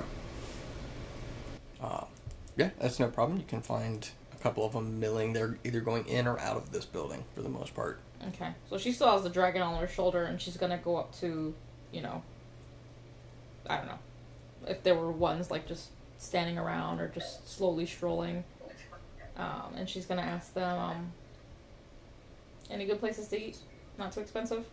Uh, 1.82 2.04
yeah, 2.56 2.70
that's 2.78 2.98
no 2.98 3.08
problem. 3.08 3.38
You 3.38 3.44
can 3.44 3.62
find 3.62 4.08
a 4.34 4.42
couple 4.42 4.64
of 4.64 4.72
them 4.72 4.98
milling. 5.00 5.32
They're 5.32 5.58
either 5.64 5.80
going 5.80 6.06
in 6.06 6.26
or 6.26 6.38
out 6.40 6.56
of 6.56 6.72
this 6.72 6.84
building 6.84 7.24
for 7.34 7.42
the 7.42 7.48
most 7.48 7.74
part. 7.74 8.00
Okay, 8.28 8.50
so 8.70 8.78
she 8.78 8.92
still 8.92 9.10
has 9.10 9.22
the 9.22 9.28
dragon 9.28 9.62
on 9.62 9.78
her 9.80 9.86
shoulder, 9.86 10.24
and 10.24 10.40
she's 10.40 10.56
gonna 10.56 10.78
go 10.78 10.96
up 10.96 11.14
to, 11.20 11.54
you 11.92 12.00
know, 12.00 12.22
I 13.68 13.76
don't 13.76 13.86
know, 13.86 13.98
if 14.68 14.82
there 14.82 14.94
were 14.94 15.10
ones 15.10 15.50
like 15.50 15.66
just 15.68 15.90
standing 16.18 16.56
around 16.58 17.00
or 17.00 17.08
just 17.08 17.48
slowly 17.48 17.84
strolling, 17.84 18.42
um, 19.36 19.74
and 19.76 19.88
she's 19.88 20.06
gonna 20.06 20.22
ask 20.22 20.54
them, 20.54 20.78
um, 20.78 21.12
any 22.70 22.86
good 22.86 22.98
places 22.98 23.28
to 23.28 23.40
eat, 23.40 23.58
not 23.98 24.12
too 24.12 24.20
expensive. 24.20 24.64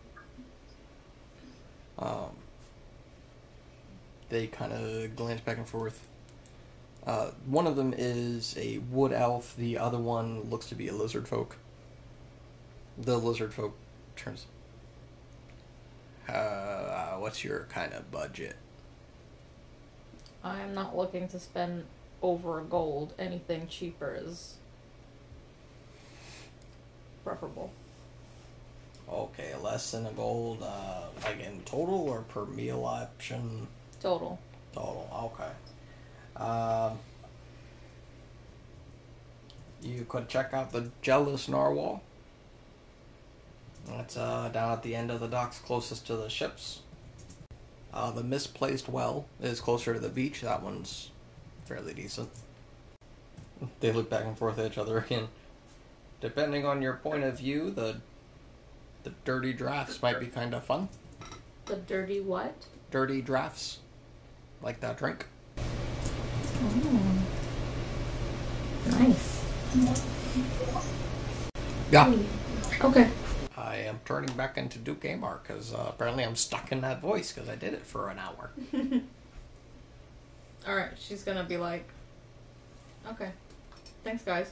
Um, 1.98 2.30
they 4.30 4.46
kind 4.46 4.72
of 4.72 5.14
glance 5.14 5.42
back 5.42 5.58
and 5.58 5.68
forth. 5.68 6.06
Uh, 7.06 7.30
one 7.46 7.66
of 7.66 7.76
them 7.76 7.94
is 7.96 8.56
a 8.58 8.78
wood 8.78 9.12
elf. 9.12 9.54
The 9.56 9.78
other 9.78 9.98
one 9.98 10.48
looks 10.48 10.66
to 10.66 10.74
be 10.74 10.88
a 10.88 10.94
lizard 10.94 11.28
folk. 11.28 11.56
The 12.96 13.18
lizard 13.18 13.52
folk 13.52 13.76
turns. 14.16 14.46
Uh, 16.28 17.16
what's 17.16 17.44
your 17.44 17.66
kind 17.70 17.92
of 17.92 18.10
budget? 18.10 18.56
I'm 20.42 20.74
not 20.74 20.96
looking 20.96 21.28
to 21.28 21.38
spend 21.38 21.84
over 22.22 22.60
a 22.60 22.64
gold. 22.64 23.12
Anything 23.18 23.66
cheaper 23.68 24.18
is 24.18 24.54
preferable. 27.24 27.70
Okay, 29.10 29.54
less 29.62 29.90
than 29.90 30.06
a 30.06 30.12
gold, 30.12 30.62
uh, 30.62 31.02
like 31.24 31.40
in 31.40 31.60
total 31.64 32.08
or 32.08 32.22
per 32.22 32.46
meal 32.46 32.84
option? 32.84 33.66
Total. 34.00 34.38
Total, 34.72 35.30
okay. 35.34 35.50
Um, 36.36 36.98
you 39.82 40.04
could 40.08 40.28
check 40.28 40.52
out 40.52 40.72
the 40.72 40.90
Jealous 41.02 41.48
Narwhal. 41.48 42.02
That's 43.86 44.16
uh, 44.16 44.48
down 44.48 44.72
at 44.72 44.82
the 44.82 44.94
end 44.94 45.10
of 45.10 45.20
the 45.20 45.28
docks 45.28 45.58
closest 45.58 46.06
to 46.06 46.16
the 46.16 46.28
ships. 46.28 46.80
Uh, 47.92 48.10
the 48.10 48.24
Misplaced 48.24 48.88
Well 48.88 49.26
is 49.40 49.60
closer 49.60 49.94
to 49.94 50.00
the 50.00 50.08
beach. 50.08 50.40
That 50.40 50.62
one's 50.62 51.10
fairly 51.66 51.94
decent. 51.94 52.30
They 53.80 53.92
look 53.92 54.10
back 54.10 54.24
and 54.24 54.36
forth 54.36 54.58
at 54.58 54.72
each 54.72 54.78
other 54.78 54.98
again. 55.06 55.28
Depending 56.20 56.64
on 56.66 56.82
your 56.82 56.94
point 56.94 57.24
of 57.24 57.38
view, 57.38 57.70
the 57.70 58.00
the 59.02 59.12
dirty 59.26 59.52
drafts 59.52 60.00
might 60.00 60.18
be 60.18 60.26
kind 60.26 60.54
of 60.54 60.64
fun. 60.64 60.88
The 61.66 61.76
dirty 61.76 62.20
what? 62.20 62.54
Dirty 62.90 63.20
drafts, 63.20 63.80
like 64.62 64.80
that 64.80 64.96
drink. 64.96 65.26
Nice. 68.90 69.44
Yeah. 71.90 72.14
Okay. 72.80 73.10
I 73.56 73.76
am 73.76 74.00
turning 74.04 74.34
back 74.36 74.58
into 74.58 74.78
Duke 74.78 75.02
Eimar 75.02 75.42
because 75.42 75.72
uh, 75.74 75.86
apparently 75.88 76.24
I'm 76.24 76.36
stuck 76.36 76.72
in 76.72 76.80
that 76.80 77.00
voice 77.00 77.32
because 77.32 77.48
I 77.48 77.56
did 77.56 77.72
it 77.74 77.86
for 77.86 78.10
an 78.10 78.18
hour. 78.18 78.50
All 80.66 80.74
right, 80.74 80.92
she's 80.98 81.22
gonna 81.22 81.44
be 81.44 81.56
like, 81.56 81.86
okay, 83.10 83.30
thanks 84.02 84.22
guys, 84.22 84.50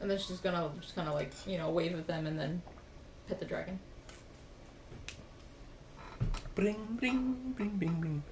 and 0.00 0.10
then 0.10 0.18
she's 0.18 0.38
gonna 0.38 0.70
just 0.80 0.94
kind 0.94 1.08
of 1.08 1.14
like 1.14 1.30
you 1.46 1.58
know 1.58 1.70
wave 1.70 1.96
at 1.98 2.06
them 2.06 2.26
and 2.26 2.38
then 2.38 2.62
pet 3.28 3.38
the 3.38 3.44
dragon. 3.44 3.78
Bring, 6.54 6.76
bring, 6.98 7.52
bring, 7.54 7.76
bring, 7.76 8.00
bring. 8.00 8.22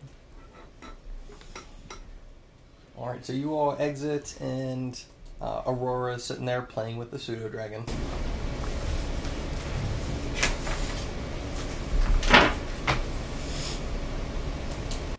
All 2.96 3.08
right, 3.08 3.24
so 3.24 3.32
you 3.32 3.54
all 3.54 3.74
exit, 3.80 4.38
and 4.40 5.02
uh, 5.40 5.62
Aurora 5.66 6.14
is 6.14 6.22
sitting 6.22 6.44
there 6.44 6.62
playing 6.62 6.96
with 6.96 7.10
the 7.10 7.18
pseudo 7.18 7.48
dragon. 7.48 7.84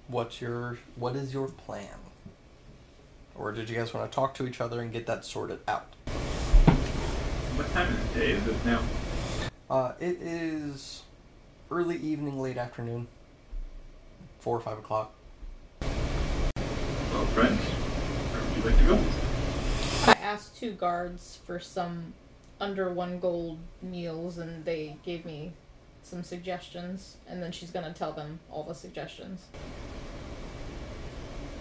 What's 0.07 0.39
your 0.39 0.78
what 0.95 1.17
is 1.17 1.34
your 1.34 1.49
plan? 1.49 1.89
Or 3.36 3.51
did 3.51 3.69
you 3.69 3.76
guys 3.76 3.93
want 3.93 4.09
to 4.09 4.15
talk 4.15 4.34
to 4.36 4.47
each 4.47 4.61
other 4.61 4.80
and 4.80 4.93
get 4.93 5.05
that 5.07 5.26
sorted 5.26 5.59
out? 5.67 5.88
What 7.55 7.69
time 7.73 7.93
of 7.93 8.13
the 8.13 8.19
day 8.19 8.32
is 8.32 8.47
it 8.47 8.65
now? 8.65 8.82
Uh, 9.69 9.91
it 9.99 10.21
is 10.21 11.03
early 11.69 11.97
evening, 11.97 12.39
late 12.39 12.57
afternoon, 12.57 13.07
four 14.39 14.55
or 14.55 14.61
five 14.61 14.78
o'clock. 14.78 15.11
Well, 17.26 17.34
friends, 17.34 17.59
where 17.59 18.43
would 18.43 18.57
you 18.57 18.69
like 18.69 18.78
to 18.78 18.86
go? 18.86 20.11
I 20.11 20.23
asked 20.23 20.55
two 20.57 20.73
guards 20.73 21.39
for 21.45 21.59
some 21.59 22.13
under 22.61 22.93
one 22.93 23.19
gold 23.19 23.57
meals, 23.82 24.38
and 24.38 24.63
they 24.63 24.97
gave 25.03 25.26
me 25.26 25.53
some 26.03 26.23
suggestions, 26.23 27.17
and 27.28 27.41
then 27.41 27.51
she's 27.51 27.71
gonna 27.71 27.93
tell 27.93 28.13
them 28.13 28.39
all 28.51 28.63
the 28.63 28.76
suggestions. 28.76 29.41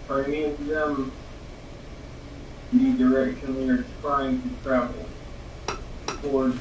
Are 0.07 0.23
any 0.23 0.43
of 0.43 0.67
them 0.67 1.11
the 2.71 2.93
direction 2.93 3.57
we 3.57 3.69
are 3.71 3.85
trying 4.01 4.41
to 4.43 4.49
travel 4.63 5.05
towards 6.21 6.59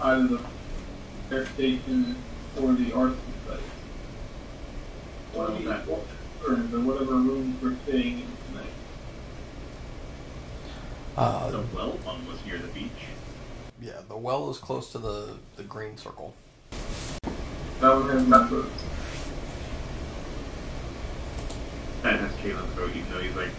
either 0.00 0.28
the 0.28 0.40
air 1.36 1.46
station 1.46 2.16
or 2.60 2.72
the 2.74 2.92
arson 2.92 3.18
site? 3.48 3.58
Or 5.34 5.48
Well, 5.48 5.58
the 5.58 6.21
that- 6.42 6.48
or 6.50 6.54
or 6.54 6.80
whatever 6.80 7.14
rooms 7.14 7.62
we're 7.62 7.76
staying 7.84 8.20
in 8.20 8.26
tonight. 8.48 8.72
Uh, 11.16 11.50
The 11.50 11.60
well 11.74 11.90
one 12.04 12.26
was 12.26 12.44
near 12.44 12.58
the 12.58 12.68
beach. 12.68 12.90
yeah, 13.80 14.00
the 14.08 14.16
well 14.16 14.50
is 14.50 14.58
close 14.58 14.90
to 14.92 14.98
the, 14.98 15.36
the 15.56 15.62
green 15.62 15.96
circle. 15.96 16.34
That 17.80 17.94
one 17.94 18.08
has 18.10 18.26
my 18.26 18.46
vote. 18.46 18.70
That 22.02 22.18
has 22.20 22.32
Caelan's 22.40 22.72
vote, 22.74 22.90
even 22.96 23.12
though 23.12 23.20
he's 23.20 23.34
like, 23.36 23.50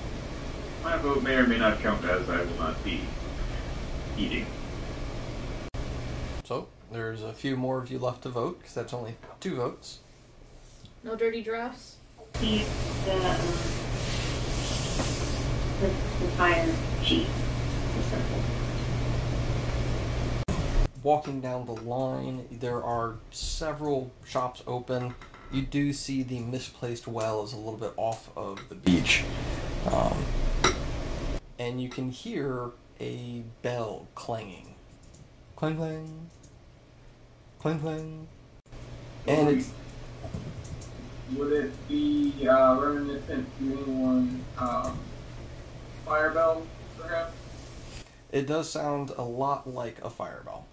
my 0.83 0.97
vote 0.97 1.23
may 1.23 1.35
or 1.35 1.47
may 1.47 1.57
not 1.57 1.79
count 1.79 2.03
as 2.05 2.29
I 2.29 2.37
will 2.43 2.57
not 2.57 2.81
be 2.83 3.01
eating. 4.17 4.45
So 6.43 6.67
there's 6.91 7.21
a 7.23 7.31
few 7.33 7.55
more 7.55 7.77
of 7.79 7.89
you 7.89 7.99
left 7.99 8.23
to 8.23 8.29
vote 8.29 8.59
because 8.59 8.73
that's 8.73 8.93
only 8.93 9.15
two 9.39 9.55
votes. 9.55 9.99
No 11.03 11.15
dirty 11.15 11.41
drafts. 11.41 11.95
He's 12.39 12.67
the, 13.05 13.15
um, 13.15 13.37
the, 15.79 15.87
the 15.87 16.31
fire 16.37 16.69
chief. 17.03 17.29
Walking 21.03 21.41
down 21.41 21.65
the 21.65 21.75
line, 21.75 22.47
there 22.51 22.81
are 22.83 23.15
several 23.31 24.11
shops 24.25 24.63
open. 24.65 25.15
You 25.51 25.61
do 25.61 25.93
see 25.93 26.23
the 26.23 26.39
misplaced 26.39 27.07
well 27.07 27.43
is 27.43 27.53
a 27.53 27.57
little 27.57 27.77
bit 27.77 27.93
off 27.97 28.29
of 28.37 28.67
the 28.69 28.75
beach. 28.75 29.23
Um, 29.91 30.25
and 31.59 31.81
you 31.81 31.89
can 31.89 32.09
hear 32.09 32.71
a 32.99 33.43
bell 33.61 34.07
clanging. 34.15 34.75
Clang 35.55 35.75
clang. 35.75 36.29
Clang 37.59 37.79
clang. 37.79 38.27
And 39.27 39.49
it's 39.49 39.71
Would 41.31 41.53
it 41.53 41.87
be 41.87 42.47
uh, 42.47 42.75
reminiscent 42.79 43.47
to 43.57 43.63
anyone 43.65 44.43
um, 44.57 44.99
fire 46.05 46.31
bell, 46.31 46.67
perhaps? 46.99 47.33
It 48.31 48.45
does 48.45 48.69
sound 48.69 49.11
a 49.17 49.23
lot 49.23 49.67
like 49.67 50.03
a 50.03 50.09
fire 50.09 50.41
bell. 50.45 50.65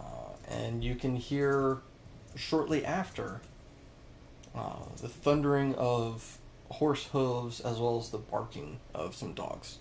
Uh, 0.00 0.04
and 0.48 0.82
you 0.82 0.96
can 0.96 1.16
hear 1.16 1.78
shortly 2.34 2.84
after 2.84 3.40
uh, 4.54 4.84
the 5.00 5.08
thundering 5.08 5.74
of 5.76 6.38
horse 6.70 7.06
hooves 7.12 7.60
as 7.60 7.78
well 7.78 7.98
as 7.98 8.10
the 8.10 8.18
barking 8.18 8.80
of 8.94 9.14
some 9.14 9.34
dogs. 9.34 9.78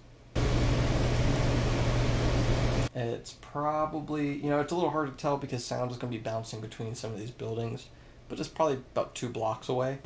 It's 2.95 3.33
probably, 3.41 4.33
you 4.33 4.49
know, 4.49 4.59
it's 4.59 4.71
a 4.71 4.75
little 4.75 4.91
hard 4.91 5.09
to 5.09 5.21
tell 5.21 5.37
because 5.37 5.65
sound 5.65 5.89
is 5.91 5.97
going 5.97 6.13
to 6.13 6.17
be 6.17 6.23
bouncing 6.23 6.61
between 6.61 6.93
some 6.93 7.11
of 7.11 7.19
these 7.19 7.31
buildings, 7.31 7.87
but 8.33 8.39
it's 8.39 8.49
probably 8.49 8.77
about 8.93 9.13
two 9.13 9.29
blocks 9.29 9.69
away, 9.69 9.99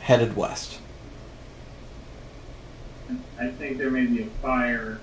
headed 0.00 0.36
west. 0.36 0.80
I 3.40 3.46
think 3.46 3.78
there 3.78 3.90
may 3.90 4.04
be 4.04 4.24
a 4.24 4.26
fire 4.42 5.00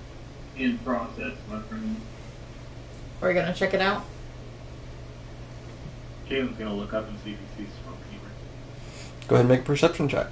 in 0.56 0.78
process, 0.78 1.32
my 1.50 1.60
friend. 1.62 2.00
Are 3.20 3.26
we 3.26 3.34
gonna 3.34 3.52
check 3.52 3.74
it 3.74 3.80
out? 3.80 4.04
Jalen's 6.30 6.56
gonna 6.56 6.72
look 6.72 6.94
up 6.94 7.08
and 7.08 7.18
see 7.24 7.32
if 7.32 7.38
he 7.56 7.64
sees 7.64 7.72
smoke 7.82 7.98
anywhere. 8.12 8.30
Go 9.26 9.34
ahead 9.34 9.46
and 9.46 9.48
make 9.48 9.62
a 9.62 9.64
perception 9.64 10.08
check. 10.08 10.28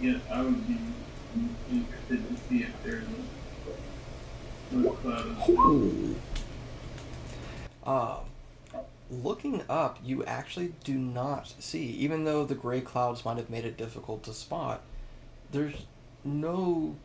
Yes, 0.00 0.20
I 0.32 0.42
would 0.42 0.66
be 0.66 0.78
interested 1.70 2.28
to 2.28 2.48
see 2.48 2.64
if 2.64 2.82
there's 2.82 3.04
a 3.04 3.33
Uh, 7.86 8.18
looking 9.10 9.62
up, 9.68 9.98
you 10.02 10.24
actually 10.24 10.72
do 10.84 10.94
not 10.94 11.54
see, 11.58 11.84
even 11.84 12.24
though 12.24 12.44
the 12.44 12.54
gray 12.54 12.80
clouds 12.80 13.24
might 13.24 13.36
have 13.36 13.50
made 13.50 13.64
it 13.64 13.76
difficult 13.76 14.22
to 14.24 14.32
spot, 14.32 14.82
there's 15.52 15.86
no 16.24 16.96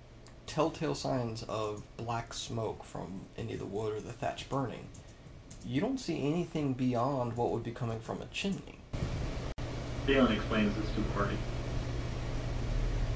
telltale 0.48 0.96
signs 0.96 1.44
of 1.44 1.84
black 1.98 2.34
smoke 2.34 2.84
from 2.84 3.22
any 3.38 3.54
of 3.54 3.60
the 3.60 3.66
wood 3.66 3.94
or 3.94 4.00
the 4.00 4.14
thatch 4.14 4.50
burning. 4.50 4.88
You 5.66 5.82
don't 5.82 6.00
see 6.00 6.26
anything 6.26 6.74
beyond 6.74 7.36
what 7.36 7.52
would 7.52 7.64
be 7.64 7.72
coming 7.72 8.00
from 8.00 8.22
a 8.22 8.26
chimney. 8.28 8.80
Jalen 10.08 10.32
explains 10.32 10.76
this 10.76 10.90
to 10.96 11.02
party. 11.14 11.38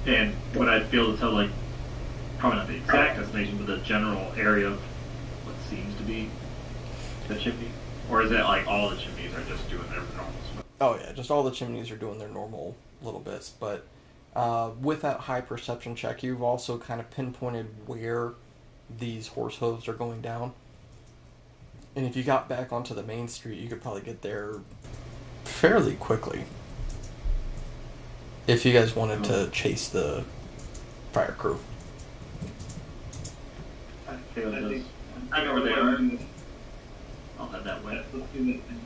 And 0.06 0.34
what 0.54 0.92
be 0.92 1.00
able 1.00 1.14
to 1.14 1.18
tell, 1.18 1.32
like, 1.32 1.50
probably 2.44 2.60
not 2.60 2.68
the 2.68 2.76
exact 2.76 3.18
destination, 3.18 3.56
but 3.56 3.68
the 3.68 3.78
general 3.78 4.30
area 4.36 4.68
of 4.68 4.78
what 5.46 5.56
seems 5.70 5.96
to 5.96 6.04
be 6.04 6.30
the 7.30 7.36
chimney. 7.36 7.70
Or 8.10 8.22
is 8.22 8.32
it 8.32 8.44
like 8.44 8.68
all 8.68 8.90
the 8.90 8.98
chimneys 8.98 9.34
are 9.34 9.44
just 9.46 9.70
doing 9.70 9.88
their 9.90 10.02
normal 10.02 10.34
smoke? 10.52 10.66
Oh 10.82 10.98
yeah, 10.98 11.14
just 11.14 11.32
all 11.32 11.44
the 11.44 11.52
chimneys 11.52 11.90
are 11.90 11.96
doing 11.96 12.20
their 12.20 12.28
normal 12.28 12.76
little 13.02 13.22
bits, 13.22 13.50
but 13.50 13.86
uh, 14.36 14.72
with 14.82 15.04
that 15.04 15.22
high 15.22 15.40
perception 15.40 15.96
check, 15.96 16.22
you've 16.22 16.44
also 16.44 16.78
kind 16.78 17.00
of 17.00 17.10
pinpointed 17.12 17.68
where 17.86 18.34
these 19.00 19.28
horse 19.28 19.56
hooves 19.56 19.88
are 19.88 19.94
going 19.94 20.20
down. 20.20 20.52
And 21.96 22.06
if 22.06 22.18
you 22.18 22.24
got 22.24 22.50
back 22.50 22.74
onto 22.74 22.94
the 22.94 23.04
main 23.04 23.30
street, 23.30 23.58
you 23.58 23.70
could 23.70 23.82
probably 23.82 24.02
get 24.02 24.22
there 24.22 24.56
fairly 25.46 25.96
quickly. 25.96 26.44
If 28.48 28.66
you 28.66 28.74
guys 28.74 28.98
wanted 28.98 29.24
to 29.26 29.50
chase 29.52 29.88
the 29.88 30.26
fire 31.14 31.36
crew. 31.38 31.58
Jalen 34.36 34.56
I 34.56 34.62
does. 34.74 34.84
I 35.32 35.44
know 35.44 35.54
where 35.54 35.64
they 35.64 35.74
are. 35.74 36.00
I'll 37.40 37.48
head 37.48 37.64
that 37.64 37.84
way. 37.84 38.04
Let's 38.14 38.32
do 38.32 38.46
that 38.54 38.62
thing. 38.64 38.80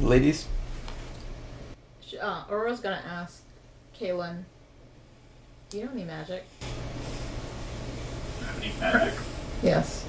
Ladies, 0.00 0.48
Uh, 2.20 2.44
Aurora's 2.48 2.78
gonna 2.80 3.02
ask 3.06 3.42
Kaylin, 3.98 4.44
do 5.68 5.78
you 5.78 5.84
know 5.84 5.90
any 5.90 6.04
magic? 6.04 6.44
Have 8.40 8.62
any 8.62 8.72
magic? 8.78 9.14
Yes. 9.62 10.06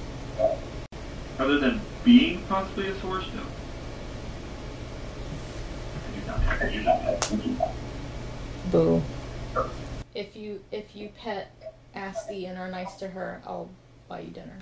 Other 1.40 1.58
than 1.60 1.82
being 2.04 2.44
possibly 2.44 2.90
a 2.90 3.00
source, 3.02 3.26
no. 3.34 3.42
I 6.08 6.70
do 6.70 6.82
not 6.84 7.00
have 7.02 7.32
any. 7.34 7.58
Boo. 8.72 9.02
If 10.14 10.36
you 10.36 10.64
if 10.72 10.96
you 10.96 11.10
pet 11.18 11.65
Asti 11.96 12.46
and 12.46 12.58
are 12.58 12.70
nice 12.70 12.96
to 12.96 13.08
her, 13.08 13.42
I'll 13.46 13.70
buy 14.08 14.22
you 14.22 14.32
dinner. 14.32 14.58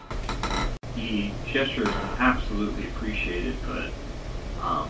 The 0.95 1.31
gesture 1.47 1.83
is 1.83 1.95
absolutely 2.19 2.87
appreciated, 2.89 3.55
but 3.67 3.91
um, 4.63 4.89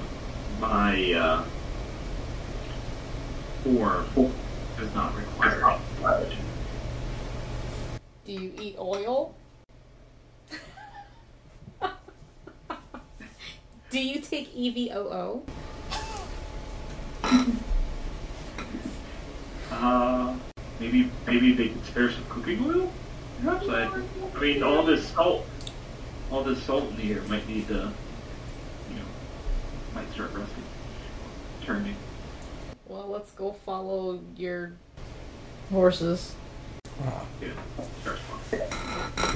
my 0.60 1.14
uh, 1.14 1.44
form 3.64 4.06
does 4.78 4.94
not 4.94 5.16
require 5.16 5.80
it. 6.22 6.38
Do 8.26 8.34
you 8.34 8.54
eat 8.60 8.76
oil? 8.78 9.34
Do 13.90 14.00
you 14.00 14.22
take 14.22 14.56
E 14.56 14.90
EVOO? 14.90 15.42
Uh, 19.72 20.33
maybe 20.84 21.10
maybe 21.26 21.54
they 21.54 21.70
could 21.70 21.86
spare 21.86 22.12
some 22.12 22.24
cooking 22.30 22.64
oil. 22.66 22.92
Perhaps 23.42 23.68
I. 23.70 23.84
I 24.36 24.40
mean, 24.42 24.64
all 24.64 24.84
this 24.84 25.08
salt, 25.08 25.46
all 26.30 26.44
this 26.44 26.62
salt 26.64 26.90
in 26.90 26.98
the 26.98 27.14
air 27.14 27.22
might 27.24 27.48
need 27.48 27.68
to, 27.70 27.74
you 28.90 28.96
know, 28.96 29.06
might 29.96 30.12
start 30.12 30.34
rusting, 30.34 30.64
turning. 31.64 31.96
Well, 32.88 33.08
let's 33.08 33.32
go 33.32 33.54
follow 33.66 34.20
your 34.36 34.74
horses. 35.72 36.36
uh, 37.06 37.12
Yeah. 37.42 37.52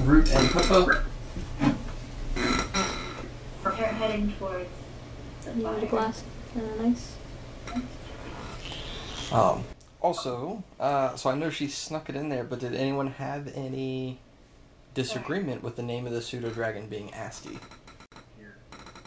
Root 0.02 0.30
and 0.34 0.50
Pippa. 0.52 1.04
They're 3.64 3.72
heading 3.74 4.34
towards 4.34 4.70
the 5.44 5.52
You 5.52 5.56
need 5.58 5.66
a 5.66 5.70
fire. 5.80 5.86
glass 5.90 6.24
and 6.56 6.64
a 6.64 6.84
nice. 6.90 7.16
Um, 9.32 9.64
also, 10.02 10.64
uh, 10.80 11.16
so 11.16 11.30
I 11.30 11.36
know 11.36 11.50
she 11.50 11.68
snuck 11.68 12.10
it 12.10 12.16
in 12.16 12.30
there, 12.30 12.44
but 12.44 12.60
did 12.60 12.74
anyone 12.76 13.08
have 13.08 13.52
any 13.56 14.20
disagreement 14.94 15.64
with 15.64 15.76
the 15.76 15.84
name 15.84 16.06
of 16.06 16.14
the 16.14 16.22
pseudo 16.22 16.50
dragon 16.50 16.88
being 16.88 17.14
Asti? 17.14 17.60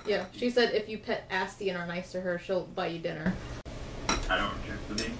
Yeah, 0.06 0.24
she 0.32 0.50
said 0.50 0.74
if 0.74 0.88
you 0.88 0.98
pet 0.98 1.26
Asti 1.30 1.68
and 1.68 1.78
are 1.78 1.86
nice 1.86 2.10
to 2.12 2.20
her, 2.20 2.38
she'll 2.38 2.64
buy 2.64 2.86
you 2.88 2.98
dinner. 2.98 3.34
I 4.28 4.38
don't 4.38 4.52
reject 4.62 4.88
the 4.88 4.94
name. 5.02 5.18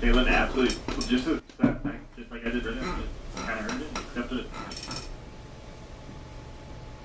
Jalen 0.00 0.28
absolutely, 0.28 0.76
just 1.08 1.26
as, 1.26 1.40
just 2.16 2.30
like 2.30 2.46
I 2.46 2.50
did 2.50 2.64
right 2.64 2.76
now, 2.76 2.96
just 2.96 3.46
kind 3.46 3.60
of 3.60 3.70
heard 3.70 3.82
it, 3.82 3.98
accepted 3.98 4.38
it. 4.40 4.46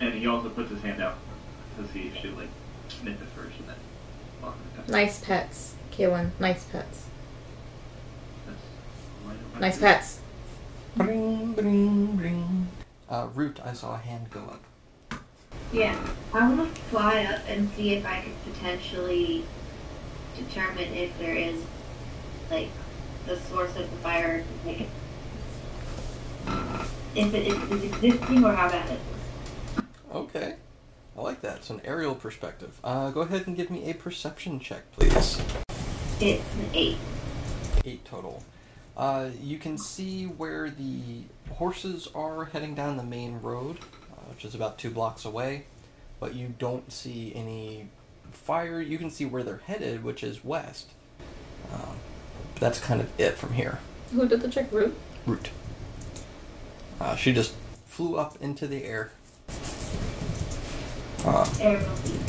And 0.01 0.13
he 0.13 0.27
also 0.27 0.49
puts 0.49 0.69
his 0.69 0.81
hand 0.81 1.01
out 1.01 1.17
to 1.77 1.87
see 1.93 2.07
if 2.07 2.17
she 2.21 2.27
like 2.29 2.49
sniff 2.89 3.21
it 3.21 3.27
first 3.29 3.57
and 3.59 3.69
then 3.69 3.75
walk 4.41 4.55
in 4.55 4.71
the 4.71 4.81
touch. 4.83 4.91
Nice 4.91 5.23
pets, 5.23 5.75
Kaylin. 5.91 6.31
Nice 6.39 6.65
pets. 6.65 7.05
That's 8.45 8.59
all 9.23 9.31
I 9.31 9.33
know 9.33 9.39
about 9.39 9.42
Nice 9.59 9.77
it. 9.77 9.81
pets. 9.81 10.19
Bring, 10.95 11.53
bring, 11.53 12.15
bring. 12.17 12.67
Uh, 13.09 13.27
Root, 13.33 13.59
I 13.63 13.73
saw 13.73 13.95
a 13.95 13.97
hand 13.97 14.29
go 14.29 14.41
up. 14.41 14.63
Yeah, 15.71 15.97
I 16.33 16.53
want 16.53 16.73
to 16.75 16.81
fly 16.83 17.23
up 17.23 17.41
and 17.47 17.69
see 17.71 17.93
if 17.93 18.05
I 18.05 18.21
could 18.21 18.53
potentially 18.53 19.43
determine 20.37 20.93
if 20.93 21.17
there 21.17 21.35
is, 21.35 21.63
like, 22.51 22.69
the 23.25 23.37
source 23.37 23.75
of 23.75 23.89
the 23.89 23.97
fire, 23.97 24.43
like, 24.65 24.87
if 27.15 27.33
it 27.33 27.47
is, 27.47 27.71
is 27.71 27.83
existing 27.83 28.43
or 28.43 28.53
how 28.53 28.69
bad 28.69 28.89
it 28.89 28.99
is. 28.99 29.83
Okay. 30.13 30.55
I 31.17 31.21
like 31.21 31.41
that. 31.41 31.57
It's 31.57 31.69
an 31.69 31.81
aerial 31.83 32.15
perspective. 32.15 32.79
Uh, 32.83 33.11
go 33.11 33.21
ahead 33.21 33.45
and 33.45 33.55
give 33.55 33.69
me 33.69 33.89
a 33.89 33.93
perception 33.93 34.59
check, 34.59 34.91
please. 34.93 35.39
It's 36.19 36.55
an 36.55 36.69
eight. 36.73 36.97
Eight 37.85 38.03
total. 38.05 38.43
Uh, 38.95 39.29
you 39.41 39.57
can 39.57 39.77
see 39.77 40.25
where 40.25 40.69
the 40.69 41.23
horses 41.53 42.07
are 42.13 42.45
heading 42.45 42.75
down 42.75 42.97
the 42.97 43.03
main 43.03 43.41
road, 43.41 43.79
uh, 44.11 44.29
which 44.29 44.45
is 44.45 44.53
about 44.53 44.77
two 44.77 44.91
blocks 44.91 45.25
away, 45.25 45.65
but 46.19 46.35
you 46.35 46.53
don't 46.59 46.91
see 46.91 47.33
any 47.35 47.87
fire. 48.31 48.79
You 48.79 48.97
can 48.99 49.09
see 49.09 49.25
where 49.25 49.43
they're 49.43 49.61
headed, 49.65 50.03
which 50.03 50.23
is 50.23 50.43
west. 50.43 50.91
Um, 51.73 51.97
that's 52.59 52.79
kind 52.79 53.01
of 53.01 53.09
it 53.19 53.35
from 53.35 53.53
here. 53.53 53.79
Who 54.11 54.27
did 54.27 54.41
the 54.41 54.47
check 54.47 54.71
Root? 54.71 54.95
Root. 55.25 55.49
Uh, 56.99 57.15
she 57.15 57.33
just 57.33 57.55
flew 57.87 58.15
up 58.17 58.37
into 58.41 58.67
the 58.67 58.83
air. 58.83 59.11
Uh, 61.25 61.49
Aerial 61.59 61.95
view. 61.95 62.19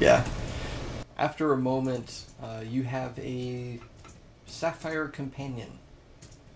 yeah. 0.00 0.24
After 1.18 1.52
a 1.52 1.58
moment, 1.58 2.24
uh, 2.42 2.62
you 2.66 2.84
have 2.84 3.18
a 3.18 3.80
sapphire 4.46 5.08
companion 5.08 5.78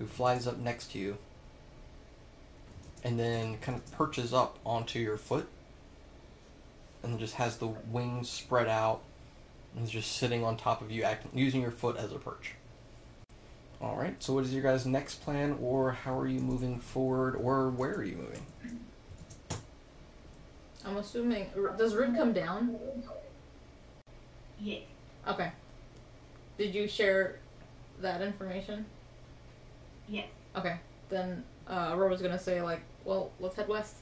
who 0.01 0.07
flies 0.07 0.49
up 0.49 0.59
next 0.59 0.91
to 0.93 0.99
you 0.99 1.19
and 3.05 3.21
then 3.21 3.59
kind 3.59 3.79
of 3.79 3.93
perches 3.93 4.33
up 4.33 4.59
onto 4.65 4.99
your 4.99 5.19
foot 5.19 5.47
and 7.03 7.19
just 7.19 7.35
has 7.35 7.59
the 7.59 7.67
wings 7.67 8.29
spread 8.29 8.67
out 8.67 9.03
and 9.77 9.85
is 9.85 9.91
just 9.91 10.17
sitting 10.17 10.43
on 10.43 10.57
top 10.57 10.81
of 10.81 10.91
you, 10.91 11.03
acting, 11.03 11.31
using 11.35 11.61
your 11.61 11.71
foot 11.71 11.97
as 11.99 12.13
a 12.13 12.19
perch. 12.19 12.55
All 13.81 13.97
right. 13.97 14.15
So, 14.23 14.33
what 14.35 14.45
is 14.45 14.53
your 14.53 14.63
guys' 14.63 14.85
next 14.85 15.23
plan, 15.23 15.57
or 15.63 15.93
how 15.93 16.19
are 16.19 16.27
you 16.27 16.41
moving 16.41 16.79
forward, 16.79 17.35
or 17.37 17.71
where 17.71 17.95
are 17.95 18.05
you 18.05 18.17
moving? 18.17 18.43
I'm 20.85 20.97
assuming. 20.99 21.47
Does 21.79 21.95
Root 21.95 22.15
come 22.15 22.35
down? 22.35 22.79
Yes. 24.61 24.83
Okay. 25.27 25.53
Did 26.59 26.75
you 26.75 26.87
share 26.87 27.39
that 28.03 28.21
information? 28.21 28.85
Yes. 30.11 30.27
Okay. 30.57 30.77
Then 31.09 31.45
uh, 31.69 31.93
Aurora's 31.95 32.21
gonna 32.21 32.39
say 32.39 32.61
like, 32.61 32.83
well, 33.05 33.31
let's 33.39 33.57
head 33.57 33.69
west. 33.69 33.97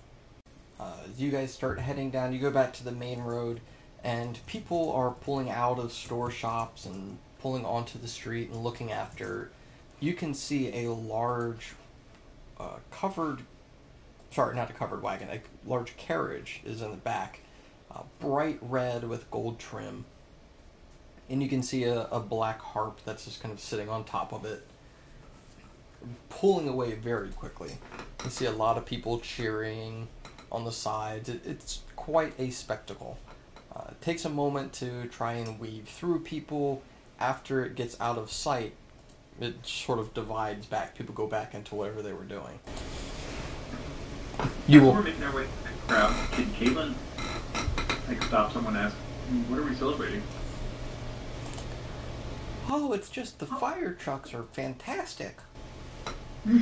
Uh, 0.81 0.95
you 1.17 1.31
guys 1.31 1.53
start 1.53 1.79
heading 1.79 2.11
down. 2.11 2.33
You 2.33 2.39
go 2.39 2.51
back 2.51 2.73
to 2.75 2.85
the 2.85 2.93
main 2.93 3.21
road, 3.21 3.61
and 4.03 4.39
people 4.47 4.93
are 4.93 5.11
pulling 5.11 5.51
out 5.51 5.79
of 5.79 5.93
store 5.93 6.31
shops 6.31 6.87
and 6.87 7.19
pulling 7.41 7.65
onto 7.65 7.99
the 7.99 8.09
street 8.09 8.51
and 8.51 8.63
looking 8.65 8.91
after. 8.91 9.51
You 10.01 10.15
can 10.15 10.35
see 10.35 10.85
a 10.85 10.93
large, 10.93 11.75
uh, 12.59 12.77
covered, 12.93 13.41
sorry, 14.31 14.55
not 14.55 14.71
a 14.71 14.73
covered 14.73 15.03
wagon, 15.03 15.29
a 15.29 15.41
large 15.69 15.97
carriage 15.97 16.61
is 16.65 16.81
in 16.81 16.93
the 16.93 16.97
back, 16.97 17.41
uh, 17.91 18.03
bright 18.21 18.59
red 18.63 19.09
with 19.09 19.29
gold 19.31 19.59
trim. 19.59 20.05
And 21.29 21.43
you 21.43 21.49
can 21.49 21.63
see 21.63 21.85
a, 21.85 22.03
a 22.07 22.21
black 22.21 22.61
harp 22.61 23.01
that's 23.05 23.25
just 23.25 23.43
kind 23.43 23.53
of 23.53 23.61
sitting 23.61 23.89
on 23.89 24.05
top 24.05 24.33
of 24.33 24.45
it, 24.45 24.65
pulling 26.29 26.69
away 26.69 26.95
very 26.95 27.31
quickly. 27.31 27.73
You 28.25 28.31
see 28.31 28.47
a 28.47 28.53
lot 28.53 28.77
of 28.77 28.85
people 28.85 29.21
cheering 29.21 30.09
on 30.51 30.65
the 30.65 30.73
sides. 30.73 31.29
It, 31.29 31.43
it's 31.45 31.81
quite 31.97 32.35
a 32.39 32.51
spectacle. 32.51 33.19
Uh, 33.75 33.85
it 33.91 34.01
takes 34.01 34.25
a 34.25 34.31
moment 34.31 34.73
to 34.75 35.07
try 35.07 35.35
and 35.35 35.59
weave 35.59 35.89
through 35.89 36.21
people. 36.21 36.83
After 37.21 37.65
it 37.65 37.75
gets 37.75 38.01
out 38.01 38.17
of 38.17 38.31
sight, 38.31 38.75
it 39.41 39.67
sort 39.67 39.99
of 39.99 40.15
divides 40.15 40.67
back. 40.67 40.97
People 40.97 41.15
go 41.15 41.27
back 41.27 41.55
into 41.55 41.75
whatever 41.75 42.03
they 42.03 42.13
were 42.13 42.25
doing. 42.25 42.61
You 44.67 44.83
will. 44.83 44.93
We're 44.93 45.03
making 45.03 45.25
our 45.25 45.35
way 45.35 45.45
through 45.45 45.73
the 45.73 45.93
crowd. 45.93 46.31
Can 46.33 46.47
Caitlin 46.47 46.95
like 48.07 48.23
stop 48.23 48.53
someone 48.53 48.77
and 48.77 48.87
ask, 48.87 48.97
"What 49.49 49.59
are 49.59 49.65
we 49.65 49.75
celebrating?" 49.75 50.23
Oh, 52.71 52.93
it's 52.93 53.09
just 53.09 53.39
the 53.39 53.47
fire 53.47 53.93
trucks 53.95 54.35
are 54.35 54.45
fantastic. 54.53 55.39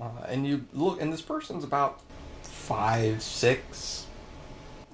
Uh, 0.00 0.08
and 0.28 0.46
you 0.46 0.64
look, 0.72 1.00
and 1.00 1.12
this 1.12 1.20
person's 1.20 1.62
about 1.62 2.00
five, 2.42 3.22
six, 3.22 4.06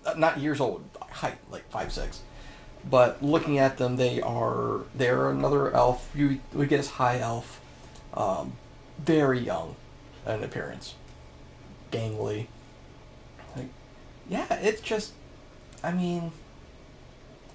uh, 0.05 0.15
not 0.17 0.39
years 0.39 0.61
old, 0.61 0.83
height 1.01 1.39
like 1.51 1.69
five, 1.71 1.93
six. 1.93 2.23
But 2.89 3.23
looking 3.23 3.59
at 3.59 3.79
them, 3.79 3.97
they 3.97 4.21
are 4.21 4.81
they're 4.95 5.31
another 5.31 5.73
elf. 5.73 6.11
You 6.15 6.41
would 6.55 6.69
guess 6.69 6.89
high 6.89 7.21
elf, 7.21 7.61
um, 8.15 8.55
very 8.99 9.39
young 9.39 9.77
in 10.27 10.43
appearance, 10.43 10.95
gangly. 11.93 12.47
Like, 13.55 13.69
yeah, 14.29 14.53
it's 14.55 14.81
just, 14.81 15.13
I 15.85 15.93
mean, 15.93 16.33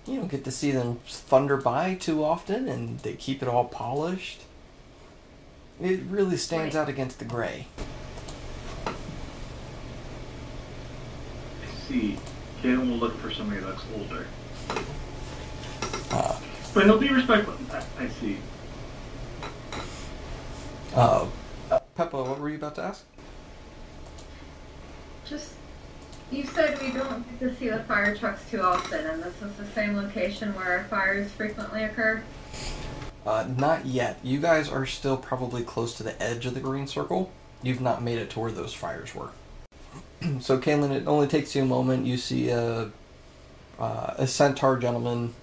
you 0.08 0.16
don't 0.18 0.32
get 0.32 0.43
to 0.45 0.52
see 0.52 0.72
them 0.72 0.99
thunder 1.06 1.58
by 1.58 1.95
too 1.95 2.24
often, 2.24 2.68
and 2.68 2.99
they 2.99 3.14
keep 3.14 3.41
it 3.41 3.47
all 3.47 3.66
polished. 3.66 4.41
It 5.82 6.02
really 6.10 6.38
stands 6.38 6.76
Right. 6.76 6.82
out 6.82 6.89
against 6.89 7.20
the 7.20 7.26
gray. 7.26 7.68
I 11.64 11.88
see. 11.88 12.18
Caitlin 12.62 12.89
will 12.89 12.97
look 12.97 13.18
for 13.20 13.32
somebody 13.32 13.62
that's 13.62 13.84
older. 13.95 14.26
Uh, 16.12 16.38
But 16.74 16.86
he'll 16.86 16.99
be 16.99 17.10
respectful. 17.10 17.56
I, 17.72 18.04
I 18.04 18.08
see. 18.10 18.38
uh, 20.95 21.28
Peppa, 21.95 22.24
what 22.24 22.39
were 22.39 22.49
you 22.49 22.58
about 22.58 22.76
to 22.76 22.84
ask? 22.84 23.04
Just, 25.26 25.54
you 26.32 26.45
said 26.45 26.82
we 26.82 26.91
don't 26.91 27.39
get 27.39 27.39
to 27.39 27.55
see 27.57 27.69
the 27.69 27.84
fire 27.84 28.15
trucks 28.15 28.49
too 28.49 28.61
often, 28.61 29.05
and 29.05 29.21
this 29.21 29.41
is 29.41 29.53
the 29.55 29.65
same 29.75 29.95
location 29.97 30.55
where 30.55 30.86
fires 30.89 31.29
frequently 31.32 31.84
occur. 31.84 32.23
Uh, 33.25 33.47
not 33.57 33.86
yet. 33.86 34.17
You 34.23 34.39
guys 34.39 34.69
are 34.69 34.86
still 34.86 35.17
probably 35.17 35.63
close 35.63 35.95
to 35.97 36.03
the 36.03 36.21
edge 36.21 36.45
of 36.45 36.53
the 36.53 36.59
green 36.59 36.88
circle. 36.88 37.32
You've 37.61 37.82
not 37.82 38.01
made 38.01 38.17
it 38.17 38.29
to 38.32 38.39
where 38.39 38.51
those 38.51 38.73
fires 38.73 39.13
were. 39.13 39.29
so, 40.39 40.57
Kaylin, 40.57 40.91
it 40.91 41.07
only 41.07 41.27
takes 41.27 41.55
you 41.55 41.63
a 41.63 41.65
moment. 41.65 42.07
You 42.07 42.17
see 42.17 42.49
a, 42.49 42.91
uh, 43.77 44.13
a 44.17 44.25
centaur 44.25 44.77
gentleman 44.77 45.34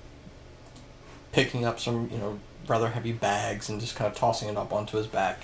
picking 1.32 1.64
up 1.64 1.78
some, 1.78 2.08
you 2.10 2.18
know, 2.18 2.40
rather 2.66 2.88
heavy 2.88 3.12
bags 3.12 3.68
and 3.68 3.80
just 3.80 3.94
kind 3.94 4.10
of 4.10 4.16
tossing 4.16 4.48
it 4.48 4.56
up 4.56 4.72
onto 4.72 4.96
his 4.96 5.06
back. 5.06 5.42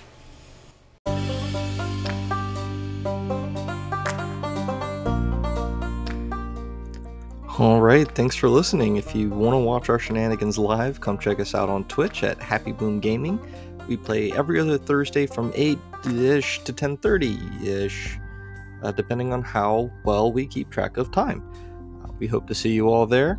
All 7.56 7.80
right, 7.80 8.10
thanks 8.16 8.34
for 8.34 8.48
listening. 8.48 8.96
If 8.96 9.14
you 9.14 9.30
want 9.30 9.54
to 9.54 9.58
watch 9.58 9.88
our 9.88 10.00
shenanigans 10.00 10.58
live, 10.58 11.00
come 11.00 11.16
check 11.16 11.38
us 11.38 11.54
out 11.54 11.68
on 11.68 11.84
Twitch 11.84 12.24
at 12.24 12.42
Happy 12.42 12.72
Boom 12.72 12.98
Gaming. 12.98 13.38
We 13.86 13.96
play 13.96 14.32
every 14.32 14.58
other 14.58 14.76
Thursday 14.76 15.24
from 15.26 15.52
8-ish 15.52 16.64
to 16.64 16.72
10:30-ish, 16.72 18.18
uh, 18.82 18.90
depending 18.90 19.32
on 19.32 19.42
how 19.42 19.88
well 20.02 20.32
we 20.32 20.46
keep 20.46 20.68
track 20.68 20.96
of 20.96 21.12
time. 21.12 21.48
Uh, 22.02 22.08
we 22.18 22.26
hope 22.26 22.48
to 22.48 22.56
see 22.56 22.72
you 22.72 22.88
all 22.88 23.06
there. 23.06 23.38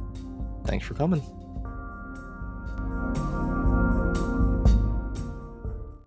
Thanks 0.64 0.86
for 0.86 0.94
coming. 0.94 1.22